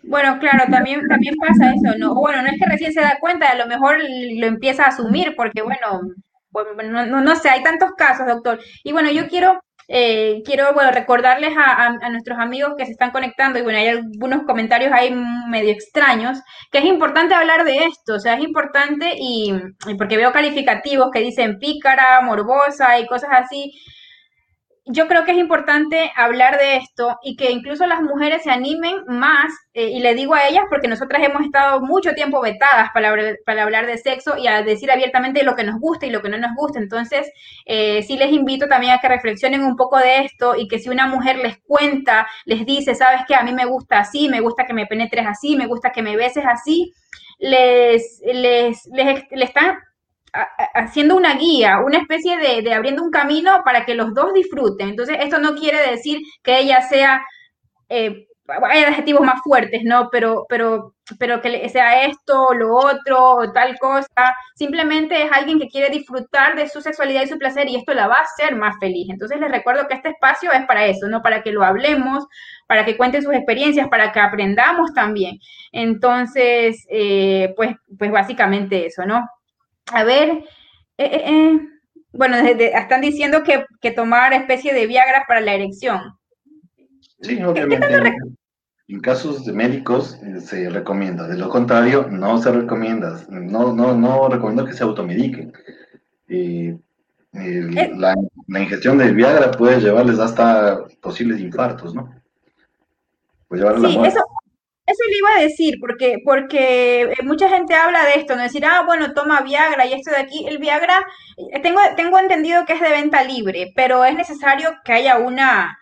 Bueno, 0.03 0.39
claro, 0.39 0.63
también, 0.71 1.07
también 1.07 1.35
pasa 1.35 1.73
eso, 1.73 1.97
¿no? 1.97 2.15
Bueno, 2.15 2.41
no 2.41 2.47
es 2.47 2.57
que 2.59 2.69
recién 2.69 2.93
se 2.93 3.01
da 3.01 3.17
cuenta, 3.19 3.49
a 3.49 3.55
lo 3.55 3.67
mejor 3.67 3.97
lo 3.99 4.47
empieza 4.47 4.85
a 4.85 4.89
asumir, 4.89 5.35
porque 5.35 5.61
bueno, 5.61 6.13
pues, 6.51 6.65
no, 6.89 7.05
no, 7.05 7.21
no 7.21 7.35
sé, 7.35 7.49
hay 7.49 7.61
tantos 7.61 7.91
casos, 7.97 8.25
doctor. 8.25 8.59
Y 8.83 8.93
bueno, 8.93 9.11
yo 9.11 9.27
quiero 9.27 9.59
eh, 9.87 10.41
quiero 10.45 10.73
bueno, 10.73 10.91
recordarles 10.91 11.53
a, 11.57 12.09
nuestros 12.09 12.37
amigos 12.39 12.73
que 12.77 12.85
se 12.85 12.91
están 12.91 13.11
conectando, 13.11 13.59
y 13.59 13.61
bueno, 13.61 13.79
hay 13.79 13.87
algunos 13.87 14.43
comentarios 14.43 14.91
ahí 14.91 15.13
medio 15.49 15.71
extraños, 15.71 16.39
que 16.71 16.79
es 16.79 16.85
importante 16.85 17.33
hablar 17.33 17.63
de 17.63 17.85
esto, 17.85 18.15
o 18.15 18.19
sea, 18.19 18.35
es 18.35 18.43
importante 18.43 19.13
y 19.17 19.53
porque 19.97 20.17
veo 20.17 20.31
calificativos 20.31 21.09
que 21.11 21.19
dicen 21.19 21.59
pícara, 21.59 22.21
morbosa 22.21 22.99
y 22.99 23.07
cosas 23.07 23.29
así, 23.33 23.73
yo 24.89 25.07
creo 25.07 25.25
que 25.25 25.31
es 25.31 25.37
importante 25.37 26.11
hablar 26.15 26.57
de 26.57 26.77
esto 26.77 27.17
y 27.21 27.35
que 27.35 27.51
incluso 27.51 27.85
las 27.87 28.01
mujeres 28.01 28.43
se 28.43 28.51
animen 28.51 29.03
más, 29.07 29.51
eh, 29.73 29.89
y 29.89 29.99
le 29.99 30.15
digo 30.15 30.33
a 30.33 30.47
ellas 30.47 30.63
porque 30.69 30.87
nosotras 30.87 31.21
hemos 31.23 31.43
estado 31.43 31.81
mucho 31.81 32.13
tiempo 32.13 32.41
vetadas 32.41 32.89
para, 32.93 33.09
hablar 33.63 33.85
de 33.85 33.97
sexo 33.97 34.37
y 34.37 34.47
a 34.47 34.61
decir 34.61 34.89
abiertamente 34.89 35.43
lo 35.43 35.55
que 35.55 35.65
nos 35.65 35.79
gusta 35.79 36.05
y 36.05 36.09
lo 36.09 36.21
que 36.21 36.29
no 36.29 36.37
nos 36.37 36.55
gusta. 36.55 36.79
Entonces, 36.79 37.29
eh, 37.65 38.01
sí 38.03 38.17
les 38.17 38.31
invito 38.31 38.67
también 38.67 38.93
a 38.93 38.99
que 38.99 39.09
reflexionen 39.09 39.63
un 39.63 39.75
poco 39.75 39.97
de 39.97 40.19
esto 40.25 40.55
y 40.55 40.67
que 40.67 40.79
si 40.79 40.89
una 40.89 41.07
mujer 41.07 41.37
les 41.37 41.57
cuenta, 41.59 42.27
les 42.45 42.65
dice, 42.65 42.95
sabes 42.95 43.21
que 43.27 43.35
a 43.35 43.43
mí 43.43 43.51
me 43.51 43.65
gusta 43.65 43.99
así, 43.99 44.29
me 44.29 44.39
gusta 44.39 44.65
que 44.65 44.73
me 44.73 44.85
penetres 44.85 45.25
así, 45.27 45.55
me 45.57 45.67
gusta 45.67 45.91
que 45.91 46.01
me 46.01 46.15
beses 46.15 46.45
así, 46.45 46.93
les, 47.39 48.21
les, 48.25 48.85
les, 48.93 49.23
les 49.31 49.49
están 49.49 49.77
haciendo 50.73 51.15
una 51.15 51.35
guía, 51.35 51.79
una 51.79 51.97
especie 51.97 52.37
de, 52.37 52.73
abriendo 52.73 53.03
un 53.03 53.11
camino 53.11 53.61
para 53.63 53.85
que 53.85 53.95
los 53.95 54.13
dos 54.13 54.33
disfruten. 54.33 54.89
Entonces, 54.89 55.17
esto 55.21 55.39
no 55.39 55.55
quiere 55.55 55.89
decir 55.89 56.21
que 56.43 56.59
ella 56.59 56.81
sea, 56.81 57.25
eh, 57.89 58.27
hay 58.69 58.83
adjetivos 58.83 59.21
más 59.21 59.41
fuertes, 59.43 59.81
¿no? 59.83 60.09
Pero, 60.09 60.45
pero, 60.47 60.93
pero 61.19 61.41
que 61.41 61.67
sea 61.69 62.03
esto, 62.03 62.53
lo 62.53 62.75
otro, 62.75 63.51
tal 63.53 63.77
cosa. 63.77 64.35
Simplemente 64.55 65.21
es 65.23 65.31
alguien 65.31 65.59
que 65.59 65.67
quiere 65.67 65.89
disfrutar 65.89 66.55
de 66.55 66.69
su 66.69 66.81
sexualidad 66.81 67.23
y 67.23 67.27
su 67.27 67.37
placer 67.37 67.67
y 67.67 67.75
esto 67.75 67.93
la 67.93 68.07
va 68.07 68.15
a 68.17 68.21
hacer 68.21 68.55
más 68.55 68.75
feliz. 68.79 69.07
Entonces, 69.09 69.39
les 69.39 69.51
recuerdo 69.51 69.87
que 69.87 69.95
este 69.95 70.09
espacio 70.09 70.51
es 70.53 70.65
para 70.65 70.85
eso, 70.85 71.07
¿no? 71.09 71.21
Para 71.21 71.43
que 71.43 71.51
lo 71.51 71.63
hablemos, 71.63 72.25
para 72.67 72.85
que 72.85 72.95
cuenten 72.95 73.21
sus 73.21 73.33
experiencias, 73.33 73.89
para 73.89 74.11
que 74.11 74.19
aprendamos 74.19 74.93
también. 74.93 75.39
Entonces, 75.71 76.85
eh, 76.89 77.53
pues, 77.57 77.75
pues 77.97 78.11
básicamente 78.11 78.85
eso, 78.85 79.05
¿no? 79.05 79.25
A 79.93 80.03
ver, 80.03 80.29
eh, 80.29 81.05
eh, 81.05 81.23
eh, 81.25 81.59
bueno, 82.11 82.37
están 82.37 83.01
diciendo 83.01 83.43
que, 83.43 83.65
que, 83.81 83.91
tomar 83.91 84.33
especie 84.33 84.73
de 84.73 84.87
Viagra 84.87 85.25
para 85.27 85.41
la 85.41 85.53
erección. 85.53 86.17
Sí, 87.21 87.41
obviamente. 87.41 88.15
En, 88.89 89.01
casos 89.01 89.45
de 89.45 89.51
médicos 89.51 90.17
se 90.39 90.69
recomienda, 90.69 91.27
de 91.27 91.37
lo 91.37 91.49
contrario, 91.49 92.07
no 92.09 92.41
se 92.41 92.51
recomienda. 92.51 93.19
No, 93.29 93.73
no, 93.73 93.93
no 93.93 94.29
recomiendo 94.29 94.65
que 94.65 94.73
se 94.73 94.83
automediquen. 94.83 95.51
la, 97.33 98.15
la, 98.47 98.59
ingestión 98.59 98.97
de 98.97 99.11
Viagra 99.11 99.51
puede 99.51 99.81
llevarles 99.81 100.19
hasta 100.19 100.85
posibles 101.01 101.41
infartos, 101.41 101.93
¿no? 101.93 102.09
Puede 103.49 103.61
llevar 103.63 103.79
sí, 103.81 103.99
eso, 104.05 104.21
eso 104.87 105.03
le 105.09 105.17
iba 105.17 105.29
a 105.37 105.43
decir, 105.43 105.75
porque, 105.81 106.19
porque 106.23 107.01
eh, 107.01 107.23
mucha 107.23 107.49
gente 107.49 107.73
habla 107.73 108.05
de 108.05 108.21
esto, 108.21 108.35
no 108.35 108.43
decir, 108.43 108.65
ah, 108.65 108.83
bueno, 108.85 109.13
toma 109.13 109.41
Viagra 109.41 109.85
y 109.85 109.93
esto 109.93 110.11
de 110.11 110.17
aquí. 110.17 110.45
El 110.47 110.59
Viagra, 110.59 111.05
eh, 111.51 111.59
tengo, 111.61 111.81
tengo 111.97 112.17
entendido 112.17 112.65
que 112.65 112.73
es 112.73 112.81
de 112.81 112.89
venta 112.89 113.21
libre, 113.25 113.73
pero 113.75 114.05
es 114.05 114.15
necesario 114.15 114.69
que 114.85 114.93
haya 114.93 115.17
una, 115.17 115.77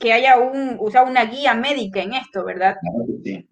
que 0.00 0.12
haya 0.12 0.36
un, 0.38 0.76
o 0.80 0.90
sea, 0.90 1.04
una 1.04 1.26
guía 1.26 1.54
médica 1.54 2.02
en 2.02 2.14
esto, 2.14 2.44
¿verdad? 2.44 2.74
Sí, 3.22 3.48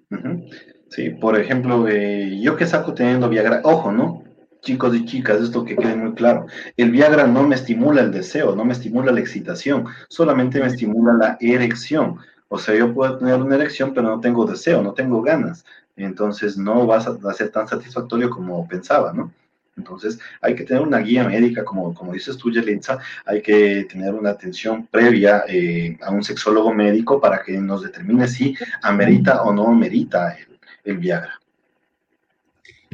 sí 0.91 1.11
por 1.11 1.39
ejemplo, 1.39 1.87
eh, 1.87 2.37
yo 2.41 2.57
que 2.57 2.67
saco 2.67 2.93
teniendo 2.93 3.29
Viagra, 3.29 3.61
ojo, 3.63 3.93
¿no? 3.93 4.25
Chicos 4.63 4.97
y 4.97 5.05
chicas, 5.05 5.41
esto 5.41 5.65
que 5.65 5.77
quede 5.77 5.95
muy 5.95 6.15
claro. 6.15 6.47
El 6.77 6.91
Viagra 6.91 7.29
no 7.29 7.45
me 7.45 7.55
estimula 7.55 8.01
el 8.01 8.11
deseo, 8.11 8.57
no 8.57 8.65
me 8.65 8.73
estimula 8.73 9.13
la 9.13 9.21
excitación, 9.21 9.85
solamente 10.09 10.59
me 10.59 10.67
estimula 10.67 11.13
la 11.13 11.39
erección 11.41 12.19
O 12.49 12.59
sea, 12.59 12.75
yo 12.75 12.93
puedo 12.95 13.19
tener 13.19 13.35
una 13.41 13.57
erección, 13.57 13.93
pero 13.95 14.09
no 14.09 14.21
tengo 14.21 14.47
deseo, 14.47 14.83
no 14.83 14.95
tengo 14.95 15.23
ganas. 15.23 15.65
Entonces 15.97 16.57
no 16.57 16.87
vas 16.87 17.07
a, 17.07 17.35
ser 17.35 17.51
tan 17.51 17.69
satisfactorio 17.69 18.31
como 18.31 18.67
pensaba, 18.67 19.13
¿no? 19.13 19.33
Entonces 19.77 20.19
hay 20.41 20.55
que 20.55 20.65
tener 20.65 20.83
una 20.83 20.99
guía 20.99 21.29
médica, 21.29 21.65
como, 21.65 21.95
como 21.95 22.13
dices 22.13 22.37
tú, 22.37 22.51
Yelitza, 22.51 22.99
hay 23.25 23.43
que 23.43 23.85
tener 23.85 24.13
una 24.15 24.31
atención 24.31 24.87
previa 24.87 25.45
eh, 25.47 25.97
a 26.03 26.11
un 26.11 26.25
sexólogo 26.25 26.75
médico 26.75 27.21
para 27.21 27.43
que 27.43 27.59
nos 27.59 27.83
determine 27.83 28.27
si 28.27 28.57
amerita 28.83 29.43
o 29.43 29.53
no 29.53 29.69
amerita 29.69 30.37
el 30.85 30.99
Viagra. 30.99 31.39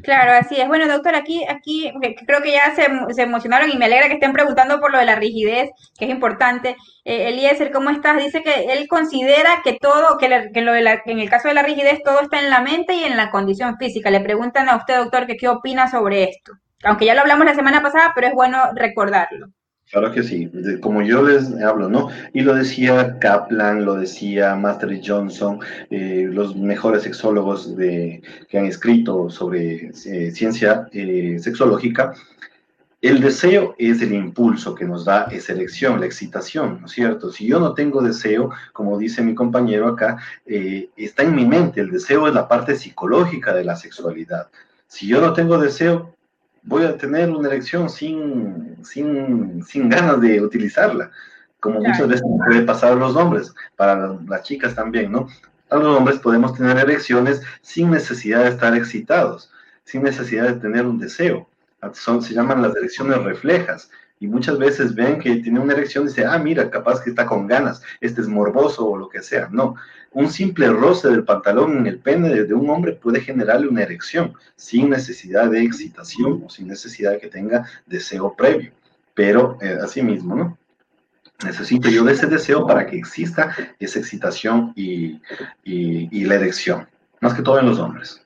Claro, 0.05 0.33
así 0.33 0.61
es. 0.61 0.69
Bueno, 0.69 0.87
doctor, 0.87 1.15
aquí, 1.15 1.45
aquí 1.49 1.91
creo 2.27 2.43
que 2.43 2.53
ya 2.53 2.75
se, 2.75 2.87
se, 3.15 3.23
emocionaron 3.23 3.71
y 3.71 3.79
me 3.79 3.87
alegra 3.87 4.09
que 4.09 4.15
estén 4.15 4.35
preguntando 4.35 4.79
por 4.79 4.93
lo 4.93 4.99
de 4.99 5.07
la 5.07 5.15
rigidez, 5.15 5.71
que 5.99 6.05
es 6.05 6.11
importante. 6.11 6.77
Eh, 7.07 7.29
Eliezer, 7.31 7.73
¿cómo 7.73 7.89
estás? 7.89 8.19
Dice 8.23 8.43
que 8.43 8.73
él 8.73 8.87
considera 8.87 9.63
que 9.65 9.79
todo, 9.81 10.19
que, 10.19 10.51
que 10.53 10.61
lo 10.61 10.73
de 10.75 10.83
la, 10.83 11.03
en 11.07 11.21
el 11.21 11.31
caso 11.31 11.49
de 11.49 11.55
la 11.55 11.63
rigidez, 11.63 12.03
todo 12.05 12.21
está 12.21 12.39
en 12.39 12.51
la 12.51 12.61
mente 12.61 12.95
y 12.95 13.05
en 13.05 13.17
la 13.17 13.31
condición 13.31 13.79
física. 13.79 14.11
Le 14.11 14.21
preguntan 14.21 14.69
a 14.69 14.77
usted, 14.77 14.99
doctor, 14.99 15.27
que 15.27 15.37
qué 15.37 15.49
opina 15.49 15.91
sobre 15.91 16.25
esto. 16.25 16.53
Aunque 16.85 17.07
ya 17.07 17.15
lo 17.15 17.23
hablamos 17.23 17.47
la 17.47 17.55
semana 17.55 17.83
pasada, 17.83 18.13
pero 18.15 18.27
es 18.27 18.35
bueno 18.35 18.59
recordarlo. 18.75 19.49
Claro 19.91 20.13
que 20.13 20.23
sí, 20.23 20.51
como 20.81 21.03
yo 21.03 21.23
les 21.23 21.55
hablo, 21.63 21.89
¿no? 21.89 22.09
Y 22.33 22.41
lo 22.41 22.55
decía 22.55 23.19
Kaplan, 23.21 23.85
lo 23.85 23.95
decía 23.95 24.57
Master 24.57 24.99
Johnson, 25.05 25.61
eh, 25.91 26.27
los 26.31 26.57
mejores 26.57 27.03
sexólogos 27.03 27.77
de, 27.77 28.23
que 28.49 28.59
han 28.59 28.65
escrito 28.65 29.29
sobre 29.31 29.93
eh, 30.07 30.31
ciencia 30.33 30.89
eh, 30.93 31.37
sexológica. 31.39 32.15
El 33.03 33.21
deseo 33.21 33.75
es 33.79 34.01
el 34.01 34.15
impulso 34.15 34.75
que 34.75 34.87
nos 34.87 35.05
da 35.05 35.25
esa 35.31 35.53
elección, 35.53 36.01
la 36.01 36.07
excitación, 36.07 36.79
¿no 36.81 36.87
es 36.87 36.93
cierto? 36.93 37.31
Si 37.31 37.47
yo 37.47 37.61
no 37.61 37.75
tengo 37.75 38.01
deseo, 38.01 38.51
como 38.73 38.97
dice 38.97 39.23
mi 39.23 39.35
compañero 39.35 39.89
acá, 39.89 40.17
está 40.47 41.23
en 41.23 41.35
mi 41.35 41.45
mente, 41.45 41.83
el 41.83 41.91
deseo 41.91 42.27
es 42.27 42.33
la 42.35 42.49
parte 42.49 42.75
psicológica 42.77 43.53
de 43.53 43.65
la 43.65 43.77
sexualidad. 43.77 44.49
Si 44.87 45.07
yo 45.07 45.21
no 45.21 45.35
tengo 45.35 45.59
deseo, 45.59 46.15
voy 46.65 46.85
a 46.85 46.97
tener 46.97 47.31
una 47.31 47.49
elección 47.49 47.89
sin, 47.89 48.79
sin, 48.85 49.63
sin 49.65 49.89
ganas 49.89 50.21
de 50.21 50.41
utilizarla, 50.41 51.11
como 51.61 51.81
muchas 51.81 52.09
veces 52.09 52.27
puede 52.47 52.63
pasar 52.63 52.93
a 52.93 52.97
los 52.97 53.17
hombres, 53.17 53.55
para 53.77 54.19
las 54.27 54.43
chicas 54.43 54.75
también, 54.75 55.13
¿no? 55.13 55.29
A 55.71 55.77
los 55.77 55.97
hombres 55.97 56.19
podemos 56.19 56.55
tener 56.55 56.79
elecciones 56.79 57.43
sin 57.63 57.91
necesidad 57.91 58.45
de 58.45 58.51
estar 58.51 58.75
excitados, 58.77 59.51
sin 59.85 60.03
necesidad 60.03 60.45
de 60.45 60.61
tener 60.61 60.87
un 60.87 60.99
deseo. 60.99 61.49
Son, 61.93 62.23
se 62.23 62.35
llaman 62.35 62.63
las 62.63 62.75
elecciones 62.77 63.23
reflejas. 63.23 63.91
Y 64.21 64.27
muchas 64.27 64.59
veces 64.59 64.95
ven 64.95 65.19
que 65.19 65.37
tiene 65.37 65.61
una 65.61 65.73
erección 65.73 66.05
y 66.05 66.09
dice, 66.09 66.25
ah, 66.25 66.39
mira, 66.39 66.71
capaz 66.71 67.03
que 67.03 67.11
está 67.11 67.27
con 67.27 67.47
ganas, 67.47 67.83
este 68.01 68.21
es 68.21 68.29
morboso 68.29 68.87
o 68.87 68.97
lo 68.97 69.09
que 69.09 69.23
sea. 69.23 69.49
No, 69.51 69.75
un 70.15 70.31
simple 70.31 70.69
roce 70.69 71.09
del 71.09 71.25
pantalón 71.25 71.79
en 71.79 71.87
el 71.87 71.99
pene 71.99 72.31
de 72.31 72.55
un 72.55 72.71
hombre 72.71 72.93
puede 72.93 73.21
generarle 73.21 73.69
una 73.69 73.83
erección 73.83 74.33
sin 74.57 74.89
necesidad 74.89 75.51
de 75.51 75.63
excitación 75.63 76.43
o 76.47 76.49
sin 76.49 76.69
necesidad 76.69 77.13
de 77.13 77.19
que 77.19 77.29
tenga 77.29 77.69
deseo 77.87 78.35
previo. 78.35 78.73
Pero 79.13 79.59
eh, 79.61 79.77
así 79.83 80.03
mismo, 80.03 80.35
¿no? 80.37 80.59
Necesito 81.45 81.89
yo 81.91 82.05
de 82.05 82.13
ese 82.13 82.27
deseo 82.27 82.67
para 82.67 82.87
que 82.87 82.97
exista 82.97 83.55
esa 83.81 83.99
excitación 83.99 84.73
y, 84.77 85.21
y, 85.65 86.25
la 86.25 86.37
erección, 86.37 86.89
más 87.21 87.35
que 87.35 87.43
todo 87.43 87.59
en 87.59 87.67
los 87.67 87.79
hombres. 87.81 88.25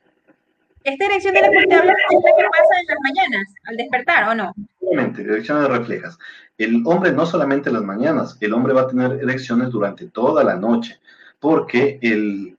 ¿Esta 0.84 1.07
erección 1.07 1.34
de 1.34 1.41
la 1.41 1.51
que 1.51 1.57
usted 1.57 1.78
habla 1.78 1.93
es 1.93 2.22
la 2.22 2.36
que 2.36 2.49
pasa 2.51 2.80
en 2.80 2.86
las 2.86 2.99
mañanas, 3.03 3.55
al 3.64 3.76
despertar 3.76 4.28
o 4.28 4.34
no? 4.34 4.55
Exactamente, 4.80 5.22
erecciones 5.22 5.68
reflejas. 5.68 6.18
El 6.59 6.82
hombre 6.84 7.12
no 7.12 7.24
solamente 7.24 7.70
en 7.70 7.76
las 7.76 7.84
mañanas, 7.84 8.36
el 8.41 8.53
hombre 8.53 8.74
va 8.74 8.82
a 8.82 8.89
tener 8.89 9.12
erecciones 9.22 9.70
durante 9.70 10.07
toda 10.09 10.45
la 10.45 10.57
noche 10.57 11.01
porque 11.41 11.99
el, 12.03 12.57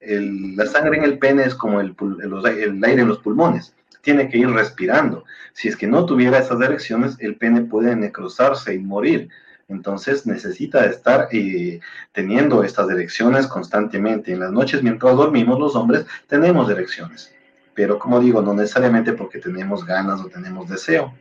la 0.56 0.66
sangre 0.66 0.98
en 0.98 1.04
el 1.04 1.20
pene 1.20 1.44
es 1.44 1.56
como 1.56 1.82
el, 1.82 1.96
el, 2.22 2.84
aire 2.84 3.02
en 3.02 3.08
los 3.08 3.20
pulmones, 3.20 3.74
tiene 4.02 4.30
que 4.30 4.38
ir 4.38 4.50
respirando. 4.50 5.26
Si 5.54 5.68
es 5.68 5.76
que 5.76 5.88
no 5.88 6.06
tuviera 6.06 6.40
esas 6.40 6.62
erecciones, 6.62 7.18
el 7.20 7.36
pene 7.36 7.62
puede 7.62 7.96
necrosarse 7.96 8.74
y 8.74 8.80
morir. 8.80 9.30
Entonces 9.68 10.26
necesita 10.26 10.86
estar 10.86 11.28
eh, 11.32 11.80
teniendo 12.12 12.64
estas 12.64 12.90
erecciones 12.90 13.46
constantemente. 13.48 14.32
En 14.32 14.40
las 14.40 14.52
noches, 14.52 14.82
mientras 14.82 15.16
dormimos, 15.16 15.60
los 15.60 15.76
hombres 15.76 16.06
tenemos 16.28 16.70
erecciones. 16.70 17.34
Pero 17.76 18.00
como 18.00 18.20
digo, 18.20 18.42
no 18.42 18.54
necesariamente 18.54 19.14
porque 19.14 19.40
tenemos 19.40 19.86
ganas 19.86 20.22
o 20.22 20.28
tenemos 20.28 20.70
deseo. 20.70 21.14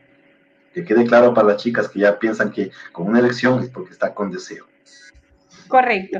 Que 0.73 0.83
quede 0.83 1.05
claro 1.05 1.33
para 1.33 1.49
las 1.49 1.57
chicas 1.57 1.89
que 1.89 1.99
ya 1.99 2.17
piensan 2.17 2.51
que 2.51 2.71
con 2.91 3.07
una 3.07 3.19
erección 3.19 3.61
es 3.61 3.69
porque 3.69 3.91
está 3.91 4.13
con 4.13 4.31
deseo. 4.31 4.68
Correcto. 5.69 6.19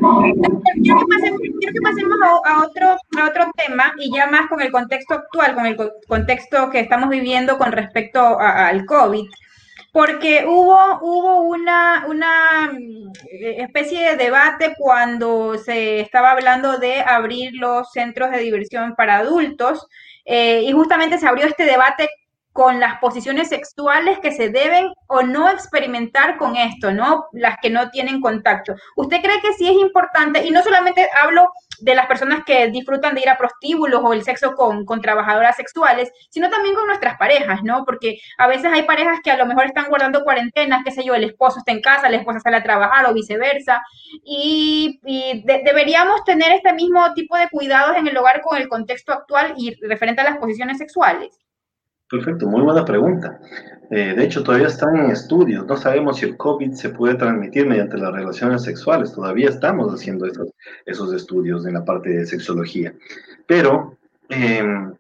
Quiero 0.84 1.74
que 1.74 1.82
pasemos, 1.82 2.18
a, 2.46 2.64
otro, 2.64 2.90
a 2.92 3.28
otro 3.28 3.52
tema 3.58 3.94
y 3.98 4.16
ya 4.16 4.28
más 4.28 4.48
con 4.48 4.62
el 4.62 4.72
contexto 4.72 5.16
actual, 5.16 5.56
con 5.56 5.66
el 5.66 5.76
contexto 6.08 6.70
que 6.70 6.80
estamos 6.80 7.10
viviendo 7.10 7.58
con 7.58 7.72
respecto 7.72 8.40
al 8.40 8.86
COVID, 8.86 9.28
porque 9.92 10.46
hubo, 10.48 11.00
hubo 11.02 11.42
una, 11.42 12.06
una 12.08 12.72
eh, 13.32 13.56
especie 13.64 14.12
de 14.12 14.24
debate 14.24 14.76
cuando 14.78 15.58
se 15.58 16.02
estaba 16.02 16.32
hablando 16.32 16.78
de 16.78 17.02
abrir 17.02 17.54
los 17.56 17.92
centros 17.92 18.30
de 18.30 18.38
diversión 18.38 18.94
para 18.96 19.18
adultos. 19.18 19.88
Eh, 20.26 20.62
y 20.64 20.72
justamente 20.74 21.18
se 21.18 21.28
abrió 21.28 21.48
este 21.48 21.66
debate 21.66 22.08
con 22.54 22.80
las 22.80 23.00
posiciones 23.00 23.50
sexuales 23.50 24.20
que 24.20 24.32
se 24.32 24.50
deben 24.50 24.92
o 25.08 25.22
no 25.22 25.50
experimentar 25.50 26.38
con 26.38 26.56
esto, 26.56 26.92
¿no? 26.92 27.26
Las 27.32 27.58
que 27.62 27.70
no 27.70 27.90
tienen 27.90 28.22
contacto. 28.22 28.76
¿Usted 28.96 29.22
cree 29.22 29.42
que 29.42 29.54
sí 29.54 29.68
es 29.68 29.78
importante? 29.78 30.46
Y 30.46 30.52
no 30.52 30.62
solamente 30.62 31.08
hablo 31.22 31.52
de 31.80 31.96
las 31.96 32.08
personas 32.08 32.44
que 32.46 32.68
disfrutan 32.68 33.16
de 33.16 33.22
ir 33.22 33.30
a 33.30 33.38
prostíbulos 33.38 34.02
o 34.04 34.14
el 34.14 34.24
sexo 34.24 34.56
con, 34.56 34.86
con 34.86 35.02
trabajadoras 35.02 35.56
sexuales, 35.56 36.12
sino 36.30 36.50
también 36.50 36.76
con 36.76 36.88
nuestras 36.88 37.18
parejas, 37.18 37.64
¿no? 37.64 37.86
Porque 37.86 38.18
a 38.38 38.48
veces 38.48 38.72
hay 38.74 38.84
parejas 38.84 39.20
que 39.24 39.32
a 39.32 39.38
lo 39.38 39.46
mejor 39.46 39.66
están 39.66 39.88
guardando 39.88 40.24
cuarentenas, 40.24 40.84
qué 40.84 40.92
sé 40.92 41.04
yo, 41.04 41.16
el 41.16 41.24
esposo 41.24 41.60
está 41.60 41.72
en 41.72 41.82
casa, 41.82 42.10
la 42.10 42.18
esposa 42.18 42.40
sale 42.40 42.58
a 42.58 42.64
trabajar 42.64 43.06
o 43.06 43.14
viceversa, 43.14 43.82
y, 44.24 45.00
deberíamos 45.44 46.24
tener 46.24 46.52
este 46.52 46.74
mismo 46.74 47.14
tipo 47.14 47.38
de 47.38 47.50
cuidados 47.50 47.98
en 47.98 48.08
el 48.08 48.18
hogar 48.18 48.42
con 48.42 48.58
el 48.58 48.68
contexto 48.68 49.14
actual 49.14 49.54
y 49.58 49.76
referente 49.86 50.22
a 50.22 50.26
las 50.26 50.38
posiciones 50.38 50.78
sexuales. 50.78 51.38
Perfecto, 52.10 52.48
muy 52.48 52.62
buena 52.62 52.84
pregunta. 52.86 53.40
Eh, 53.92 54.14
de 54.16 54.24
hecho, 54.24 54.44
todavía 54.44 54.68
están 54.68 54.98
en 54.98 55.12
estudios. 55.12 55.66
No 55.68 55.78
sabemos 55.78 56.18
si 56.18 56.26
el 56.26 56.38
COVID 56.38 56.74
se 56.74 56.90
puede 56.90 57.16
transmitir 57.16 57.68
mediante 57.68 57.98
las 57.98 58.12
relaciones 58.12 58.64
sexuales. 58.64 59.14
Todavía 59.14 59.50
estamos 59.50 59.94
haciendo 59.94 60.26
esos, 60.26 60.50
esos 60.88 61.14
estudios 61.14 61.68
en 61.68 61.76
la 61.76 61.86
parte 61.86 62.10
de 62.10 62.26
sexología. 62.26 62.94
Pero 63.46 63.96
em, 64.30 64.94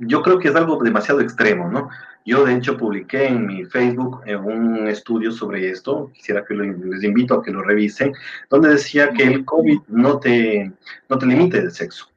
yo 0.00 0.22
creo 0.22 0.38
que 0.38 0.48
es 0.48 0.54
algo 0.54 0.82
demasiado 0.82 1.20
extremo, 1.20 1.70
¿no? 1.70 1.88
Yo, 2.26 2.44
de 2.44 2.54
hecho, 2.54 2.76
publiqué 2.76 3.26
en 3.28 3.46
mi 3.46 3.64
Facebook 3.64 4.20
eh, 4.26 4.36
un 4.36 4.88
estudio 4.88 5.32
sobre 5.32 5.70
esto. 5.70 6.10
Quisiera 6.12 6.44
que 6.44 6.54
les 6.54 7.02
invito 7.02 7.34
a 7.34 7.42
que 7.42 7.50
lo 7.50 7.62
revisen, 7.62 8.12
donde 8.50 8.70
decía 8.70 9.10
que 9.10 9.22
el 9.22 9.44
COVID 9.46 9.80
no 9.88 10.18
te, 10.18 10.70
no 11.08 11.18
te 11.18 11.26
limite 11.26 11.58
el 11.58 11.70
sexo 11.70 12.10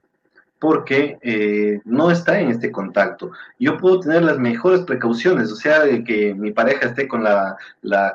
porque 0.61 1.17
eh, 1.23 1.81
no 1.85 2.11
está 2.11 2.39
en 2.39 2.51
este 2.51 2.71
contacto. 2.71 3.31
Yo 3.57 3.79
puedo 3.79 3.99
tener 3.99 4.21
las 4.21 4.37
mejores 4.37 4.81
precauciones, 4.81 5.51
o 5.51 5.55
sea, 5.55 5.81
que 6.03 6.35
mi 6.35 6.51
pareja 6.51 6.89
esté 6.89 7.07
con 7.07 7.23
la, 7.23 7.57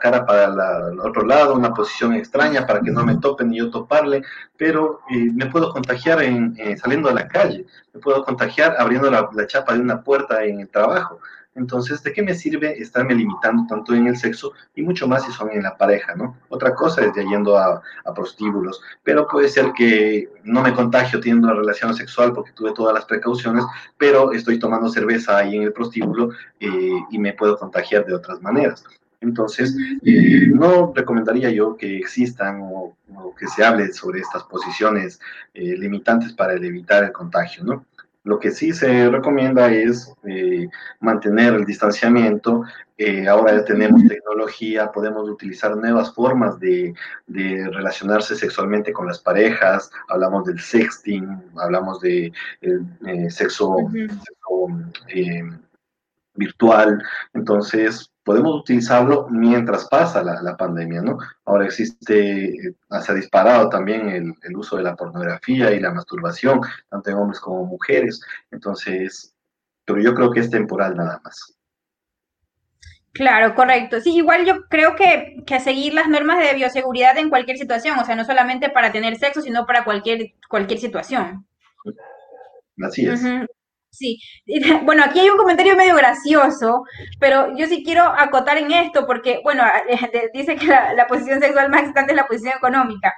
cara 0.01 0.25
para 0.25 0.45
el 0.93 1.01
otro 1.01 1.27
lado, 1.27 1.57
una 1.57 1.75
posición 1.75 2.15
extraña 2.15 2.65
para 2.65 2.83
que 2.83 2.93
no 2.93 3.05
me 3.05 3.17
topen 3.17 3.49
ni 3.49 3.59
yo 3.59 3.69
toparle, 3.69 4.23
pero 4.57 5.01
eh, 5.11 5.29
me 5.35 5.47
puedo 5.47 5.73
contagiar 5.73 6.23
en, 6.23 6.55
eh, 6.57 6.77
saliendo 6.77 7.09
a 7.09 7.15
la 7.15 7.27
calle, 7.27 7.67
me 7.93 7.99
puedo 7.99 8.23
contagiar 8.25 8.77
abriendo 8.79 9.11
la, 9.11 9.29
la 9.33 9.47
chapa 9.49 9.75
de 9.75 9.81
una 9.81 10.03
puerta 10.03 10.45
en 10.45 10.61
el 10.61 10.69
trabajo. 10.69 11.19
Entonces, 11.57 12.03
¿de 12.03 12.13
qué 12.13 12.23
me 12.23 12.35
sirve 12.35 12.81
estarme 12.81 13.15
limitando 13.15 13.67
tanto 13.67 13.95
en 13.95 14.07
el 14.07 14.17
sexo 14.17 14.53
y 14.75 14.83
mucho 14.83 15.09
más 15.09 15.25
si 15.25 15.33
son 15.33 15.51
en 15.51 15.63
la 15.63 15.77
pareja, 15.77 16.15
¿no? 16.15 16.37
Otra 16.49 16.75
cosa 16.75 17.03
es 17.03 17.13
ya 17.17 17.23
yendo 17.23 17.59
a, 17.59 17.83
prostíbulos, 18.15 18.81
pero 19.03 19.27
puede 19.27 19.49
ser 19.49 19.73
que 19.73 20.29
no 20.45 20.63
me 20.63 20.73
contagio 20.73 21.21
teniendo 21.21 21.49
una 21.49 21.57
relación 21.57 21.95
sexual 21.95 22.33
porque 22.33 22.53
tuve 22.53 22.73
todas 22.73 22.95
las 22.95 23.05
precauciones, 23.05 23.65
pero 23.99 24.33
estoy 24.33 24.59
tomando 24.59 24.89
cerveza 24.89 25.39
ahí 25.39 25.57
en 25.57 25.63
el 25.65 25.73
prostíbulo 25.73 26.31
eh, 26.61 27.01
y 27.11 27.19
me 27.19 27.33
puedo 27.33 27.59
contagiar 27.59 28.07
de 28.07 28.15
otras 28.15 28.41
maneras. 28.41 28.85
Entonces, 29.21 29.75
eh, 30.05 30.47
no 30.53 30.93
recomendaría 30.95 31.51
yo 31.51 31.77
que 31.77 31.99
existan 31.99 32.61
o, 32.63 32.97
que 33.39 33.47
se 33.49 33.65
hable 33.65 33.93
sobre 33.93 34.21
estas 34.21 34.45
posiciones 34.45 35.21
eh, 35.53 35.77
limitantes 35.77 36.33
para 36.33 36.55
evitar 36.55 37.05
el 37.05 37.13
contagio, 37.13 37.65
¿no? 37.65 37.85
Lo 38.27 38.41
que 38.41 38.51
sí 38.51 38.73
se 38.73 39.09
recomienda 39.09 39.73
es 39.73 40.13
eh, 40.25 40.69
mantener 40.99 41.55
el 41.55 41.65
distanciamiento. 41.65 42.65
Eh, 42.99 43.29
ahora 43.29 43.55
ya 43.55 43.65
tenemos 43.65 44.03
tecnología, 44.09 44.91
podemos 44.91 45.29
utilizar 45.29 45.77
nuevas 45.77 46.13
formas 46.13 46.59
de, 46.59 46.93
relacionarse 47.29 48.35
sexualmente 48.35 48.93
con 48.93 49.07
las 49.07 49.21
parejas. 49.21 49.93
Hablamos 50.09 50.45
del 50.47 50.59
sexting, 50.59 51.41
hablamos 51.57 52.01
de 52.01 52.33
eh, 52.63 53.31
sexo, 53.31 53.77
virtual. 56.35 57.01
Entonces, 57.33 58.11
podemos 58.27 58.57
utilizarlo 58.57 59.29
mientras 59.31 59.87
pasa 59.87 60.21
la, 60.21 60.57
pandemia, 60.57 61.01
¿no? 61.01 61.17
Ahora 61.45 61.67
existe, 61.67 62.47
eh, 62.49 62.75
se 63.01 63.13
ha 63.13 63.15
disparado 63.15 63.69
también 63.69 64.09
el, 64.09 64.35
el, 64.43 64.57
uso 64.57 64.77
de 64.77 64.83
la 64.83 64.97
pornografía 64.97 65.71
y 65.71 65.79
la 65.79 65.93
masturbación, 65.93 66.61
tanto 66.91 67.09
en 67.09 67.17
hombres 67.19 67.39
como 67.39 67.65
mujeres, 67.65 68.21
entonces, 68.51 69.33
pero 69.85 70.01
yo 70.01 70.13
creo 70.13 70.33
que 70.33 70.41
es 70.41 70.51
temporal 70.51 70.97
nada 70.97 71.21
más. 71.23 71.57
Claro, 73.13 73.55
correcto. 73.55 74.01
Sí, 74.01 74.17
igual 74.17 74.45
yo 74.45 74.67
creo 74.69 74.97
que, 74.97 75.45
que 75.47 75.61
seguir 75.61 75.95
las 75.95 76.09
normas 76.09 76.41
de 76.41 76.53
bioseguridad 76.55 77.17
en 77.19 77.31
cualquier 77.31 77.59
situación, 77.59 77.97
o 77.97 78.05
sea, 78.05 78.17
no 78.17 78.25
solamente 78.25 78.71
para 78.71 78.91
tener 78.91 79.17
sexo, 79.19 79.41
sino 79.41 79.67
para 79.67 79.85
cualquier, 79.85 80.33
cualquier 80.49 80.81
situación. 80.81 81.47
Así 82.83 83.07
es. 83.07 83.23
Sí, 83.91 84.19
bueno, 84.85 85.03
aquí 85.05 85.21
hay 85.21 85.31
un 85.31 85.39
comentario 85.39 85.77
medio 85.77 85.95
gracioso, 85.97 86.85
pero 87.19 87.57
yo 87.57 87.67
sí 87.67 87.83
quiero 87.85 88.03
acotar 88.05 88.59
en 88.59 88.71
esto 88.73 89.07
porque, 89.07 89.41
bueno, 89.43 89.65
dice 90.35 90.57
que 90.57 90.67
la, 90.67 90.93
la 90.95 91.07
posición 91.07 91.41
sexual 91.41 91.71
más 91.71 91.81
excitante 91.81 92.13
es 92.13 92.17
la 92.17 92.27
posición 92.27 92.55
económica. 92.57 93.15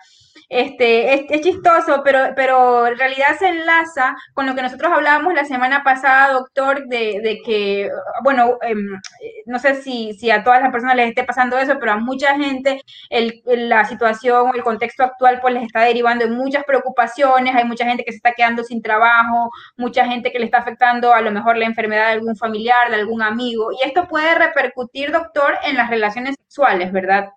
Este, 0.51 1.13
es, 1.35 1.41
chistoso, 1.43 2.01
pero, 2.03 2.33
pero 2.35 2.87
en 2.87 2.99
realidad 2.99 3.37
se 3.39 3.49
enlaza 3.49 4.17
con 4.33 4.47
lo 4.47 4.55
que 4.55 4.63
nosotros 4.63 4.91
hablábamos 4.91 5.35
la 5.35 5.45
semana 5.45 5.83
pasada, 5.85 6.33
doctor, 6.33 6.87
de, 6.87 7.41
que, 7.45 7.91
bueno, 8.23 8.57
em, 8.63 8.99
no 9.45 9.59
sé 9.59 9.75
si, 9.83 10.15
si, 10.15 10.31
a 10.31 10.43
todas 10.43 10.63
las 10.63 10.73
personas 10.73 10.97
les 10.97 11.11
esté 11.11 11.25
pasando 11.25 11.59
eso, 11.59 11.79
pero 11.79 11.93
a 11.93 11.97
mucha 11.99 12.35
gente 12.37 12.81
el, 13.11 13.43
la 13.45 13.85
situación, 13.85 14.53
el 14.55 14.63
contexto 14.63 15.05
actual, 15.05 15.39
pues 15.43 15.53
les 15.53 15.65
está 15.65 15.83
derivando 15.83 16.25
en 16.25 16.33
muchas 16.35 16.65
preocupaciones, 16.65 17.55
hay 17.55 17.65
mucha 17.65 17.85
gente 17.85 18.05
que 18.05 18.13
se 18.13 18.17
está 18.17 18.33
quedando 18.33 18.65
sin 18.65 18.81
trabajo, 18.81 19.51
mucha 19.77 20.07
gente 20.07 20.33
que 20.33 20.39
le 20.39 20.47
está 20.47 20.59
afectando 20.59 21.13
a 21.13 21.21
lo 21.21 21.31
mejor 21.31 21.59
la 21.59 21.67
enfermedad 21.67 22.07
de 22.07 22.13
algún 22.13 22.37
familiar, 22.37 22.89
de 22.91 22.97
algún 22.97 23.23
amigo, 23.23 23.71
y 23.73 23.87
esto 23.87 24.09
puede 24.09 24.35
repercutir, 24.35 25.13
doctor, 25.13 25.59
en 25.65 25.77
las 25.77 25.91
relaciones 25.91 26.37
sexuales, 26.37 26.91
¿verdad? 26.93 27.29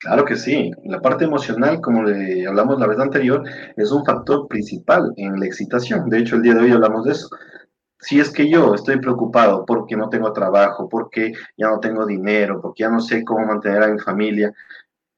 Claro 0.00 0.24
que 0.24 0.36
sí. 0.36 0.70
La 0.84 1.00
parte 1.00 1.24
emocional, 1.26 1.80
como 1.82 2.02
le 2.02 2.46
hablamos 2.46 2.80
la 2.80 2.86
vez 2.86 2.98
anterior, 2.98 3.44
es 3.76 3.92
un 3.92 4.04
factor 4.04 4.48
principal 4.48 5.12
en 5.16 5.38
la 5.38 5.44
excitación. 5.44 6.08
De 6.08 6.18
hecho, 6.20 6.36
el 6.36 6.42
día 6.42 6.54
de 6.54 6.62
hoy 6.62 6.70
hablamos 6.72 7.04
de 7.04 7.12
eso. 7.12 7.28
Si 7.98 8.18
es 8.18 8.30
que 8.30 8.48
yo 8.48 8.74
estoy 8.74 8.98
preocupado 8.98 9.66
porque 9.66 9.96
no 9.96 10.08
tengo 10.08 10.32
trabajo, 10.32 10.88
porque 10.88 11.32
ya 11.58 11.68
no 11.68 11.80
tengo 11.80 12.06
dinero, 12.06 12.62
porque 12.62 12.84
ya 12.84 12.90
no 12.90 13.00
sé 13.00 13.24
cómo 13.24 13.44
mantener 13.44 13.82
a 13.82 13.88
mi 13.88 13.98
familia, 13.98 14.50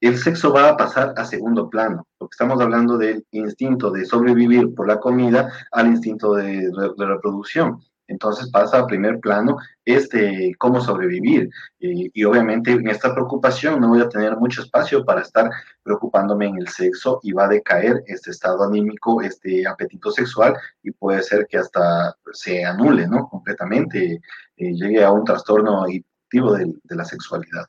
el 0.01 0.17
sexo 0.17 0.51
va 0.51 0.69
a 0.69 0.77
pasar 0.77 1.13
a 1.15 1.23
segundo 1.23 1.69
plano, 1.69 2.05
porque 2.17 2.33
estamos 2.33 2.59
hablando 2.59 2.97
del 2.97 3.25
instinto 3.31 3.89
de 3.89 4.03
sobrevivir 4.03 4.75
por 4.75 4.85
la 4.85 4.99
comida 4.99 5.49
al 5.71 5.87
instinto 5.87 6.33
de, 6.33 6.69
de 6.69 7.05
reproducción. 7.05 7.79
Entonces 8.07 8.49
pasa 8.51 8.79
a 8.79 8.87
primer 8.87 9.19
plano 9.19 9.57
este 9.85 10.53
cómo 10.57 10.81
sobrevivir. 10.81 11.49
Y, 11.79 12.23
obviamente 12.23 12.71
en 12.71 12.87
esta 12.87 13.13
preocupación 13.13 13.79
no 13.79 13.89
voy 13.89 14.01
a 14.01 14.09
tener 14.09 14.35
mucho 14.37 14.61
espacio 14.61 15.03
para 15.05 15.21
estar 15.21 15.49
preocupándome 15.83 16.47
en 16.47 16.57
el 16.57 16.67
sexo 16.67 17.19
y 17.23 17.31
va 17.33 17.45
a 17.45 17.49
decaer 17.49 18.03
este 18.07 18.31
estado 18.31 18.63
anímico, 18.63 19.21
este 19.21 19.67
apetito 19.67 20.11
sexual 20.11 20.55
y 20.83 20.91
puede 20.91 21.21
ser 21.23 21.47
que 21.47 21.57
hasta 21.57 22.15
se 22.31 22.63
anule, 22.63 23.07
¿no? 23.07 23.27
Completamente, 23.29 24.21
eh, 24.57 24.73
llegue 24.73 25.03
a 25.03 25.11
un 25.11 25.23
trastorno 25.23 25.83
adictivo 25.83 26.53
de 26.55 26.95
la 26.95 27.05
sexualidad 27.05 27.67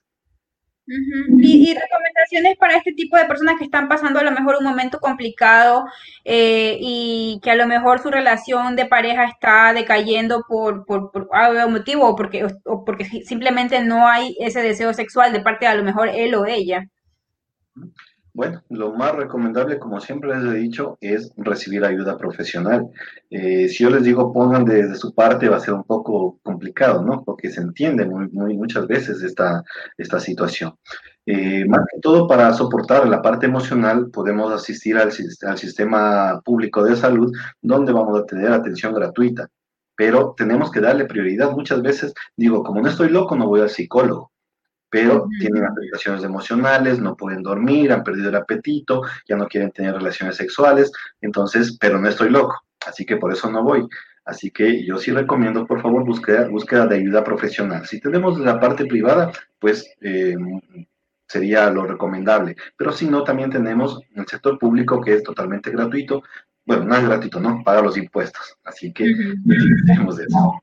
y, 0.87 1.74
recomendaciones 1.74 2.57
para 2.59 2.76
este 2.76 2.93
tipo 2.93 3.16
de 3.16 3.24
personas 3.24 3.57
que 3.59 3.64
están 3.64 3.89
pasando 3.89 4.20
a 4.20 4.22
lo 4.22 4.32
mejor 4.32 4.57
un 4.59 4.64
momento 4.64 5.01
complicado 5.01 5.87
eh, 6.24 6.76
y 6.80 7.41
que 7.43 7.51
a 7.51 7.57
lo 7.57 7.66
mejor 7.66 8.03
su 8.03 8.11
relación 8.11 8.76
de 8.76 8.87
pareja 8.87 9.24
está 9.24 9.72
decayendo 9.72 10.45
por, 10.47 10.85
por, 10.85 11.11
por 11.11 11.28
algún 11.32 11.72
motivo 11.72 12.07
o 12.09 12.16
porque, 12.16 12.47
o 12.64 12.85
porque 12.85 13.05
simplemente 13.24 13.82
no 13.82 14.07
hay 14.07 14.37
ese 14.41 14.61
deseo 14.61 14.93
sexual 14.93 15.32
de 15.32 15.41
parte 15.41 15.64
de 15.64 15.72
a 15.72 15.74
lo 15.74 15.85
mejor 15.85 16.09
él 16.09 16.35
o 16.35 16.47
ella. 16.47 16.87
Bueno, 18.35 18.64
lo 18.68 18.93
más 18.93 19.14
recomendable, 19.14 19.78
como 19.78 20.01
siempre 20.01 20.35
les 20.37 20.53
he 20.53 20.57
dicho, 20.59 20.99
es 21.01 21.32
recibir 21.37 21.85
ayuda 21.85 22.18
profesional. 22.18 22.91
Eh, 23.30 23.68
si 23.68 23.85
yo 23.85 23.91
les 23.91 24.03
digo 24.03 24.32
pongan 24.32 24.64
desde 24.64 24.97
su 24.97 25.14
parte, 25.14 25.49
va 25.49 25.59
a 25.59 25.61
ser 25.61 25.74
un 25.74 25.85
poco 25.85 26.41
complicado, 26.43 27.05
¿no? 27.05 27.22
Porque 27.22 27.49
se 27.51 27.61
entiende 27.61 28.05
muy, 28.05 28.28
muy 28.32 28.57
muchas 28.57 28.89
veces 28.89 29.22
esta, 29.22 29.62
esta 29.97 30.18
situación. 30.18 30.74
Eh, 31.26 31.64
más 31.66 31.87
que 31.93 32.01
todo, 32.01 32.26
para 32.26 32.53
soportar 32.53 33.07
la 33.09 33.22
parte 33.22 33.47
emocional, 33.47 34.11
podemos 34.11 34.53
asistir 34.53 34.97
al, 34.97 35.12
al 35.43 35.59
sistema 35.59 36.41
público 36.45 36.82
de 36.82 36.97
salud, 36.97 37.32
donde 37.62 37.93
vamos 37.93 38.20
a 38.20 38.26
tener 38.26 38.51
atención 38.51 38.95
gratuita. 38.95 39.49
Pero 39.97 40.35
tenemos 40.37 40.72
que 40.72 40.80
darle 40.80 41.05
prioridad. 41.05 41.53
Muchas 41.53 41.82
veces 41.82 42.12
digo, 42.37 42.64
como 42.64 42.80
no 42.82 42.89
estoy 42.89 43.11
loco, 43.11 43.37
no 43.37 43.47
voy 43.47 43.61
al 43.61 43.70
psicólogo 43.70 44.34
pero 44.95 45.26
tienen 45.40 45.64
afectaciones 45.64 46.22
emocionales, 46.22 47.01
no 47.01 47.16
pueden 47.16 47.42
dormir, 47.42 47.90
han 47.90 48.05
perdido 48.05 48.28
el 48.28 48.36
apetito, 48.36 49.03
ya 49.28 49.34
no 49.34 49.49
quieren 49.49 49.72
tener 49.72 49.92
relaciones 49.92 50.36
sexuales, 50.36 50.92
entonces, 51.20 51.76
pero 51.80 52.01
no 52.01 52.09
estoy 52.09 52.30
loco, 52.30 52.62
así 52.86 53.05
que 53.05 53.16
por 53.16 53.32
eso 53.32 53.51
no 53.51 53.64
voy. 53.64 53.88
Así 54.24 54.53
que 54.53 54.86
yo 54.86 54.97
sí 54.97 55.11
recomiendo, 55.11 55.66
por 55.66 55.82
favor, 55.82 56.05
búsqueda, 56.05 56.47
búsqueda 56.47 56.86
de 56.86 56.95
ayuda 56.95 57.24
profesional. 57.24 57.84
Si 57.86 57.99
tenemos 57.99 58.38
la 58.38 58.61
parte 58.61 58.86
privada, 58.86 59.32
pues 59.59 59.84
eh, 60.01 60.36
sería 61.26 61.68
lo 61.70 61.86
recomendable. 61.86 62.55
Pero 62.76 62.92
si 62.92 63.09
no, 63.09 63.24
también 63.24 63.51
tenemos 63.51 64.01
el 64.14 64.28
sector 64.28 64.61
público 64.61 65.01
que 65.01 65.14
es 65.14 65.24
totalmente 65.24 65.72
gratuito. 65.72 66.22
Bueno, 66.64 66.84
no 66.84 66.95
es 66.95 67.05
gratuito, 67.05 67.40
¿no? 67.40 67.64
Paga 67.64 67.82
los 67.82 67.97
impuestos. 67.97 68.57
Así 68.62 68.92
que 68.92 69.07
tenemos 69.86 70.20
eso. 70.20 70.62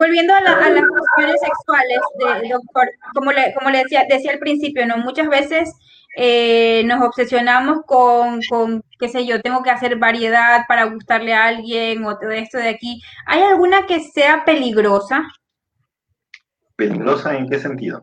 Volviendo 0.00 0.32
a, 0.34 0.40
las 0.40 0.56
cuestiones 0.88 1.36
sexuales, 1.42 2.00
de, 2.18 2.48
doctor, 2.48 2.88
como 3.12 3.32
le, 3.32 3.52
como 3.52 3.68
le 3.68 3.82
decía, 3.82 4.06
decía 4.08 4.32
al 4.32 4.38
principio, 4.38 4.86
¿no? 4.86 4.96
Muchas 4.96 5.28
veces 5.28 5.74
eh, 6.16 6.82
nos 6.86 7.02
obsesionamos 7.02 7.80
con, 7.84 8.40
con, 8.48 8.82
qué 8.98 9.10
sé 9.10 9.26
yo, 9.26 9.42
tengo 9.42 9.62
que 9.62 9.68
hacer 9.68 9.98
variedad 9.98 10.62
para 10.66 10.84
gustarle 10.84 11.34
a 11.34 11.44
alguien 11.44 12.02
o 12.06 12.18
todo 12.18 12.30
esto 12.30 12.56
de 12.56 12.70
aquí. 12.70 13.02
¿Hay 13.26 13.42
alguna 13.42 13.84
que 13.84 14.00
sea 14.00 14.46
peligrosa? 14.46 15.22
¿Peligrosa 16.76 17.36
en 17.36 17.50
qué 17.50 17.58
sentido? 17.58 18.02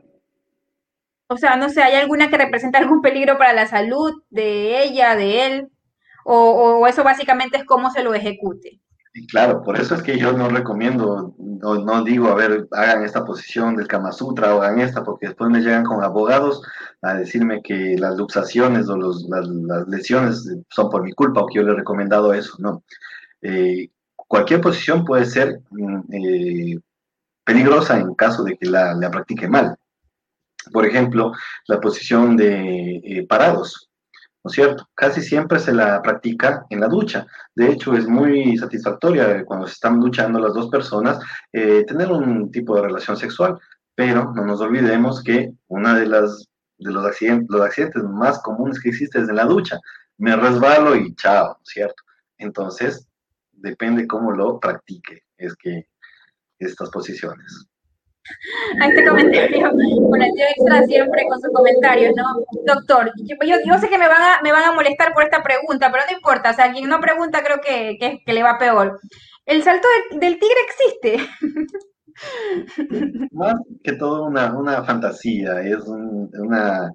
O 1.25 1.37
sea, 1.37 1.55
no 1.55 1.67
sé, 1.67 1.81
¿hay 1.81 1.95
alguna 1.95 2.29
que 2.29 2.37
representa 2.37 2.77
algún 2.77 3.01
peligro 3.01 3.39
para 3.39 3.53
la 3.53 3.65
salud 3.65 4.21
de 4.29 4.83
ella, 4.83 5.15
de 5.15 5.47
él? 5.47 5.67
O, 6.23 6.51
o 6.51 6.85
eso 6.85 7.03
básicamente 7.03 7.57
es 7.57 7.65
cómo 7.65 7.89
se 7.89 8.03
lo 8.03 8.13
ejecute. 8.13 8.79
Claro, 9.25 9.63
por 9.63 9.79
eso 9.79 9.95
es 9.95 10.03
que 10.03 10.17
yo 10.17 10.33
no 10.33 10.49
recomiendo, 10.49 11.33
no, 11.39 12.03
digo, 12.03 12.27
a 12.27 12.35
ver, 12.35 12.67
hagan 12.71 13.03
esta 13.03 13.25
posición 13.25 13.75
del 13.75 13.87
Kama 13.87 14.11
Sutra 14.11 14.53
o 14.53 14.61
hagan 14.61 14.79
esta, 14.79 15.03
porque 15.03 15.27
después 15.27 15.49
me 15.49 15.61
llegan 15.61 15.85
con 15.85 16.03
abogados 16.03 16.61
a 17.01 17.15
decirme 17.15 17.61
que 17.63 17.95
las 17.97 18.15
luxaciones 18.17 18.87
o 18.89 18.97
las, 18.97 19.87
lesiones 19.87 20.47
son 20.69 20.89
por 20.89 21.03
mi 21.03 21.13
culpa 21.13 21.41
o 21.41 21.47
que 21.47 21.55
yo 21.55 21.63
le 21.63 21.71
he 21.71 21.75
recomendado 21.75 22.33
eso, 22.33 22.55
no. 22.59 22.83
Eh, 23.41 23.89
cualquier 24.15 24.61
posición 24.61 25.05
puede 25.05 25.25
ser 25.25 25.61
mm, 25.71 25.99
eh, 26.13 26.79
peligrosa 27.43 27.99
en 27.99 28.13
caso 28.13 28.43
de 28.43 28.57
que 28.57 28.67
la, 28.67 28.93
la, 28.93 29.09
practique 29.09 29.47
mal. 29.47 29.77
Por 30.71 30.85
ejemplo, 30.85 31.31
la 31.67 31.79
posición 31.79 32.35
de 32.35 32.97
eh, 32.97 33.25
parados 33.27 33.86
cierto? 34.49 34.87
Casi 34.93 35.21
siempre 35.21 35.59
se 35.59 35.73
la 35.73 36.01
practica 36.01 36.65
en 36.69 36.79
la 36.81 36.87
ducha. 36.87 37.27
De 37.55 37.71
hecho, 37.71 37.95
es 37.95 38.07
muy 38.07 38.57
satisfactoria 38.57 39.43
cuando 39.45 39.67
se 39.67 39.73
están 39.73 39.99
duchando 39.99 40.39
las 40.39 40.53
dos 40.53 40.69
personas 40.69 41.19
eh, 41.51 41.83
tener 41.85 42.11
un 42.11 42.51
tipo 42.51 42.75
de 42.75 42.83
relación 42.83 43.17
sexual, 43.17 43.57
pero 43.95 44.33
no 44.33 44.45
nos 44.45 44.61
olvidemos 44.61 45.23
que 45.23 45.53
una 45.67 45.95
de 45.95 46.07
las 46.07 46.45
de 46.79 46.91
los 46.91 47.05
accidentes, 47.05 47.47
los 47.49 47.61
accidentes 47.61 48.03
más 48.03 48.39
comunes 48.39 48.79
que 48.79 48.89
existen 48.89 49.23
es 49.23 49.29
en 49.29 49.35
la 49.35 49.45
ducha. 49.45 49.79
Me 50.17 50.35
resbalo 50.35 50.95
y 50.95 51.15
chao, 51.15 51.59
¿cierto? 51.63 52.03
Entonces, 52.37 53.07
depende 53.51 54.07
cómo 54.07 54.31
lo 54.31 54.59
practique, 54.59 55.23
es 55.37 55.55
que 55.55 55.87
estas 56.59 56.89
posiciones 56.91 57.67
a 58.81 58.87
este 58.87 59.05
comentario, 59.07 59.71
con 59.71 60.21
el 60.21 60.33
tío 60.33 60.45
extra 60.55 60.83
siempre 60.85 61.25
con 61.29 61.41
sus 61.41 61.51
comentarios, 61.51 62.13
¿no? 62.15 62.23
Doctor, 62.65 63.11
yo, 63.17 63.77
sé 63.79 63.89
que 63.89 63.97
me 63.97 64.07
van, 64.07 64.21
a, 64.21 64.41
me 64.43 64.51
van 64.51 64.63
a 64.63 64.73
molestar 64.73 65.13
por 65.13 65.23
esta 65.23 65.43
pregunta, 65.43 65.91
pero 65.91 66.03
no 66.09 66.15
importa, 66.15 66.51
o 66.51 66.53
sea, 66.53 66.71
quien 66.71 66.89
no 66.89 66.99
pregunta 66.99 67.43
creo 67.43 67.59
que, 67.61 67.97
que, 67.99 68.33
le 68.33 68.43
va 68.43 68.57
peor. 68.57 68.99
¿El 69.45 69.63
salto 69.63 69.87
del 70.11 70.39
tigre 70.39 70.57
existe? 70.67 71.17
Más 73.31 73.55
que 73.83 73.93
todo 73.93 74.25
una, 74.25 74.53
una 74.57 74.83
fantasía, 74.83 75.61
es 75.61 75.83
una, 75.85 76.91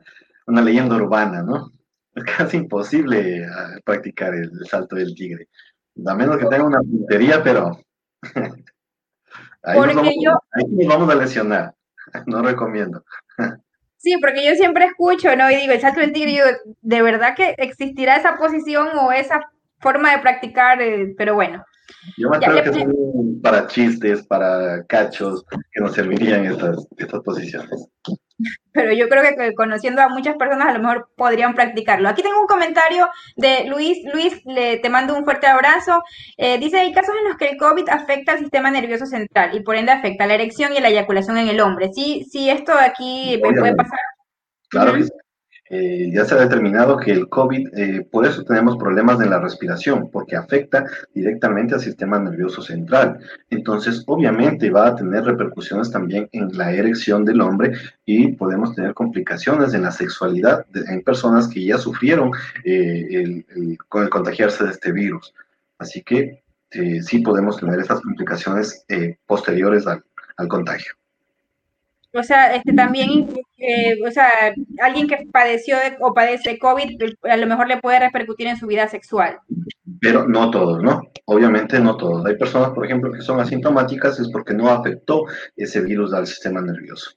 una, 0.46 0.62
leyenda 0.62 0.96
urbana, 0.96 1.42
¿no? 1.42 1.70
Es 2.14 2.24
casi 2.24 2.58
imposible 2.58 3.46
ah, 3.46 3.78
practicar 3.84 4.34
el, 4.34 4.50
salto 4.66 4.96
del 4.96 5.14
tigre, 5.14 5.48
a 6.04 6.14
menos 6.14 6.38
que 6.38 6.46
tenga 6.46 6.64
una 6.64 6.80
puntería, 6.80 7.42
pero 7.42 7.78
Ahí, 9.62 9.78
porque 9.78 9.94
nos 9.94 10.04
vamos, 10.04 10.18
yo, 10.22 10.32
ahí 10.52 10.86
vamos 10.86 11.10
a 11.10 11.14
lesionar. 11.14 11.74
No 12.26 12.42
recomiendo. 12.42 13.04
Sí, 13.96 14.16
porque 14.20 14.44
yo 14.44 14.54
siempre 14.56 14.84
escucho, 14.86 15.34
¿no? 15.36 15.50
Y 15.50 15.56
digo, 15.56 15.72
el 15.72 15.80
salto 15.80 16.00
del 16.00 16.12
tigre, 16.12 16.30
y 16.30 16.34
digo, 16.34 16.46
¿de 16.80 17.02
verdad 17.02 17.34
que 17.36 17.54
existirá 17.58 18.16
esa 18.16 18.36
posición 18.36 18.88
o 18.98 19.12
esa 19.12 19.48
forma 19.82 20.12
de 20.12 20.18
practicar, 20.18 20.80
eh, 20.80 21.14
pero 21.16 21.34
bueno. 21.34 21.64
Yo 22.16 22.30
me 22.30 22.38
creo 22.38 22.62
que 22.62 22.72
son 22.72 23.40
para 23.42 23.66
chistes, 23.66 24.26
para 24.26 24.84
cachos, 24.86 25.44
que 25.72 25.80
nos 25.80 25.94
servirían 25.94 26.46
estas, 26.46 26.86
estas 26.96 27.20
posiciones. 27.20 27.88
Pero 28.72 28.92
yo 28.92 29.08
creo 29.08 29.22
que 29.22 29.54
conociendo 29.54 30.02
a 30.02 30.08
muchas 30.08 30.36
personas 30.36 30.68
a 30.68 30.72
lo 30.72 30.82
mejor 30.82 31.08
podrían 31.16 31.54
practicarlo. 31.54 32.08
Aquí 32.08 32.22
tengo 32.22 32.40
un 32.40 32.46
comentario 32.46 33.08
de 33.36 33.66
Luis. 33.66 33.98
Luis, 34.12 34.40
le, 34.46 34.78
te 34.78 34.88
mando 34.88 35.14
un 35.14 35.24
fuerte 35.24 35.46
abrazo. 35.46 36.02
Eh, 36.36 36.58
dice, 36.58 36.78
hay 36.80 36.92
casos 36.92 37.14
en 37.16 37.28
los 37.28 37.36
que 37.36 37.50
el 37.50 37.56
COVID 37.56 37.88
afecta 37.88 38.32
al 38.32 38.38
sistema 38.38 38.70
nervioso 38.70 39.06
central 39.06 39.54
y 39.54 39.60
por 39.60 39.76
ende 39.76 39.92
afecta 39.92 40.26
la 40.26 40.34
erección 40.34 40.72
y 40.74 40.80
la 40.80 40.88
eyaculación 40.88 41.38
en 41.38 41.48
el 41.48 41.60
hombre. 41.60 41.90
Sí, 41.92 42.26
sí, 42.30 42.48
esto 42.48 42.72
aquí 42.72 43.38
puede 43.42 43.74
pasar. 43.74 43.98
Claro 44.68 44.94
que 44.94 45.04
sí. 45.04 45.10
Eh, 45.74 46.10
ya 46.12 46.26
se 46.26 46.34
ha 46.34 46.38
determinado 46.38 46.98
que 46.98 47.12
el 47.12 47.30
COVID, 47.30 47.68
eh, 47.78 48.06
por 48.10 48.26
eso 48.26 48.44
tenemos 48.44 48.76
problemas 48.76 49.18
en 49.22 49.30
la 49.30 49.40
respiración, 49.40 50.10
porque 50.10 50.36
afecta 50.36 50.84
directamente 51.14 51.74
al 51.74 51.80
sistema 51.80 52.18
nervioso 52.18 52.60
central. 52.60 53.20
Entonces, 53.48 54.02
obviamente 54.06 54.68
va 54.68 54.88
a 54.88 54.96
tener 54.96 55.24
repercusiones 55.24 55.90
también 55.90 56.28
en 56.32 56.54
la 56.58 56.72
erección 56.72 57.24
del 57.24 57.40
hombre 57.40 57.72
y 58.04 58.32
podemos 58.32 58.74
tener 58.74 58.92
complicaciones 58.92 59.72
en 59.72 59.84
la 59.84 59.92
sexualidad 59.92 60.66
en 60.74 61.00
personas 61.00 61.48
que 61.48 61.64
ya 61.64 61.78
sufrieron 61.78 62.32
eh, 62.64 63.42
con 63.88 64.02
el 64.02 64.10
contagiarse 64.10 64.64
de 64.64 64.72
este 64.72 64.92
virus. 64.92 65.32
Así 65.78 66.02
que 66.02 66.42
sí 67.00 67.20
podemos 67.20 67.56
tener 67.56 67.80
estas 67.80 68.02
complicaciones 68.02 68.84
posteriores 69.26 69.86
al 69.86 70.48
contagio. 70.48 70.92
O 72.14 72.22
sea, 72.22 72.54
este 72.54 72.72
también, 72.74 73.28
eh, 73.58 73.96
o 74.06 74.10
sea, 74.10 74.28
alguien 74.82 75.08
que 75.08 75.26
padeció 75.32 75.76
o 76.00 76.12
padece 76.12 76.58
COVID, 76.58 77.00
a 77.22 77.36
lo 77.36 77.46
mejor 77.46 77.68
le 77.68 77.78
puede 77.78 78.00
repercutir 78.00 78.46
en 78.48 78.58
su 78.58 78.66
vida 78.66 78.86
sexual. 78.88 79.38
Pero 80.00 80.28
no 80.28 80.50
todos, 80.50 80.82
¿no? 80.82 81.02
Obviamente 81.26 81.80
no 81.80 81.96
todos. 81.96 82.26
Hay 82.26 82.36
personas, 82.36 82.70
por 82.70 82.84
ejemplo, 82.84 83.12
que 83.12 83.22
son 83.22 83.40
asintomáticas, 83.40 84.20
es 84.20 84.30
porque 84.30 84.52
no 84.52 84.68
afectó 84.68 85.24
ese 85.56 85.80
virus 85.80 86.12
al 86.12 86.26
sistema 86.26 86.60
nervioso. 86.60 87.12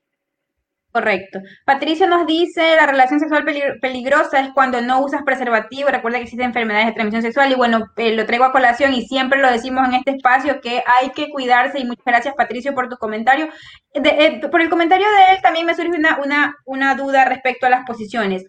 Correcto. 0.96 1.42
Patricia 1.66 2.08
nos 2.08 2.26
dice, 2.26 2.74
la 2.78 2.86
relación 2.86 3.20
sexual 3.20 3.44
peligrosa 3.82 4.40
es 4.40 4.54
cuando 4.54 4.80
no 4.80 5.04
usas 5.04 5.24
preservativo. 5.24 5.90
Recuerda 5.90 6.20
que 6.20 6.24
existen 6.24 6.46
enfermedades 6.48 6.88
de 6.88 6.94
transmisión 6.94 7.22
sexual 7.22 7.52
y 7.52 7.56
bueno, 7.56 7.88
eh, 7.98 8.16
lo 8.16 8.26
traigo 8.26 8.46
a 8.46 8.54
colación 8.54 8.94
y 8.94 9.06
siempre 9.06 9.42
lo 9.42 9.52
decimos 9.52 9.86
en 9.90 9.96
este 9.96 10.12
espacio 10.12 10.62
que 10.62 10.82
hay 10.88 11.10
que 11.10 11.30
cuidarse 11.32 11.80
y 11.80 11.84
muchas 11.84 12.06
gracias 12.06 12.36
Patricio 12.36 12.74
por 12.74 12.88
tu 12.88 12.96
comentario. 12.96 13.50
Eh, 13.94 14.40
por 14.50 14.62
el 14.62 14.70
comentario 14.70 15.06
de 15.06 15.36
él 15.36 15.42
también 15.42 15.66
me 15.66 15.76
surge 15.76 15.98
una, 15.98 16.18
una, 16.24 16.56
una 16.64 16.96
duda 16.96 17.26
respecto 17.26 17.66
a 17.66 17.70
las 17.72 17.86
posiciones. 17.86 18.46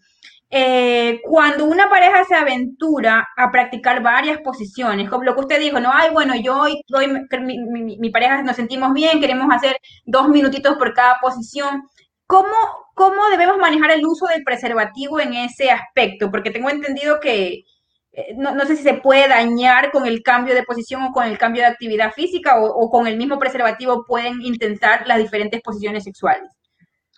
Eh, 0.49 1.21
cuando 1.25 1.65
una 1.65 1.91
pareja 1.91 2.25
se 2.25 2.37
aventura 2.37 3.27
a 3.37 3.51
practicar 3.51 4.01
varias 4.03 4.39
posiciones, 4.43 5.11
como 5.11 5.25
lo 5.25 5.35
que 5.35 5.41
usted 5.41 5.59
dijo, 5.59 5.81
no, 5.81 5.91
ay, 5.93 6.11
bueno, 6.13 6.35
yo 6.37 6.61
hoy, 6.61 6.81
mi, 7.41 7.99
mi, 7.99 8.11
pareja 8.11 8.41
nos 8.43 8.55
sentimos 8.55 8.93
bien, 8.93 9.21
queremos 9.21 9.53
hacer 9.53 9.77
dos 10.05 10.29
minutitos 10.29 10.77
por 10.77 10.95
cada 10.95 11.19
posición. 11.21 11.83
¿Cómo, 12.27 12.55
¿Cómo 12.95 13.29
debemos 13.31 13.59
manejar 13.59 13.93
el 13.93 14.05
uso 14.05 14.27
del 14.27 14.43
preservativo 14.43 15.21
en 15.21 15.35
ese 15.35 15.71
aspecto? 15.71 16.31
Porque 16.31 16.51
tengo 16.51 16.71
entendido 16.71 17.21
que 17.21 17.65
eh, 18.17 18.35
no, 18.35 18.65
sé 18.65 18.77
si 18.77 18.83
se 18.83 18.95
puede 18.95 19.29
dañar 19.29 19.93
con 19.93 20.07
el 20.07 20.23
cambio 20.23 20.55
de 20.55 20.63
posición 20.63 21.03
o 21.03 21.13
con 21.13 21.27
el 21.27 21.37
cambio 21.37 21.63
de 21.63 21.69
actividad 21.69 22.13
física 22.13 22.59
o, 22.59 22.91
con 22.91 23.07
el 23.07 23.19
mismo 23.19 23.39
preservativo 23.39 24.07
pueden 24.07 24.41
intentar 24.41 25.07
las 25.07 25.19
diferentes 25.19 25.61
posiciones 25.61 26.05
sexuales. 26.05 26.51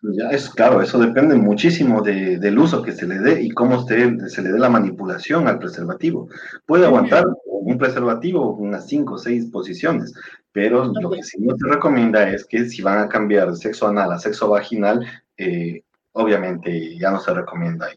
Ya 0.02 0.30
es 0.30 0.50
claro, 0.50 0.82
eso 0.82 0.98
depende 0.98 1.34
muchísimo 1.36 2.02
del 2.02 2.58
uso 2.58 2.82
que 2.82 2.92
se 2.92 3.06
le 3.06 3.18
dé 3.18 3.42
y 3.42 3.50
cómo 3.50 3.84
se, 3.86 4.28
se 4.28 4.42
le 4.42 4.50
dé 4.50 4.58
la 4.58 4.68
manipulación 4.68 5.48
al 5.48 5.58
preservativo. 5.58 6.28
Puede 6.66 6.86
aguantar 6.86 7.24
un 7.44 7.78
preservativo 7.78 8.54
unas 8.54 8.86
cinco 8.86 9.14
o 9.14 9.18
seis 9.18 9.46
posiciones, 9.46 10.14
pero 10.52 10.86
lo 10.86 11.10
que 11.10 11.22
sí 11.22 11.38
no 11.40 11.56
se 11.56 11.68
recomienda 11.68 12.28
es 12.30 12.44
que 12.44 12.68
si 12.68 12.82
van 12.82 12.98
a 12.98 13.08
cambiar 13.08 13.50
de 13.50 13.56
sexo 13.56 13.86
anal 13.88 14.12
a 14.12 14.18
sexo 14.18 14.48
vaginal, 14.48 15.06
eh, 15.36 15.82
obviamente 16.12 16.98
ya 16.98 17.10
no 17.10 17.20
se 17.20 17.32
recomienda. 17.34 17.88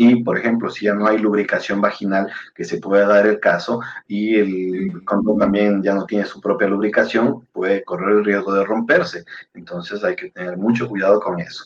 Y, 0.00 0.22
por 0.22 0.38
ejemplo, 0.38 0.70
si 0.70 0.84
ya 0.84 0.94
no 0.94 1.08
hay 1.08 1.18
lubricación 1.18 1.80
vaginal, 1.80 2.30
que 2.54 2.64
se 2.64 2.78
puede 2.78 3.04
dar 3.04 3.26
el 3.26 3.40
caso, 3.40 3.80
y 4.06 4.36
el 4.36 5.04
condón 5.04 5.38
también 5.38 5.82
ya 5.82 5.92
no 5.92 6.06
tiene 6.06 6.24
su 6.24 6.40
propia 6.40 6.68
lubricación, 6.68 7.46
puede 7.52 7.82
correr 7.82 8.18
el 8.18 8.24
riesgo 8.24 8.54
de 8.54 8.64
romperse. 8.64 9.24
Entonces 9.54 10.04
hay 10.04 10.14
que 10.14 10.30
tener 10.30 10.56
mucho 10.56 10.88
cuidado 10.88 11.18
con 11.18 11.40
eso. 11.40 11.64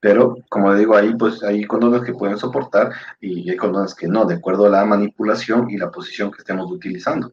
Pero, 0.00 0.36
como 0.48 0.74
digo, 0.74 0.96
ahí 0.96 1.14
pues 1.14 1.44
hay 1.44 1.64
condones 1.64 2.02
que 2.02 2.14
pueden 2.14 2.38
soportar 2.38 2.90
y 3.20 3.48
hay 3.48 3.56
condones 3.56 3.94
que 3.94 4.08
no, 4.08 4.24
de 4.24 4.34
acuerdo 4.34 4.66
a 4.66 4.70
la 4.70 4.84
manipulación 4.84 5.70
y 5.70 5.76
la 5.76 5.92
posición 5.92 6.32
que 6.32 6.38
estemos 6.38 6.68
utilizando. 6.72 7.30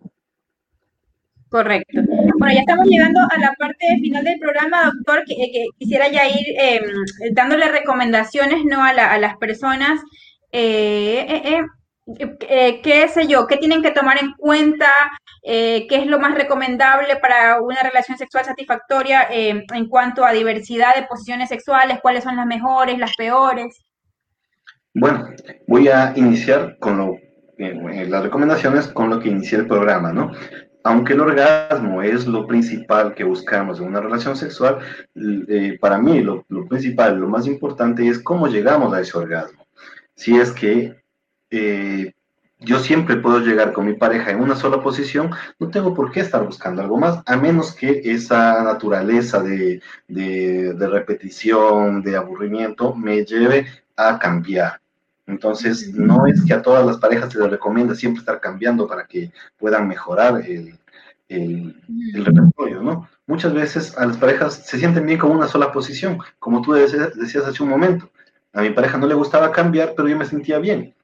Correcto. 1.49 2.01
Bueno, 2.37 2.53
ya 2.53 2.59
estamos 2.61 2.87
llegando 2.87 3.21
a 3.21 3.37
la 3.39 3.53
parte 3.57 3.97
final 4.01 4.23
del 4.23 4.39
programa, 4.39 4.91
doctor, 4.93 5.23
que, 5.25 5.67
quisiera 5.77 6.07
ya 6.09 6.27
ir 6.27 6.45
em, 6.57 6.83
dándole 7.33 7.69
recomendaciones 7.69 8.63
¿no? 8.65 8.83
a, 8.83 8.93
las 8.93 9.37
personas. 9.37 10.01
Eh, 10.51 11.25
eh, 11.29 11.61
eh, 12.49 12.81
¿Qué 12.81 13.07
sé 13.07 13.27
yo? 13.27 13.47
¿Qué 13.47 13.57
tienen 13.57 13.81
que 13.81 13.91
tomar 13.91 14.17
en 14.21 14.33
cuenta? 14.37 14.89
¿Qué 15.43 15.87
es 15.89 16.07
lo 16.07 16.19
más 16.19 16.35
recomendable 16.35 17.15
para 17.17 17.61
una 17.61 17.81
relación 17.81 18.17
sexual 18.17 18.43
satisfactoria 18.43 19.27
em, 19.29 19.63
en 19.73 19.87
cuanto 19.87 20.25
a 20.25 20.33
diversidad 20.33 20.95
de 20.95 21.03
posiciones 21.03 21.49
sexuales? 21.49 21.99
¿Cuáles 22.01 22.23
son 22.23 22.35
las 22.35 22.45
mejores, 22.45 22.97
las 22.97 23.15
peores? 23.15 23.81
Bueno, 24.93 25.29
voy 25.67 25.87
a 25.87 26.13
iniciar 26.15 26.77
con 26.79 26.97
lo, 26.97 27.17
las 27.57 28.23
recomendaciones 28.23 28.87
con 28.87 29.09
lo 29.09 29.19
que 29.19 29.29
inicié 29.29 29.59
el 29.59 29.67
programa, 29.67 30.11
¿no? 30.11 30.31
Aunque 30.87 31.13
el 31.13 31.19
orgasmo 31.19 32.01
es 32.01 32.25
lo 32.25 32.47
principal 32.47 33.13
que 33.13 33.25
buscamos 33.25 33.79
en 33.79 33.87
una 33.87 33.99
relación 33.99 34.37
sexual, 34.37 34.79
eh, 35.15 35.77
para 35.81 35.97
mí 35.97 36.21
lo, 36.21 36.45
principal, 36.69 37.19
lo 37.19 37.27
más 37.27 37.45
importante 37.45 38.07
es 38.07 38.19
cómo 38.19 38.47
llegamos 38.47 38.93
a 38.93 39.01
ese 39.01 39.17
orgasmo. 39.17 39.67
Si 40.15 40.37
es 40.37 40.51
que 40.51 40.95
eh, 41.49 42.13
yo 42.59 42.79
siempre 42.79 43.17
puedo 43.17 43.39
llegar 43.39 43.73
con 43.73 43.85
mi 43.85 43.95
pareja 43.95 44.31
en 44.31 44.39
una 44.39 44.55
sola 44.55 44.81
posición, 44.81 45.31
no 45.59 45.69
tengo 45.69 45.93
por 45.93 46.09
qué 46.11 46.21
estar 46.21 46.45
buscando 46.45 46.81
algo 46.81 46.97
más, 46.97 47.21
a 47.25 47.35
menos 47.35 47.75
que 47.75 48.01
esa 48.05 48.63
naturaleza 48.63 49.43
de, 49.43 49.81
de 50.07 50.87
repetición, 50.87 52.01
de 52.01 52.15
aburrimiento, 52.15 52.95
me 52.95 53.25
lleve 53.25 53.67
a 53.97 54.17
cambiar. 54.17 54.79
Entonces, 55.27 55.93
no 55.93 56.25
es 56.25 56.43
que 56.43 56.53
a 56.53 56.61
todas 56.61 56.85
las 56.85 56.97
parejas 56.97 57.31
se 57.31 57.39
les 57.39 57.51
recomienda 57.51 57.93
siempre 57.93 58.21
estar 58.21 58.39
cambiando 58.39 58.87
para 58.87 59.05
que 59.05 59.31
puedan 59.57 59.87
mejorar 59.87 60.41
el, 60.45 60.79
el, 61.27 61.75
repertorio, 62.25 62.81
¿no? 62.81 63.09
Muchas 63.25 63.53
veces 63.53 63.97
a 63.97 64.05
las 64.05 64.17
parejas 64.17 64.65
se 64.65 64.79
sienten 64.79 65.05
bien 65.05 65.19
con 65.19 65.31
una 65.31 65.47
sola 65.49 65.71
posición, 65.73 66.17
como 66.39 66.61
tú 66.61 66.71
decías, 66.71 67.13
decías 67.15 67.45
hace 67.45 67.61
un 67.61 67.69
momento. 67.69 68.09
A 68.53 68.61
mi 68.61 68.69
pareja 68.69 68.97
no 68.97 69.05
le 69.05 69.13
gustaba 69.13 69.51
cambiar, 69.51 69.93
pero 69.95 70.07
yo 70.07 70.17
me 70.17 70.25
sentía 70.25 70.59
bien. 70.59 70.95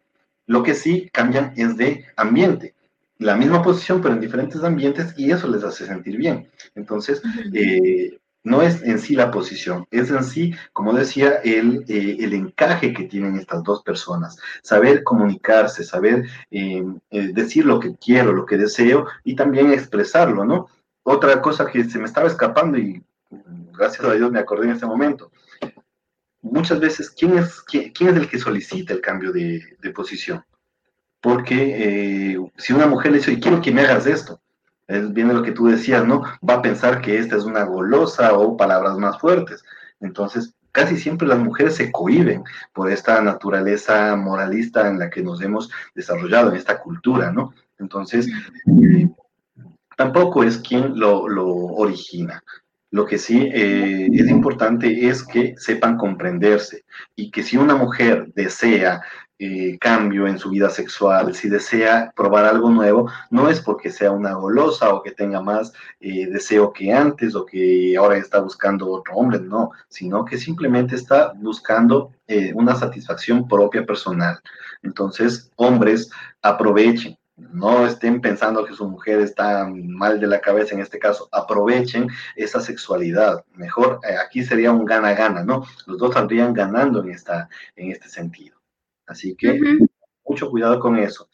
Lo 0.48 0.64
que 0.64 0.74
sí 0.74 1.10
cambian 1.12 1.54
es 1.58 1.76
de 1.76 2.06
ambiente. 2.16 2.76
La 3.18 3.36
misma 3.36 3.62
posición, 3.62 4.02
pero 4.02 4.14
en 4.14 4.22
diferentes 4.22 4.64
ambientes, 4.64 5.14
y 5.18 5.32
eso 5.32 5.48
les 5.50 5.64
hace 5.64 5.86
sentir 5.86 6.18
bien. 6.18 6.50
Entonces, 6.76 7.22
eh, 7.54 8.18
no 8.44 8.62
es 8.62 8.84
en 8.84 9.00
sí 9.00 9.16
la 9.16 9.32
posición, 9.32 9.88
es 9.90 10.10
en 10.12 10.24
sí, 10.24 10.54
como 10.74 10.94
decía, 10.94 11.36
el, 11.44 11.86
eh, 11.88 12.18
el 12.20 12.34
encaje 12.34 12.94
que 12.94 13.06
tienen 13.06 13.38
estas 13.38 13.64
dos 13.64 13.82
personas, 13.84 14.38
saber 14.62 15.04
comunicarse, 15.04 15.84
saber 15.84 16.26
eh, 16.52 16.84
eh, 17.10 17.32
decir 17.34 17.66
lo 17.66 17.80
que 17.80 17.96
quiero, 17.96 18.34
lo 18.34 18.46
que 18.46 18.58
deseo 18.58 19.08
y 19.24 19.36
también 19.36 19.72
expresarlo, 19.72 20.44
¿no? 20.44 20.68
Otra 21.04 21.42
cosa 21.42 21.66
que 21.66 21.86
se 21.86 22.00
me 22.00 22.06
estaba 22.06 22.28
escapando 22.28 22.78
y 22.78 23.02
gracias 23.72 24.06
a 24.06 24.14
Dios 24.14 24.32
me 24.32 24.40
acordé 24.40 24.66
en 24.66 24.74
este 24.74 24.86
momento. 24.86 25.32
Muchas 26.42 26.80
veces, 26.80 27.10
¿quién 27.10 27.38
es, 27.38 27.62
quién, 27.62 27.92
es 28.10 28.16
el 28.18 28.30
que 28.30 28.38
solicita 28.38 28.94
el 28.94 29.02
cambio 29.02 29.32
de, 29.32 29.78
de 29.82 29.90
posición? 29.92 30.44
Porque 31.22 32.38
si 32.58 32.74
una 32.74 32.86
mujer 32.86 33.14
le 33.14 33.20
dice, 33.20 33.40
quiero 33.40 33.62
que 33.62 33.72
me 33.72 33.82
hagas 33.82 34.06
esto, 34.06 34.43
es, 34.88 35.04
lo 35.04 35.44
que 35.44 35.52
tú 35.52 35.68
decías, 35.68 36.06
¿no? 36.06 36.24
Va 36.48 36.56
a 36.56 36.62
pensar 36.62 37.02
que 37.02 37.18
esta 37.18 37.38
es 37.38 37.44
una 37.44 37.64
golosa 37.64 38.34
o 38.34 38.58
palabras 38.58 38.98
más 38.98 39.20
fuertes. 39.20 39.64
Entonces, 40.00 40.54
casi 40.72 40.98
siempre 40.98 41.28
las 41.28 41.40
mujeres 41.40 41.76
se 41.76 41.92
cohiben 41.92 42.44
por 42.74 42.92
esta 42.92 43.22
naturaleza 43.22 44.16
moralista 44.16 44.88
en 44.88 45.00
la 45.00 45.10
que 45.10 45.24
nos 45.24 45.42
hemos 45.42 45.72
desarrollado, 45.96 46.50
en 46.50 46.58
esta 46.58 46.80
cultura, 46.80 47.32
¿no? 47.32 47.54
Entonces, 47.80 48.28
tampoco 49.98 50.44
es 50.44 50.58
quien 50.58 51.00
lo, 51.00 51.28
lo, 51.28 51.48
origina. 51.48 52.44
Lo 52.92 53.08
que 53.08 53.18
sí 53.18 53.50
eh, 53.52 54.08
es 54.12 54.28
importante 54.30 55.08
es 55.08 55.24
que 55.24 55.56
sepan 55.58 55.98
comprenderse 55.98 56.86
y 57.16 57.32
que 57.32 57.42
si 57.42 57.58
una 57.58 57.76
mujer 57.76 58.32
desea 58.36 59.02
eh, 59.44 59.78
cambio 59.78 60.26
en 60.26 60.40
su 60.40 60.52
vida 60.52 60.70
sexual, 60.70 61.36
si 61.36 61.50
desea 61.50 62.14
probar 62.16 62.46
algo 62.46 62.70
nuevo, 62.70 63.10
no 63.30 63.50
es 63.50 63.60
porque 63.60 63.92
sea 63.92 64.12
una 64.12 64.34
golosa 64.36 64.94
o 64.94 65.04
que 65.04 65.12
tenga 65.12 65.42
más 65.42 65.74
eh, 66.00 66.28
deseo 66.28 66.72
que 66.72 66.94
antes 66.94 67.36
o 67.36 67.46
que 67.46 67.96
ahora 67.98 68.18
está 68.18 68.40
buscando 68.40 68.90
otro 68.90 69.16
hombre, 69.16 69.42
no, 69.42 69.72
sino 69.90 70.24
que 70.24 70.38
simplemente 70.38 70.96
está 70.96 71.34
buscando 71.36 72.14
eh, 72.28 72.54
una 72.56 72.76
satisfacción 72.76 73.46
propia 73.46 73.86
personal. 73.86 74.40
Entonces, 74.82 75.52
hombres, 75.58 76.10
aprovechen, 76.42 77.18
no 77.36 77.86
estén 77.86 78.22
pensando 78.22 78.64
que 78.64 78.74
su 78.74 78.88
mujer 78.88 79.20
está 79.20 79.68
mal 79.68 80.22
de 80.22 80.28
la 80.28 80.40
cabeza 80.40 80.74
en 80.74 80.82
este 80.82 81.00
caso, 81.00 81.28
aprovechen 81.34 82.08
esa 82.38 82.62
sexualidad. 82.62 83.44
Mejor, 83.56 84.00
eh, 84.08 84.16
aquí 84.26 84.46
sería 84.46 84.72
un 84.72 84.86
gana-gana, 84.86 85.44
¿no? 85.44 85.66
Los 85.86 85.98
dos 85.98 86.14
saldrían 86.14 86.54
ganando 86.54 87.02
en, 87.02 87.12
esta, 87.12 87.50
en 87.76 87.92
este 87.92 88.08
sentido. 88.08 88.63
Así 89.06 89.36
que 89.36 89.60
mucho 90.26 90.50
cuidado 90.50 90.80
con 90.80 90.98
eso. 90.98 91.30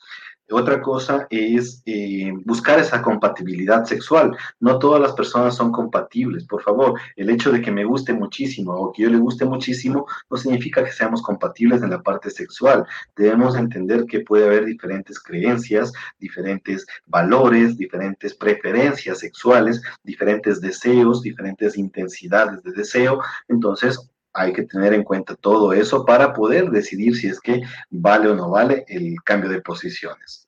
Otra 0.52 0.82
cosa 0.82 1.28
es 1.30 1.84
eh, 1.86 2.34
buscar 2.44 2.80
esa 2.80 3.02
compatibilidad 3.02 3.86
sexual. 3.86 4.36
No 4.60 4.80
todas 4.80 5.00
las 5.00 5.14
personas 5.14 5.56
son 5.56 5.72
compatibles, 5.72 6.46
por 6.46 6.64
favor. 6.64 7.00
El 7.16 7.30
hecho 7.30 7.52
de 7.52 7.62
que 7.62 7.72
me 7.72 7.86
guste 7.86 8.14
muchísimo 8.14 8.74
o 8.74 8.92
que 8.92 9.04
yo 9.04 9.10
le 9.10 9.20
guste 9.20 9.46
muchísimo 9.46 10.08
no 10.30 10.38
significa 10.38 10.84
que 10.84 10.92
seamos 10.92 11.22
compatibles 11.22 11.84
en 11.84 11.92
la 11.92 12.02
parte 12.02 12.32
sexual. 12.32 12.84
Debemos 13.16 13.56
entender 13.56 14.06
que 14.06 14.22
puede 14.22 14.46
haber 14.46 14.66
diferentes 14.66 15.20
creencias, 15.20 15.94
diferentes 16.18 16.86
valores, 17.06 17.78
diferentes 17.78 18.34
preferencias 18.34 19.20
sexuales, 19.20 19.82
diferentes 20.04 20.62
deseos, 20.62 21.22
diferentes 21.22 21.78
intensidades 21.78 22.64
de 22.64 22.72
deseo. 22.72 23.22
Entonces, 23.50 24.10
hay 24.40 24.54
que 24.54 24.64
tener 24.64 24.94
en 24.94 25.04
cuenta 25.04 25.36
todo 25.36 25.74
eso 25.74 26.06
para 26.06 26.34
poder 26.34 26.70
decidir 26.70 27.16
si 27.16 27.28
es 27.28 27.40
que 27.40 27.62
vale 27.90 28.30
o 28.30 28.36
no 28.36 28.50
vale 28.50 28.86
el 28.88 29.16
cambio 29.24 29.50
de 29.50 29.62
posiciones. 29.62 30.48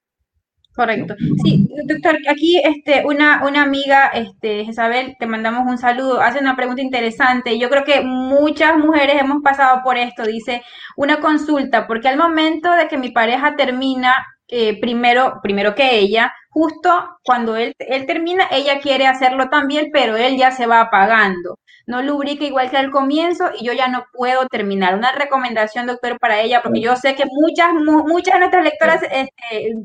Correcto. 0.74 1.16
Sí, 1.44 1.68
doctor, 1.86 2.18
aquí 2.30 2.62
este, 2.64 3.06
una, 3.06 3.46
una 3.46 3.64
amiga, 3.64 4.08
este, 4.08 4.62
Isabel, 4.62 5.18
te 5.20 5.28
mandamos 5.28 5.70
un 5.70 5.78
saludo, 5.78 6.22
hace 6.22 6.40
una 6.40 6.56
pregunta 6.56 6.82
interesante. 6.82 7.60
Yo 7.60 7.70
creo 7.70 7.84
que 7.84 8.02
muchas 8.02 8.78
mujeres 8.78 9.20
hemos 9.20 9.44
pasado 9.44 9.82
por 9.84 9.98
esto, 9.98 10.24
dice, 10.24 10.64
una 10.96 11.20
consulta, 11.20 11.88
porque 11.88 12.08
al 12.08 12.18
momento 12.18 12.72
de 12.72 12.88
que 12.88 12.98
mi 12.98 13.12
pareja 13.12 13.58
termina, 13.58 14.14
eh, 14.48 14.80
primero, 14.80 15.40
primero 15.44 15.76
que 15.76 16.00
ella, 16.00 16.34
justo 16.50 16.90
cuando 17.24 17.58
él, 17.58 17.74
él 17.78 18.06
termina, 18.06 18.48
ella 18.50 18.80
quiere 18.80 19.08
hacerlo 19.08 19.50
también, 19.50 19.90
pero 19.92 20.16
él 20.16 20.38
ya 20.38 20.52
se 20.52 20.68
va 20.68 20.80
apagando 20.80 21.60
no 21.92 22.02
lubrica 22.02 22.46
igual 22.46 22.72
que 22.72 22.78
al 22.78 22.90
comienzo 22.90 23.52
y 23.60 23.66
yo 23.66 23.74
ya 23.74 23.90
no 23.90 24.06
puedo 24.14 24.48
terminar. 24.48 24.96
Una 24.96 25.12
recomendación, 25.12 25.86
doctor, 25.86 26.18
para 26.20 26.40
ella, 26.40 26.62
porque 26.64 26.80
yo 26.80 26.96
sé 26.96 27.16
que 27.16 27.26
muchas, 27.26 27.74
muchas 27.74 28.36
de 28.36 28.40
nuestras 28.40 28.64
lectoras, 28.64 29.04
este, 29.04 29.76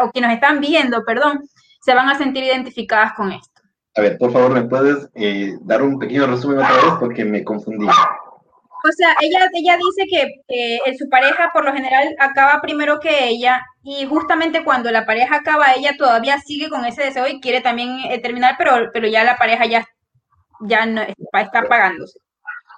o 0.00 0.10
que 0.12 0.20
nos 0.20 0.32
están 0.32 0.60
viendo, 0.60 1.04
perdón, 1.04 1.40
se 1.80 1.92
van 1.92 2.08
a 2.08 2.16
sentir 2.16 2.44
identificadas 2.44 3.14
con 3.14 3.32
esto. 3.32 3.60
A 3.96 4.00
ver, 4.00 4.16
por 4.16 4.32
favor, 4.32 4.52
¿me 4.52 4.62
puedes 4.62 5.08
eh, 5.14 5.54
dar 5.62 5.82
un 5.82 5.98
pequeño 5.98 6.26
resumen 6.26 6.58
otra 6.58 6.76
vez? 6.76 6.94
Porque 7.00 7.24
me 7.24 7.42
confundí. 7.42 7.86
O 7.86 8.92
sea, 8.92 9.16
ella, 9.20 9.48
ella 9.54 9.76
dice 9.76 10.04
que 10.08 10.94
su 10.96 11.08
pareja 11.08 11.50
por 11.52 11.64
lo 11.64 11.72
general 11.72 12.14
acaba 12.20 12.60
primero 12.60 13.00
que 13.00 13.26
ella 13.26 13.60
y 13.82 14.06
justamente 14.06 14.62
cuando 14.62 14.92
la 14.92 15.04
pareja 15.04 15.36
acaba, 15.36 15.72
ella 15.72 15.96
todavía 15.98 16.38
sigue 16.38 16.68
con 16.68 16.84
ese 16.84 17.02
deseo 17.02 17.26
y 17.26 17.40
quiere 17.40 17.60
también 17.60 17.98
eh, 18.08 18.20
terminar, 18.20 18.54
pero, 18.56 18.90
pero 18.92 19.08
ya 19.08 19.24
la 19.24 19.36
pareja 19.36 19.66
ya 19.66 19.84
ya 20.60 20.86
no 20.86 21.02
está 21.02 21.62
pagándose. 21.68 22.18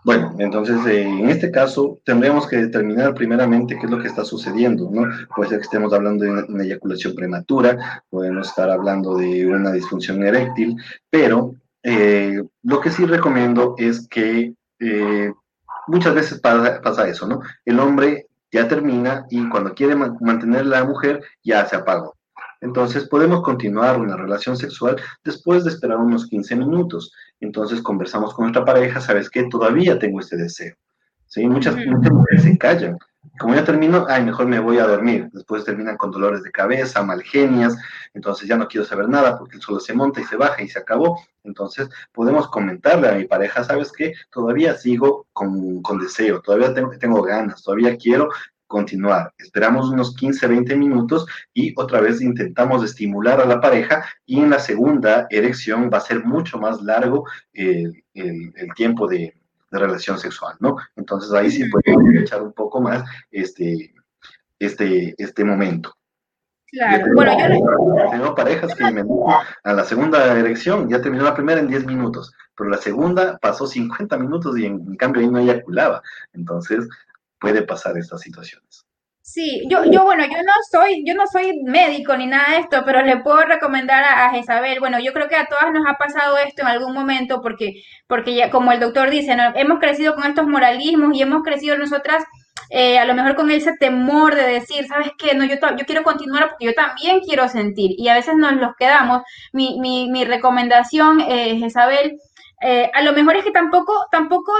Bueno, 0.05 0.35
entonces 0.39 0.87
eh, 0.87 1.03
en 1.03 1.29
este 1.29 1.51
caso 1.51 1.99
tendríamos 2.05 2.47
que 2.47 2.57
determinar 2.57 3.15
primeramente 3.15 3.77
qué 3.77 3.87
es 3.87 3.91
lo 3.91 4.01
que 4.01 4.09
está 4.09 4.25
sucediendo, 4.25 4.89
¿no? 4.91 5.09
Puede 5.35 5.51
ser 5.51 5.59
que 5.59 5.65
estemos 5.65 5.93
hablando 5.93 6.25
de 6.25 6.31
una, 6.31 6.65
eyaculación 6.65 7.15
prematura, 7.15 8.03
podemos 8.09 8.49
estar 8.49 8.71
hablando 8.71 9.17
de 9.17 9.47
una 9.47 9.73
disfunción 9.73 10.23
eréctil, 10.23 10.77
pero 11.11 11.55
eh, 11.83 12.43
lo 12.63 12.81
que 12.81 12.91
sí 12.91 13.05
recomiendo 13.07 13.75
es 13.77 14.07
que 14.09 14.55
eh, 14.79 15.33
muchas 15.89 16.15
veces 16.15 16.41
pasa, 16.41 16.81
pasa, 16.81 17.09
eso, 17.09 17.27
¿no? 17.27 17.41
El 17.65 17.81
hombre 17.81 18.29
ya 18.53 18.69
termina 18.69 19.27
y 19.31 19.49
cuando 19.49 19.75
quiere 19.75 19.97
mantener 19.97 20.67
la 20.67 20.85
mujer 20.85 21.23
ya 21.43 21.67
se 21.67 21.77
apagó. 21.77 22.15
Entonces 22.61 23.09
podemos 23.09 23.43
continuar 23.43 24.01
una 24.01 24.17
relación 24.17 24.57
sexual 24.57 24.97
después 25.23 25.65
de 25.65 25.71
esperar 25.71 25.99
unos 25.99 26.27
15 26.27 26.57
minutos. 26.57 27.13
Entonces 27.41 27.83
conversamos 27.83 28.35
con 28.35 28.45
nuestra 28.45 28.65
pareja, 28.65 29.01
¿sabes 29.01 29.31
qué? 29.31 29.45
Todavía 29.45 29.99
tengo 29.99 30.21
este 30.21 30.37
deseo. 30.37 30.75
¿Sí? 31.27 31.47
Muchas, 31.47 31.77
mujeres 31.77 32.43
se 32.43 32.57
callan. 32.57 32.99
Como 33.39 33.55
ya 33.55 33.65
termino, 33.65 34.07
ay, 34.09 34.25
mejor 34.25 34.47
me 34.47 34.59
voy 34.59 34.79
a 34.79 34.87
dormir. 34.87 35.29
Después 35.33 35.65
terminan 35.65 35.97
con 35.97 36.11
dolores 36.11 36.43
de 36.43 36.51
cabeza, 36.51 37.03
malgenias, 37.03 37.77
entonces 38.15 38.49
ya 38.49 38.57
no 38.57 38.67
quiero 38.67 38.87
saber 38.87 39.09
nada 39.09 39.39
porque 39.39 39.57
el 39.57 39.63
solo 39.63 39.79
se 39.79 39.93
monta 39.93 40.21
y 40.21 40.25
se 40.25 40.37
baja 40.37 40.63
y 40.63 40.69
se 40.69 40.79
acabó. 40.79 41.21
Entonces 41.45 41.89
podemos 42.13 42.49
comentarle 42.49 43.09
a 43.09 43.15
mi 43.15 43.27
pareja, 43.27 43.63
¿sabes 43.63 43.93
qué? 43.93 44.15
Todavía 44.31 44.75
sigo 44.75 45.27
con, 45.33 45.83
con 45.83 46.01
deseo, 46.01 46.41
todavía 46.41 46.75
tengo, 46.75 46.91
tengo 46.99 47.23
ganas, 47.23 47.63
todavía 47.63 47.97
quiero 47.97 48.31
continuar. 48.69 49.33
Esperamos 49.39 49.91
unos 49.91 50.15
15, 50.15 50.47
20 50.47 50.77
minutos 50.77 51.27
y 51.53 51.75
otra 51.77 52.01
vez 52.01 52.21
intentamos 52.21 52.85
estimular 52.85 53.41
a 53.41 53.47
la 53.47 53.61
pareja 53.61 54.05
y 54.25 54.39
en 54.39 54.51
la 54.51 54.61
segunda 54.61 55.27
erección 55.31 55.91
va 55.93 55.99
a 55.99 56.03
ser 56.03 56.25
mucho 56.25 56.59
más 56.59 56.81
largo 56.83 57.25
el, 57.53 58.05
tiempo 58.77 59.09
de, 59.09 59.35
relación 59.71 60.19
sexual, 60.19 60.57
¿no? 60.61 60.77
Entonces 60.97 61.31
ahí 61.33 61.51
sí 61.51 61.69
podemos 61.69 62.03
aprovechar 62.03 62.43
un 62.43 62.53
poco 62.55 62.81
más 62.81 63.05
este, 63.31 63.93
este, 64.59 65.15
este 65.19 65.45
momento. 65.45 65.95
Claro, 66.71 67.07
bueno, 67.15 67.33
yo 67.39 68.09
Tengo 68.11 68.35
parejas 68.35 68.75
que 68.75 68.91
me 68.91 69.03
a 69.65 69.73
la 69.73 69.85
segunda 69.85 70.39
erección, 70.39 70.89
ya 70.89 71.03
terminó 71.03 71.25
la 71.25 71.35
primera 71.35 71.61
en 71.61 71.69
10 71.69 71.87
minutos, 71.87 72.33
pero 72.57 72.71
la 72.71 72.79
segunda 72.79 73.39
pasó 73.39 73.67
50 73.67 74.17
minutos 74.19 74.59
y 74.59 74.67
en, 74.67 74.75
en 74.87 74.97
cambio 74.97 75.23
ahí 75.23 75.29
no 75.29 75.39
eyaculaba. 75.39 76.03
Entonces, 76.33 76.89
puede 77.41 77.63
pasar 77.63 77.97
estas 77.97 78.21
situaciones. 78.21 78.85
Sí, 79.21 79.67
yo, 79.69 79.85
yo, 79.85 80.05
bueno, 80.05 80.25
yo 80.25 80.43
no 80.43 80.53
soy, 80.71 81.05
yo 81.07 81.15
no 81.15 81.27
soy 81.27 81.61
médico 81.63 82.17
ni 82.17 82.27
nada 82.27 82.53
de 82.53 82.61
esto, 82.61 82.83
pero 82.87 83.03
le 83.03 83.19
puedo 83.19 83.43
recomendar 83.43 84.03
a, 84.03 84.31
a 84.31 84.39
Isabel, 84.39 84.81
bueno, 84.81 84.99
yo 85.01 85.13
creo 85.13 85.29
que 85.29 85.37
a 85.37 85.45
todas 85.45 85.71
nos 85.71 85.87
ha 85.87 85.99
pasado 85.99 86.39
esto 86.39 86.63
en 86.63 86.69
algún 86.69 86.95
momento, 86.95 87.43
porque, 87.43 87.83
porque 88.07 88.35
ya, 88.35 88.49
como 88.49 88.73
el 88.73 88.81
doctor 88.81 89.11
dice, 89.11 89.37
hemos 89.57 89.81
crecido 89.81 90.15
con 90.15 90.25
estos 90.25 90.47
moralismos 90.47 91.15
y 91.15 91.21
hemos 91.21 91.43
crecido 91.43 91.77
nosotras, 91.77 92.25
eh, 92.71 92.99
a 92.99 93.05
lo 93.05 93.13
mejor 93.13 93.37
con 93.37 93.51
ese 93.51 93.75
temor 93.79 94.35
de 94.35 94.47
decir, 94.47 94.87
¿sabes 94.87 95.11
qué? 95.19 95.35
No, 95.35 95.45
yo, 95.45 95.57
yo 95.77 95.85
quiero 95.85 96.05
continuar 96.05 96.49
porque 96.49 96.65
yo 96.65 96.73
también 96.73 97.21
quiero 97.21 97.51
sentir, 97.51 97.91
y 97.99 98.09
a 98.09 98.15
veces 98.15 98.35
nos 98.35 98.55
los 98.55 98.75
quedamos. 98.79 99.23
Mi, 99.53 99.79
mi, 99.79 100.11
mi 100.11 100.25
recomendación, 100.25 101.21
eh, 101.21 101.53
Isabel, 101.53 102.19
eh, 102.63 102.91
a 102.95 103.03
lo 103.03 103.13
mejor 103.13 103.37
es 103.37 103.45
que 103.45 103.51
tampoco, 103.51 104.07
tampoco 104.11 104.53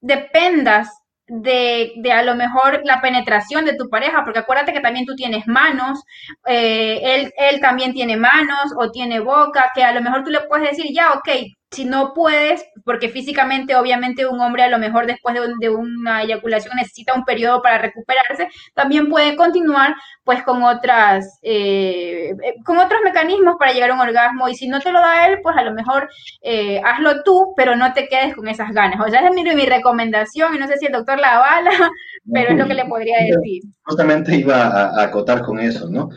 dependas 0.00 0.90
de, 1.28 1.92
de, 1.96 2.12
a 2.12 2.22
lo 2.22 2.34
mejor 2.34 2.82
la 2.84 3.00
penetración 3.00 3.64
de 3.64 3.74
tu 3.74 3.88
pareja, 3.88 4.22
porque 4.24 4.40
acuérdate 4.40 4.72
que 4.72 4.80
también 4.80 5.06
tú 5.06 5.14
tienes 5.14 5.46
manos, 5.46 6.02
eh, 6.46 7.00
él, 7.02 7.32
él 7.36 7.60
también 7.60 7.92
tiene 7.92 8.16
manos 8.16 8.72
o 8.78 8.90
tiene 8.90 9.20
boca, 9.20 9.70
que 9.74 9.82
a 9.82 9.92
lo 9.92 10.02
mejor 10.02 10.24
tú 10.24 10.30
le 10.30 10.42
puedes 10.42 10.70
decir, 10.70 10.92
ya, 10.94 11.12
ok, 11.12 11.28
si 11.76 11.84
no 11.84 12.14
puedes, 12.14 12.64
porque 12.84 13.10
físicamente 13.10 13.76
obviamente 13.76 14.26
un 14.26 14.40
hombre 14.40 14.62
a 14.62 14.70
lo 14.70 14.78
mejor 14.78 15.06
después 15.06 15.36
de, 15.60 15.68
una 15.68 16.22
eyaculación 16.22 16.74
necesita 16.74 17.12
un 17.12 17.26
periodo 17.26 17.60
para 17.60 17.76
recuperarse, 17.76 18.48
también 18.72 19.10
puede 19.10 19.36
continuar 19.36 19.94
pues 20.24 20.42
con 20.42 20.62
otras, 20.62 21.38
eh, 21.42 22.30
eh, 22.30 22.54
con 22.64 22.78
otros 22.78 23.00
mecanismos 23.04 23.56
para 23.58 23.72
llegar 23.72 23.90
a 23.90 23.94
un 23.94 24.00
orgasmo 24.00 24.48
y 24.48 24.54
si 24.54 24.68
no 24.68 24.80
te 24.80 24.90
lo 24.90 25.00
da 25.00 25.28
él, 25.28 25.40
pues 25.42 25.54
a 25.54 25.64
lo 25.64 25.74
mejor 25.74 26.08
eh, 26.40 26.80
hazlo 26.82 27.22
tú, 27.22 27.52
pero 27.58 27.76
no 27.76 27.92
te 27.92 28.08
quedes 28.08 28.34
con 28.34 28.48
esas 28.48 28.72
ganas. 28.72 28.98
O 28.98 29.10
sea, 29.10 29.20
esa 29.20 29.28
es 29.28 29.34
mi, 29.34 29.44
mi 29.44 29.66
recomendación 29.66 30.54
y 30.54 30.58
no 30.58 30.66
sé 30.66 30.78
si 30.78 30.86
el 30.86 30.92
doctor 30.92 31.18
la 31.18 31.36
avala, 31.36 31.70
pero 32.32 32.52
es 32.52 32.58
lo 32.58 32.66
que 32.66 32.74
le 32.74 32.86
podría 32.86 33.18
decir. 33.18 33.64
Justamente 33.82 34.34
iba 34.34 34.62
a, 34.62 35.02
acotar 35.02 35.42
con 35.42 35.60
eso, 35.60 35.90
¿no? 35.90 36.08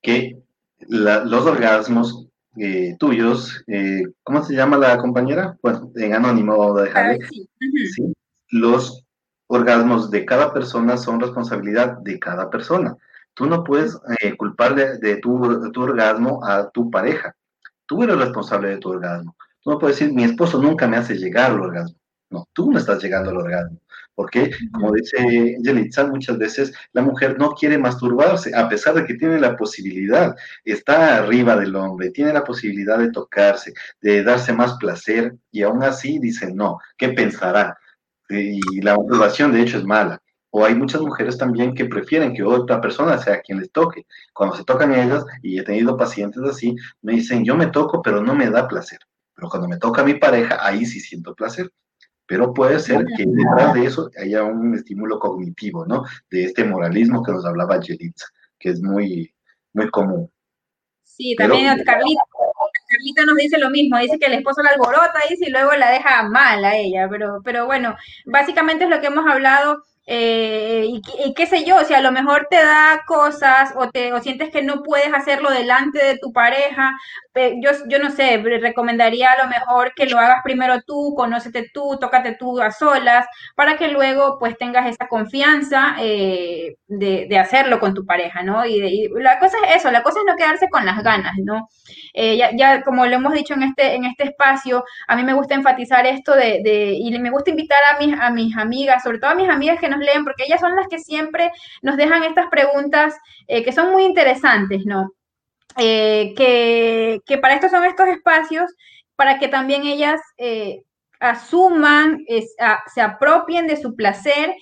Que 0.00 0.36
los 0.88 1.46
orgasmos 1.46 2.21
eh, 2.56 2.96
tuyos, 2.98 3.64
eh, 3.66 4.02
¿cómo 4.22 4.42
se 4.42 4.54
llama 4.54 4.76
la 4.76 4.98
compañera? 4.98 5.56
Bueno, 5.62 5.90
en 5.96 6.14
anónimo 6.14 6.76
sí. 7.90 8.12
Los 8.50 9.04
orgasmos 9.46 10.10
de 10.10 10.24
cada 10.26 10.52
persona 10.52 10.96
son 10.96 11.20
responsabilidad 11.20 11.98
de 11.98 12.18
cada 12.18 12.50
persona. 12.50 12.96
Tú 13.34 13.46
no 13.46 13.64
puedes 13.64 13.98
eh, 14.20 14.36
culparle 14.36 14.98
de 14.98 15.16
tu, 15.16 15.70
tu, 15.72 15.82
orgasmo 15.82 16.44
a 16.44 16.70
tu 16.70 16.90
pareja. 16.90 17.34
Tú 17.86 18.02
eres 18.02 18.18
responsable 18.18 18.68
de 18.68 18.78
tu 18.78 18.90
orgasmo. 18.90 19.34
Tú 19.62 19.70
no 19.70 19.78
puedes 19.78 19.98
decir, 19.98 20.14
mi 20.14 20.24
esposo 20.24 20.60
nunca 20.60 20.86
me 20.86 20.98
hace 20.98 21.16
llegar 21.16 21.52
al 21.52 21.60
orgasmo. 21.60 21.96
No, 22.28 22.48
tú 22.52 22.70
no 22.70 22.78
estás 22.78 23.02
llegando 23.02 23.30
al 23.30 23.38
orgasmo. 23.38 23.78
Porque, 24.14 24.50
como 24.72 24.92
dice 24.92 25.56
Yelitza, 25.62 26.06
muchas 26.06 26.38
veces 26.38 26.72
la 26.92 27.02
mujer 27.02 27.38
no 27.38 27.52
quiere 27.52 27.78
masturbarse, 27.78 28.54
a 28.54 28.68
pesar 28.68 28.94
de 28.94 29.04
que 29.04 29.14
tiene 29.14 29.40
la 29.40 29.56
posibilidad, 29.56 30.34
está 30.64 31.16
arriba 31.16 31.56
del 31.56 31.74
hombre, 31.76 32.10
tiene 32.10 32.32
la 32.32 32.44
posibilidad 32.44 32.98
de 32.98 33.10
tocarse, 33.10 33.72
de 34.00 34.22
darse 34.22 34.52
más 34.52 34.74
placer, 34.78 35.34
y 35.50 35.62
aún 35.62 35.82
así 35.82 36.18
dice, 36.18 36.52
no, 36.52 36.78
¿qué 36.98 37.10
pensará? 37.10 37.76
Y 38.28 38.80
la 38.82 38.96
masturbación, 38.96 39.52
de 39.52 39.62
hecho, 39.62 39.78
es 39.78 39.84
mala. 39.84 40.20
O 40.50 40.64
hay 40.66 40.74
muchas 40.74 41.00
mujeres 41.00 41.38
también 41.38 41.74
que 41.74 41.86
prefieren 41.86 42.34
que 42.34 42.42
otra 42.42 42.80
persona 42.80 43.16
sea 43.16 43.40
quien 43.40 43.58
les 43.58 43.72
toque. 43.72 44.06
Cuando 44.34 44.56
se 44.56 44.64
tocan 44.64 44.94
ellas, 44.94 45.24
y 45.42 45.58
he 45.58 45.62
tenido 45.62 45.96
pacientes 45.96 46.42
así, 46.42 46.76
me 47.00 47.14
dicen, 47.14 47.44
yo 47.44 47.56
me 47.56 47.68
toco, 47.68 48.02
pero 48.02 48.22
no 48.22 48.34
me 48.34 48.50
da 48.50 48.68
placer. 48.68 48.98
Pero 49.34 49.48
cuando 49.48 49.68
me 49.68 49.78
toca 49.78 50.04
mi 50.04 50.14
pareja, 50.14 50.58
ahí 50.60 50.84
sí 50.84 51.00
siento 51.00 51.34
placer. 51.34 51.72
Pero 52.32 52.54
puede 52.54 52.78
ser 52.78 53.04
que 53.14 53.26
detrás 53.26 53.74
de 53.74 53.84
eso 53.84 54.10
haya 54.18 54.42
un 54.42 54.74
estímulo 54.74 55.18
cognitivo, 55.18 55.84
¿no? 55.84 56.02
De 56.30 56.44
este 56.44 56.64
moralismo 56.64 57.22
que 57.22 57.30
nos 57.30 57.44
hablaba 57.44 57.78
Yelitza, 57.78 58.24
que 58.58 58.70
es 58.70 58.80
muy, 58.80 59.34
muy 59.74 59.90
común. 59.90 60.32
Sí, 61.02 61.36
también 61.36 61.66
Carlita, 61.84 62.22
Carlita 62.88 63.26
nos 63.26 63.36
dice 63.36 63.58
lo 63.58 63.68
mismo, 63.68 63.98
dice 63.98 64.18
que 64.18 64.24
el 64.24 64.32
esposo 64.32 64.62
la 64.62 64.70
alborota 64.70 65.20
y 65.28 65.50
luego 65.50 65.72
la 65.72 65.90
deja 65.90 66.22
mal 66.22 66.64
a 66.64 66.74
ella, 66.74 67.06
pero, 67.10 67.42
pero 67.44 67.66
bueno, 67.66 67.94
básicamente 68.24 68.84
es 68.84 68.90
lo 68.90 69.02
que 69.02 69.08
hemos 69.08 69.26
hablado 69.30 69.82
eh, 70.04 70.84
y, 70.88 71.34
qué 71.34 71.46
sé 71.46 71.64
yo, 71.64 71.84
si 71.84 71.94
a 71.94 72.00
lo 72.00 72.10
mejor 72.10 72.48
te 72.50 72.56
da 72.56 73.02
cosas 73.06 73.72
o, 73.76 73.88
te, 73.88 74.12
o 74.12 74.20
sientes 74.20 74.50
que 74.50 74.62
no 74.62 74.82
puedes 74.82 75.14
hacerlo 75.14 75.50
delante 75.50 76.04
de 76.04 76.18
tu 76.18 76.32
pareja, 76.32 76.92
yo, 77.34 77.70
yo 77.88 77.98
no 77.98 78.10
sé, 78.10 78.38
recomendaría 78.38 79.30
a 79.30 79.44
lo 79.44 79.48
mejor 79.48 79.94
que 79.94 80.06
lo 80.06 80.18
hagas 80.18 80.42
primero 80.42 80.82
tú, 80.82 81.14
conócete 81.16 81.70
tú, 81.72 81.98
tócate 82.00 82.34
tú 82.34 82.60
a 82.60 82.70
solas, 82.72 83.26
para 83.54 83.76
que 83.76 83.88
luego 83.88 84.38
pues 84.38 84.58
tengas 84.58 84.86
esa 84.86 85.06
confianza 85.08 85.96
eh, 86.00 86.76
de, 86.88 87.38
hacerlo 87.38 87.80
con 87.80 87.94
tu 87.94 88.04
pareja, 88.04 88.42
¿no? 88.42 88.66
Y, 88.66 89.08
la 89.14 89.38
cosa 89.38 89.56
es 89.66 89.76
eso, 89.76 89.90
la 89.90 90.02
cosa 90.02 90.20
es 90.20 90.26
no 90.26 90.36
quedarse 90.36 90.68
con 90.68 90.84
las 90.84 91.02
ganas, 91.02 91.34
¿no? 91.44 91.68
Eh, 92.14 92.36
ya, 92.36 92.50
ya, 92.54 92.82
como 92.82 93.06
lo 93.06 93.16
hemos 93.16 93.32
dicho 93.32 93.54
en 93.54 93.62
este, 93.62 93.94
en 93.94 94.04
este 94.04 94.24
espacio, 94.24 94.84
a 95.08 95.16
mí 95.16 95.22
me 95.22 95.32
gusta 95.32 95.54
enfatizar 95.54 96.06
esto 96.06 96.34
de, 96.34 96.60
de, 96.62 96.94
y 96.94 97.18
me 97.18 97.30
gusta 97.30 97.50
invitar 97.50 97.78
a 97.92 97.98
mis, 97.98 98.18
a 98.18 98.30
mis 98.30 98.56
amigas, 98.56 99.02
sobre 99.02 99.18
todo 99.18 99.30
a 99.30 99.34
mis 99.34 99.48
amigas 99.48 99.80
que 99.80 99.88
nos 99.92 100.00
leen, 100.00 100.24
porque 100.24 100.44
ellas 100.44 100.60
son 100.60 100.74
las 100.76 100.88
que 100.88 100.98
siempre 100.98 101.50
nos 101.82 101.96
dejan 101.96 102.24
estas 102.24 102.48
preguntas 102.48 103.14
eh, 103.46 103.62
que 103.62 103.72
son 103.72 103.92
muy 103.92 104.04
interesantes, 104.04 104.84
¿no? 104.84 105.12
Eh, 105.76 106.34
que, 106.36 107.38
para 107.38 107.54
esto 107.54 107.68
son 107.68 107.84
estos 107.84 108.08
espacios, 108.08 108.70
para 109.16 109.38
que 109.38 109.48
también 109.48 109.84
ellas 109.84 110.20
eh, 110.36 110.82
asuman, 111.20 112.24
se 112.94 113.00
apropien 113.00 113.66
de 113.66 113.76
su 113.76 113.94
placer 113.94 114.54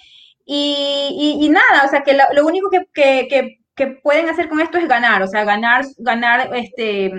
y, 0.44 1.48
nada, 1.50 1.86
o 1.86 1.88
sea, 1.88 2.02
que 2.02 2.12
lo, 2.14 2.46
único 2.46 2.68
que, 2.92 3.58
pueden 4.02 4.28
hacer 4.28 4.48
con 4.48 4.60
esto 4.60 4.76
es 4.78 4.88
ganar, 4.88 5.22
o 5.22 5.26
sea, 5.26 5.44
ganar, 5.44 5.84
ganar, 5.98 6.50
este, 6.54 7.10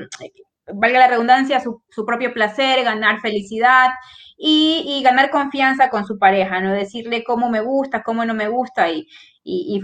valga 0.74 0.99
la 0.99 1.07
redundancia, 1.07 1.59
su, 1.59 2.05
propio 2.05 2.34
placer, 2.34 2.84
ganar 2.84 3.20
felicidad 3.22 3.89
y, 4.44 5.02
ganar 5.04 5.30
confianza 5.30 5.89
con 5.89 6.06
su 6.06 6.18
pareja, 6.18 6.60
¿no? 6.62 6.74
Decirle 6.74 7.24
cómo 7.24 7.50
me 7.50 7.62
gusta, 7.62 8.02
cómo 8.02 8.26
no 8.26 8.34
me 8.34 8.48
gusta 8.48 8.89
y, 8.89 9.08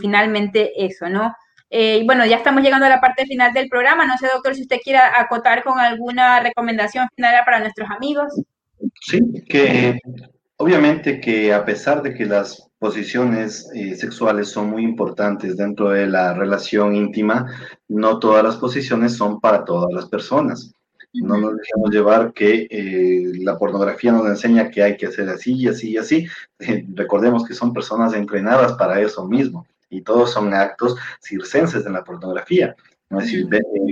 finalmente 0.02 0.84
eso, 0.84 1.10
¿no? 1.10 1.36
Eh, 1.70 2.02
bueno, 2.06 2.26
ya 2.26 2.38
estamos 2.38 2.64
llegando 2.64 2.86
a 2.88 2.90
la 2.90 3.02
parte 3.02 3.26
final 3.26 3.54
del 3.54 3.70
programa. 3.70 4.06
No 4.06 4.18
sé, 4.18 4.28
doctor, 4.34 4.56
si 4.56 4.62
usted 4.62 4.78
quiere 4.84 5.00
acotar 5.00 5.64
con 5.64 5.80
alguna 5.80 6.40
recomendación 6.40 7.08
final 7.16 7.36
para 7.46 7.60
nuestros 7.60 7.90
amigos. 7.92 8.34
Sí, 9.02 9.20
que 9.48 10.00
obviamente 10.56 11.20
que 11.20 11.54
a 11.54 11.64
pesar 11.64 12.02
de 12.02 12.16
que 12.16 12.26
las 12.26 12.68
posiciones 12.80 13.70
eh, 13.76 13.96
sexuales 13.96 14.50
son 14.50 14.70
muy 14.72 14.84
importantes 14.84 15.58
dentro 15.58 15.90
de 15.90 16.08
la 16.08 16.34
relación 16.34 16.96
íntima, 16.96 17.46
no 17.88 18.18
todas 18.18 18.44
las 18.44 18.56
posiciones 18.56 19.16
son 19.16 19.40
para 19.40 19.66
todas 19.66 19.92
las 19.94 20.08
personas. 20.08 20.74
No 21.14 21.38
nos 21.38 21.56
dejemos 21.58 21.90
llevar 21.90 22.34
que 22.34 22.68
eh, 22.70 23.32
la 23.40 23.58
pornografía 23.58 24.12
nos 24.12 24.28
enseña 24.28 24.70
que 24.70 24.84
hay 24.84 24.98
que 24.98 25.08
hacer 25.08 25.30
así 25.30 25.54
y 25.54 25.68
así 25.68 25.92
y 25.92 25.98
así. 25.98 26.28
recordemos 26.94 27.46
que 27.46 27.54
son 27.54 27.74
personas 27.74 28.14
entrenadas 28.14 28.74
para 28.74 29.02
eso 29.02 29.28
mismo 29.28 29.66
y 29.90 30.02
todos 30.02 30.32
son 30.32 30.54
actos 30.54 30.96
circenses 31.22 31.86
en 31.86 31.94
la 31.94 32.04
pornografía. 32.04 32.76
¿no? 33.10 33.20
Es 33.20 33.32
decir, 33.32 33.48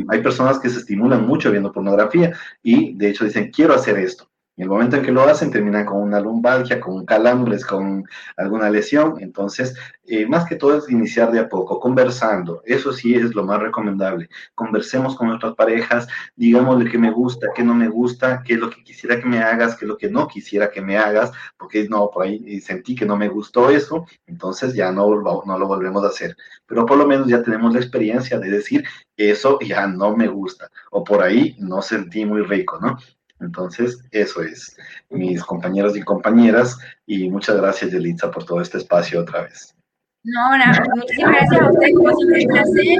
hay 0.09 0.21
personas 0.21 0.59
que 0.59 0.69
se 0.69 0.79
estimulan 0.79 1.25
mucho 1.25 1.51
viendo 1.51 1.71
pornografía 1.71 2.33
y 2.61 2.95
de 2.95 3.09
hecho 3.09 3.25
dicen, 3.25 3.51
quiero 3.51 3.73
hacer 3.73 3.97
esto. 3.97 4.29
En 4.57 4.63
el 4.63 4.69
momento 4.69 4.95
en 4.95 5.03
que 5.03 5.11
lo 5.11 5.21
hacen, 5.23 5.51
terminan 5.51 5.85
con 5.85 6.01
una 6.01 6.19
lumbalgia, 6.21 6.79
con 6.79 7.05
calambres, 7.05 7.65
con 7.65 8.05
alguna 8.37 8.69
lesión. 8.69 9.15
Entonces, 9.19 9.75
eh, 10.05 10.25
más 10.27 10.45
que 10.45 10.55
todo 10.55 10.77
es 10.77 10.89
iniciar 10.89 11.29
de 11.31 11.39
a 11.39 11.49
poco, 11.49 11.77
conversando. 11.77 12.61
Eso 12.65 12.93
sí 12.93 13.15
es 13.15 13.35
lo 13.35 13.43
más 13.43 13.59
recomendable. 13.59 14.29
Conversemos 14.53 15.15
con 15.17 15.27
nuestras 15.27 15.55
parejas, 15.55 16.07
digamos 16.37 16.81
lo 16.81 16.89
que 16.89 16.97
me 16.97 17.11
gusta, 17.11 17.47
qué 17.53 17.63
no 17.63 17.73
me 17.73 17.89
gusta, 17.89 18.43
qué 18.45 18.53
es 18.53 18.59
lo 18.59 18.69
que 18.69 18.81
quisiera 18.81 19.19
que 19.19 19.25
me 19.25 19.39
hagas, 19.39 19.75
qué 19.75 19.83
es 19.83 19.89
lo 19.89 19.97
que 19.97 20.09
no 20.09 20.27
quisiera 20.27 20.71
que 20.71 20.81
me 20.81 20.97
hagas, 20.97 21.31
porque 21.57 21.87
no, 21.89 22.09
por 22.09 22.23
ahí 22.23 22.61
sentí 22.61 22.95
que 22.95 23.05
no 23.05 23.17
me 23.17 23.27
gustó 23.27 23.69
eso, 23.69 24.05
entonces 24.25 24.73
ya 24.73 24.91
no, 24.91 25.09
no 25.45 25.59
lo 25.59 25.67
volvemos 25.67 26.03
a 26.05 26.07
hacer. 26.07 26.35
Pero 26.65 26.85
por 26.85 26.97
lo 26.97 27.05
menos 27.05 27.27
ya 27.27 27.43
tenemos 27.43 27.73
la 27.73 27.79
experiencia 27.79 28.39
de 28.39 28.49
decir, 28.49 28.85
eso 29.17 29.59
ya 29.59 29.85
no 29.87 30.15
me 30.15 30.27
gusta, 30.27 30.69
o 30.91 31.03
por 31.03 31.21
ahí 31.21 31.55
no 31.59 31.81
sentí 31.81 32.25
muy 32.25 32.41
rico, 32.41 32.79
¿no? 32.79 32.97
Entonces, 33.39 33.99
eso 34.11 34.41
es, 34.41 34.77
mis 35.09 35.43
compañeros 35.43 35.97
y 35.97 36.01
compañeras, 36.01 36.77
y 37.05 37.29
muchas 37.29 37.57
gracias, 37.57 37.91
Yelitza, 37.91 38.31
por 38.31 38.45
todo 38.45 38.61
este 38.61 38.77
espacio 38.77 39.21
otra 39.21 39.41
vez. 39.43 39.75
No, 40.23 40.57
nada, 40.57 40.83
muchísimas 40.95 41.33
gracias 41.33 41.61
a 41.61 41.71
ustedes, 41.71 41.95
como 41.95 42.17
siempre 42.17 42.41
un 42.41 42.47
placer. 42.47 42.97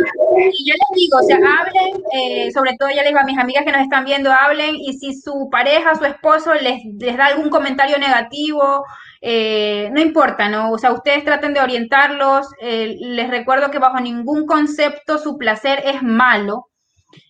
Y 0.53 0.69
yo 0.69 0.75
les 0.75 0.95
digo, 0.95 1.17
o 1.17 1.23
sea, 1.23 1.38
hablen, 1.38 2.03
eh, 2.13 2.51
sobre 2.51 2.75
todo 2.77 2.89
ya 2.89 3.01
les 3.01 3.07
digo 3.07 3.19
a 3.19 3.23
mis 3.23 3.39
amigas 3.39 3.65
que 3.65 3.71
nos 3.71 3.81
están 3.81 4.05
viendo, 4.05 4.31
hablen, 4.31 4.75
y 4.75 4.93
si 4.93 5.19
su 5.19 5.49
pareja, 5.49 5.95
su 5.95 6.05
esposo 6.05 6.53
les, 6.53 6.83
les 6.99 7.17
da 7.17 7.25
algún 7.27 7.49
comentario 7.49 7.97
negativo, 7.97 8.86
eh, 9.21 9.89
no 9.91 10.01
importa, 10.01 10.49
¿no? 10.49 10.71
O 10.71 10.77
sea, 10.77 10.91
ustedes 10.91 11.25
traten 11.25 11.55
de 11.55 11.61
orientarlos. 11.61 12.47
Eh, 12.61 12.95
les 12.99 13.27
recuerdo 13.31 13.71
que 13.71 13.79
bajo 13.79 13.99
ningún 13.99 14.45
concepto 14.45 15.17
su 15.17 15.39
placer 15.39 15.81
es 15.83 16.03
malo. 16.03 16.67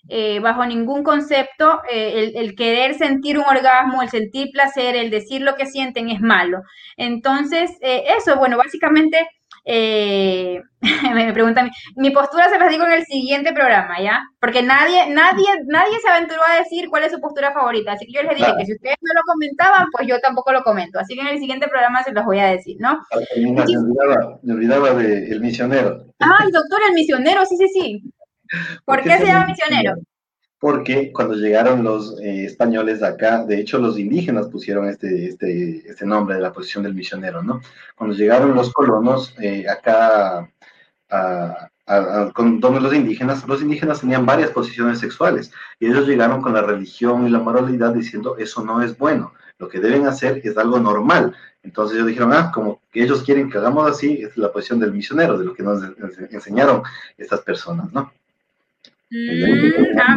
Eh, 0.08 0.40
bajo 0.40 0.64
ningún 0.66 1.04
concepto 1.04 1.82
eh, 1.92 2.32
el, 2.36 2.56
querer 2.56 2.94
sentir 2.96 3.40
un 3.40 3.46
orgasmo, 3.46 4.04
el 4.04 4.10
sentir 4.10 4.52
placer, 4.52 4.96
el 4.96 5.10
decir 5.10 5.42
lo 5.42 5.56
que 5.56 5.66
sienten 5.66 6.10
es 6.10 6.22
malo. 6.22 6.62
Entonces, 6.96 7.72
eh, 7.82 8.04
eso, 8.16 8.38
bueno, 8.38 8.56
básicamente, 8.58 9.28
me 9.66 11.34
preguntan, 11.34 11.72
mi 11.96 12.12
postura 12.12 12.50
se 12.50 12.60
las 12.60 12.70
digo 12.70 12.86
en 12.86 12.92
el 12.92 13.06
siguiente 13.06 13.52
programa, 13.52 14.00
¿ya? 14.00 14.22
Porque 14.40 14.62
nadie, 14.62 15.10
nadie, 15.10 15.48
nadie 15.66 16.00
se 16.00 16.08
aventuró 16.08 16.42
a 16.44 16.60
decir 16.60 16.88
cuál 16.88 17.04
es 17.04 17.12
su 17.12 17.20
postura 17.20 17.52
favorita, 17.52 17.94
así 17.94 18.06
que 18.06 18.14
yo 18.14 18.22
les 18.22 18.38
dije 18.38 18.54
que 18.60 18.66
si 18.66 18.74
ustedes 18.74 18.98
no 19.02 19.12
lo 19.16 19.22
comentaban, 19.26 19.88
pues 19.92 20.08
yo 20.08 20.20
tampoco 20.20 20.52
lo 20.52 20.62
comento, 20.62 21.00
así 21.00 21.16
que 21.16 21.22
en 21.22 21.28
el 21.30 21.40
siguiente 21.40 21.68
programa 21.68 22.04
se 22.04 22.12
los 22.12 22.26
voy 22.26 22.38
a 22.38 22.52
decir, 22.52 22.78
¿no? 22.80 23.00
Me 23.36 23.60
olvidaba, 23.60 24.40
me 24.44 24.54
olvidaba 24.54 24.94
del 24.94 25.42
misionero. 25.42 26.06
Ay, 26.20 26.52
doctor, 26.52 26.80
el 26.88 26.94
misionero, 26.94 27.44
sí, 27.48 27.58
sí, 27.58 27.68
sí. 27.74 28.04
¿Por, 28.86 29.02
qué 29.02 29.18
se 29.18 29.26
llama 29.26 29.48
misionero? 29.48 29.96
Porque 30.60 31.12
cuando 31.12 31.36
llegaron 31.36 31.84
los 31.84 32.20
eh, 32.22 32.46
españoles 32.46 33.04
acá, 33.04 33.43
de 33.43 33.60
hecho 33.60 33.78
los 33.78 34.00
indígenas 34.00 34.48
pusieron 34.48 34.88
este, 34.88 35.28
este, 35.28 35.84
este 35.88 36.06
nombre 36.06 36.36
de 36.36 36.41
la 36.41 36.54
posición 36.54 36.84
del 36.84 36.93
misionero, 36.93 37.43
¿no? 37.43 37.62
Cuando 37.96 38.16
llegaron 38.16 38.56
los 38.56 38.72
colonos 38.72 39.36
eh, 39.39 39.66
acá 39.70 40.50
a, 41.10 41.70
con, 42.34 42.60
donde 42.60 42.82
los 42.82 42.93
indígenas, 42.93 43.48
los 43.48 43.62
indígenas 43.62 44.02
tenían 44.02 44.26
varias 44.26 44.50
posiciones 44.50 45.00
sexuales 45.00 45.52
y 45.80 45.88
ellos 45.88 46.08
llegaron 46.08 46.41
con 46.41 46.54
la 46.54 46.62
religión 46.62 47.28
y 47.28 47.30
la 47.30 47.39
moralidad 47.39 47.93
diciendo 47.93 48.38
eso 48.38 48.64
no 48.64 48.82
es 48.82 48.98
bueno, 48.98 49.34
lo 49.60 49.70
que 49.70 49.80
deben 49.80 50.08
hacer 50.08 50.41
es 50.43 50.58
algo 50.58 50.80
normal. 50.80 51.36
Entonces 51.62 51.96
ellos 51.96 52.08
dijeron, 52.08 52.34
ah, 52.34 52.52
como 52.54 52.82
que 52.91 53.04
ellos 53.04 53.24
quieren 53.24 53.50
que 53.50 53.58
hagamos 53.58 53.89
así, 53.89 54.22
es 54.22 54.38
la 54.38 54.52
posición 54.52 54.80
del 54.80 54.93
misionero, 54.93 55.38
de 55.38 55.46
lo 55.46 55.54
que 55.54 55.64
nos 55.64 55.82
enseñaron 56.32 56.84
estas 57.18 57.41
personas, 57.41 57.91
¿no? 57.91 58.12
Mm, 59.10 59.99
ah, 59.99 60.16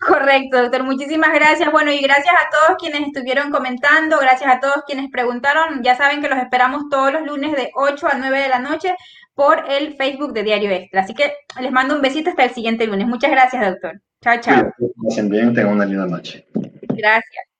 Correcto, 0.00 0.62
doctor. 0.62 0.82
Muchísimas 0.82 1.32
gracias. 1.32 1.70
Bueno, 1.70 1.92
y 1.92 2.00
gracias 2.00 2.34
a 2.34 2.50
todos 2.50 2.78
quienes 2.78 3.02
estuvieron 3.02 3.50
comentando, 3.50 4.18
gracias 4.18 4.50
a 4.50 4.60
todos 4.60 4.82
quienes 4.86 5.10
preguntaron. 5.10 5.82
Ya 5.82 5.96
saben 5.96 6.20
que 6.20 6.28
los 6.28 6.38
esperamos 6.38 6.88
todos 6.90 7.12
los 7.12 7.22
lunes 7.22 7.52
de 7.52 7.70
8 7.74 8.08
a 8.08 8.18
9 8.18 8.40
de 8.40 8.48
la 8.48 8.58
noche 8.58 8.94
por 9.34 9.64
el 9.70 9.94
Facebook 9.94 10.32
de 10.32 10.42
Diario 10.42 10.70
Extra. 10.70 11.02
Así 11.02 11.14
que 11.14 11.32
les 11.60 11.72
mando 11.72 11.94
un 11.94 12.02
besito 12.02 12.30
hasta 12.30 12.44
el 12.44 12.50
siguiente 12.50 12.86
lunes. 12.86 13.06
Muchas 13.06 13.30
gracias, 13.30 13.64
doctor. 13.64 14.00
Chao, 14.20 14.40
chao. 14.40 14.72
bien, 15.24 15.54
tengan 15.54 15.74
una 15.74 15.84
linda 15.84 16.06
noche. 16.06 16.46
Gracias. 16.88 17.51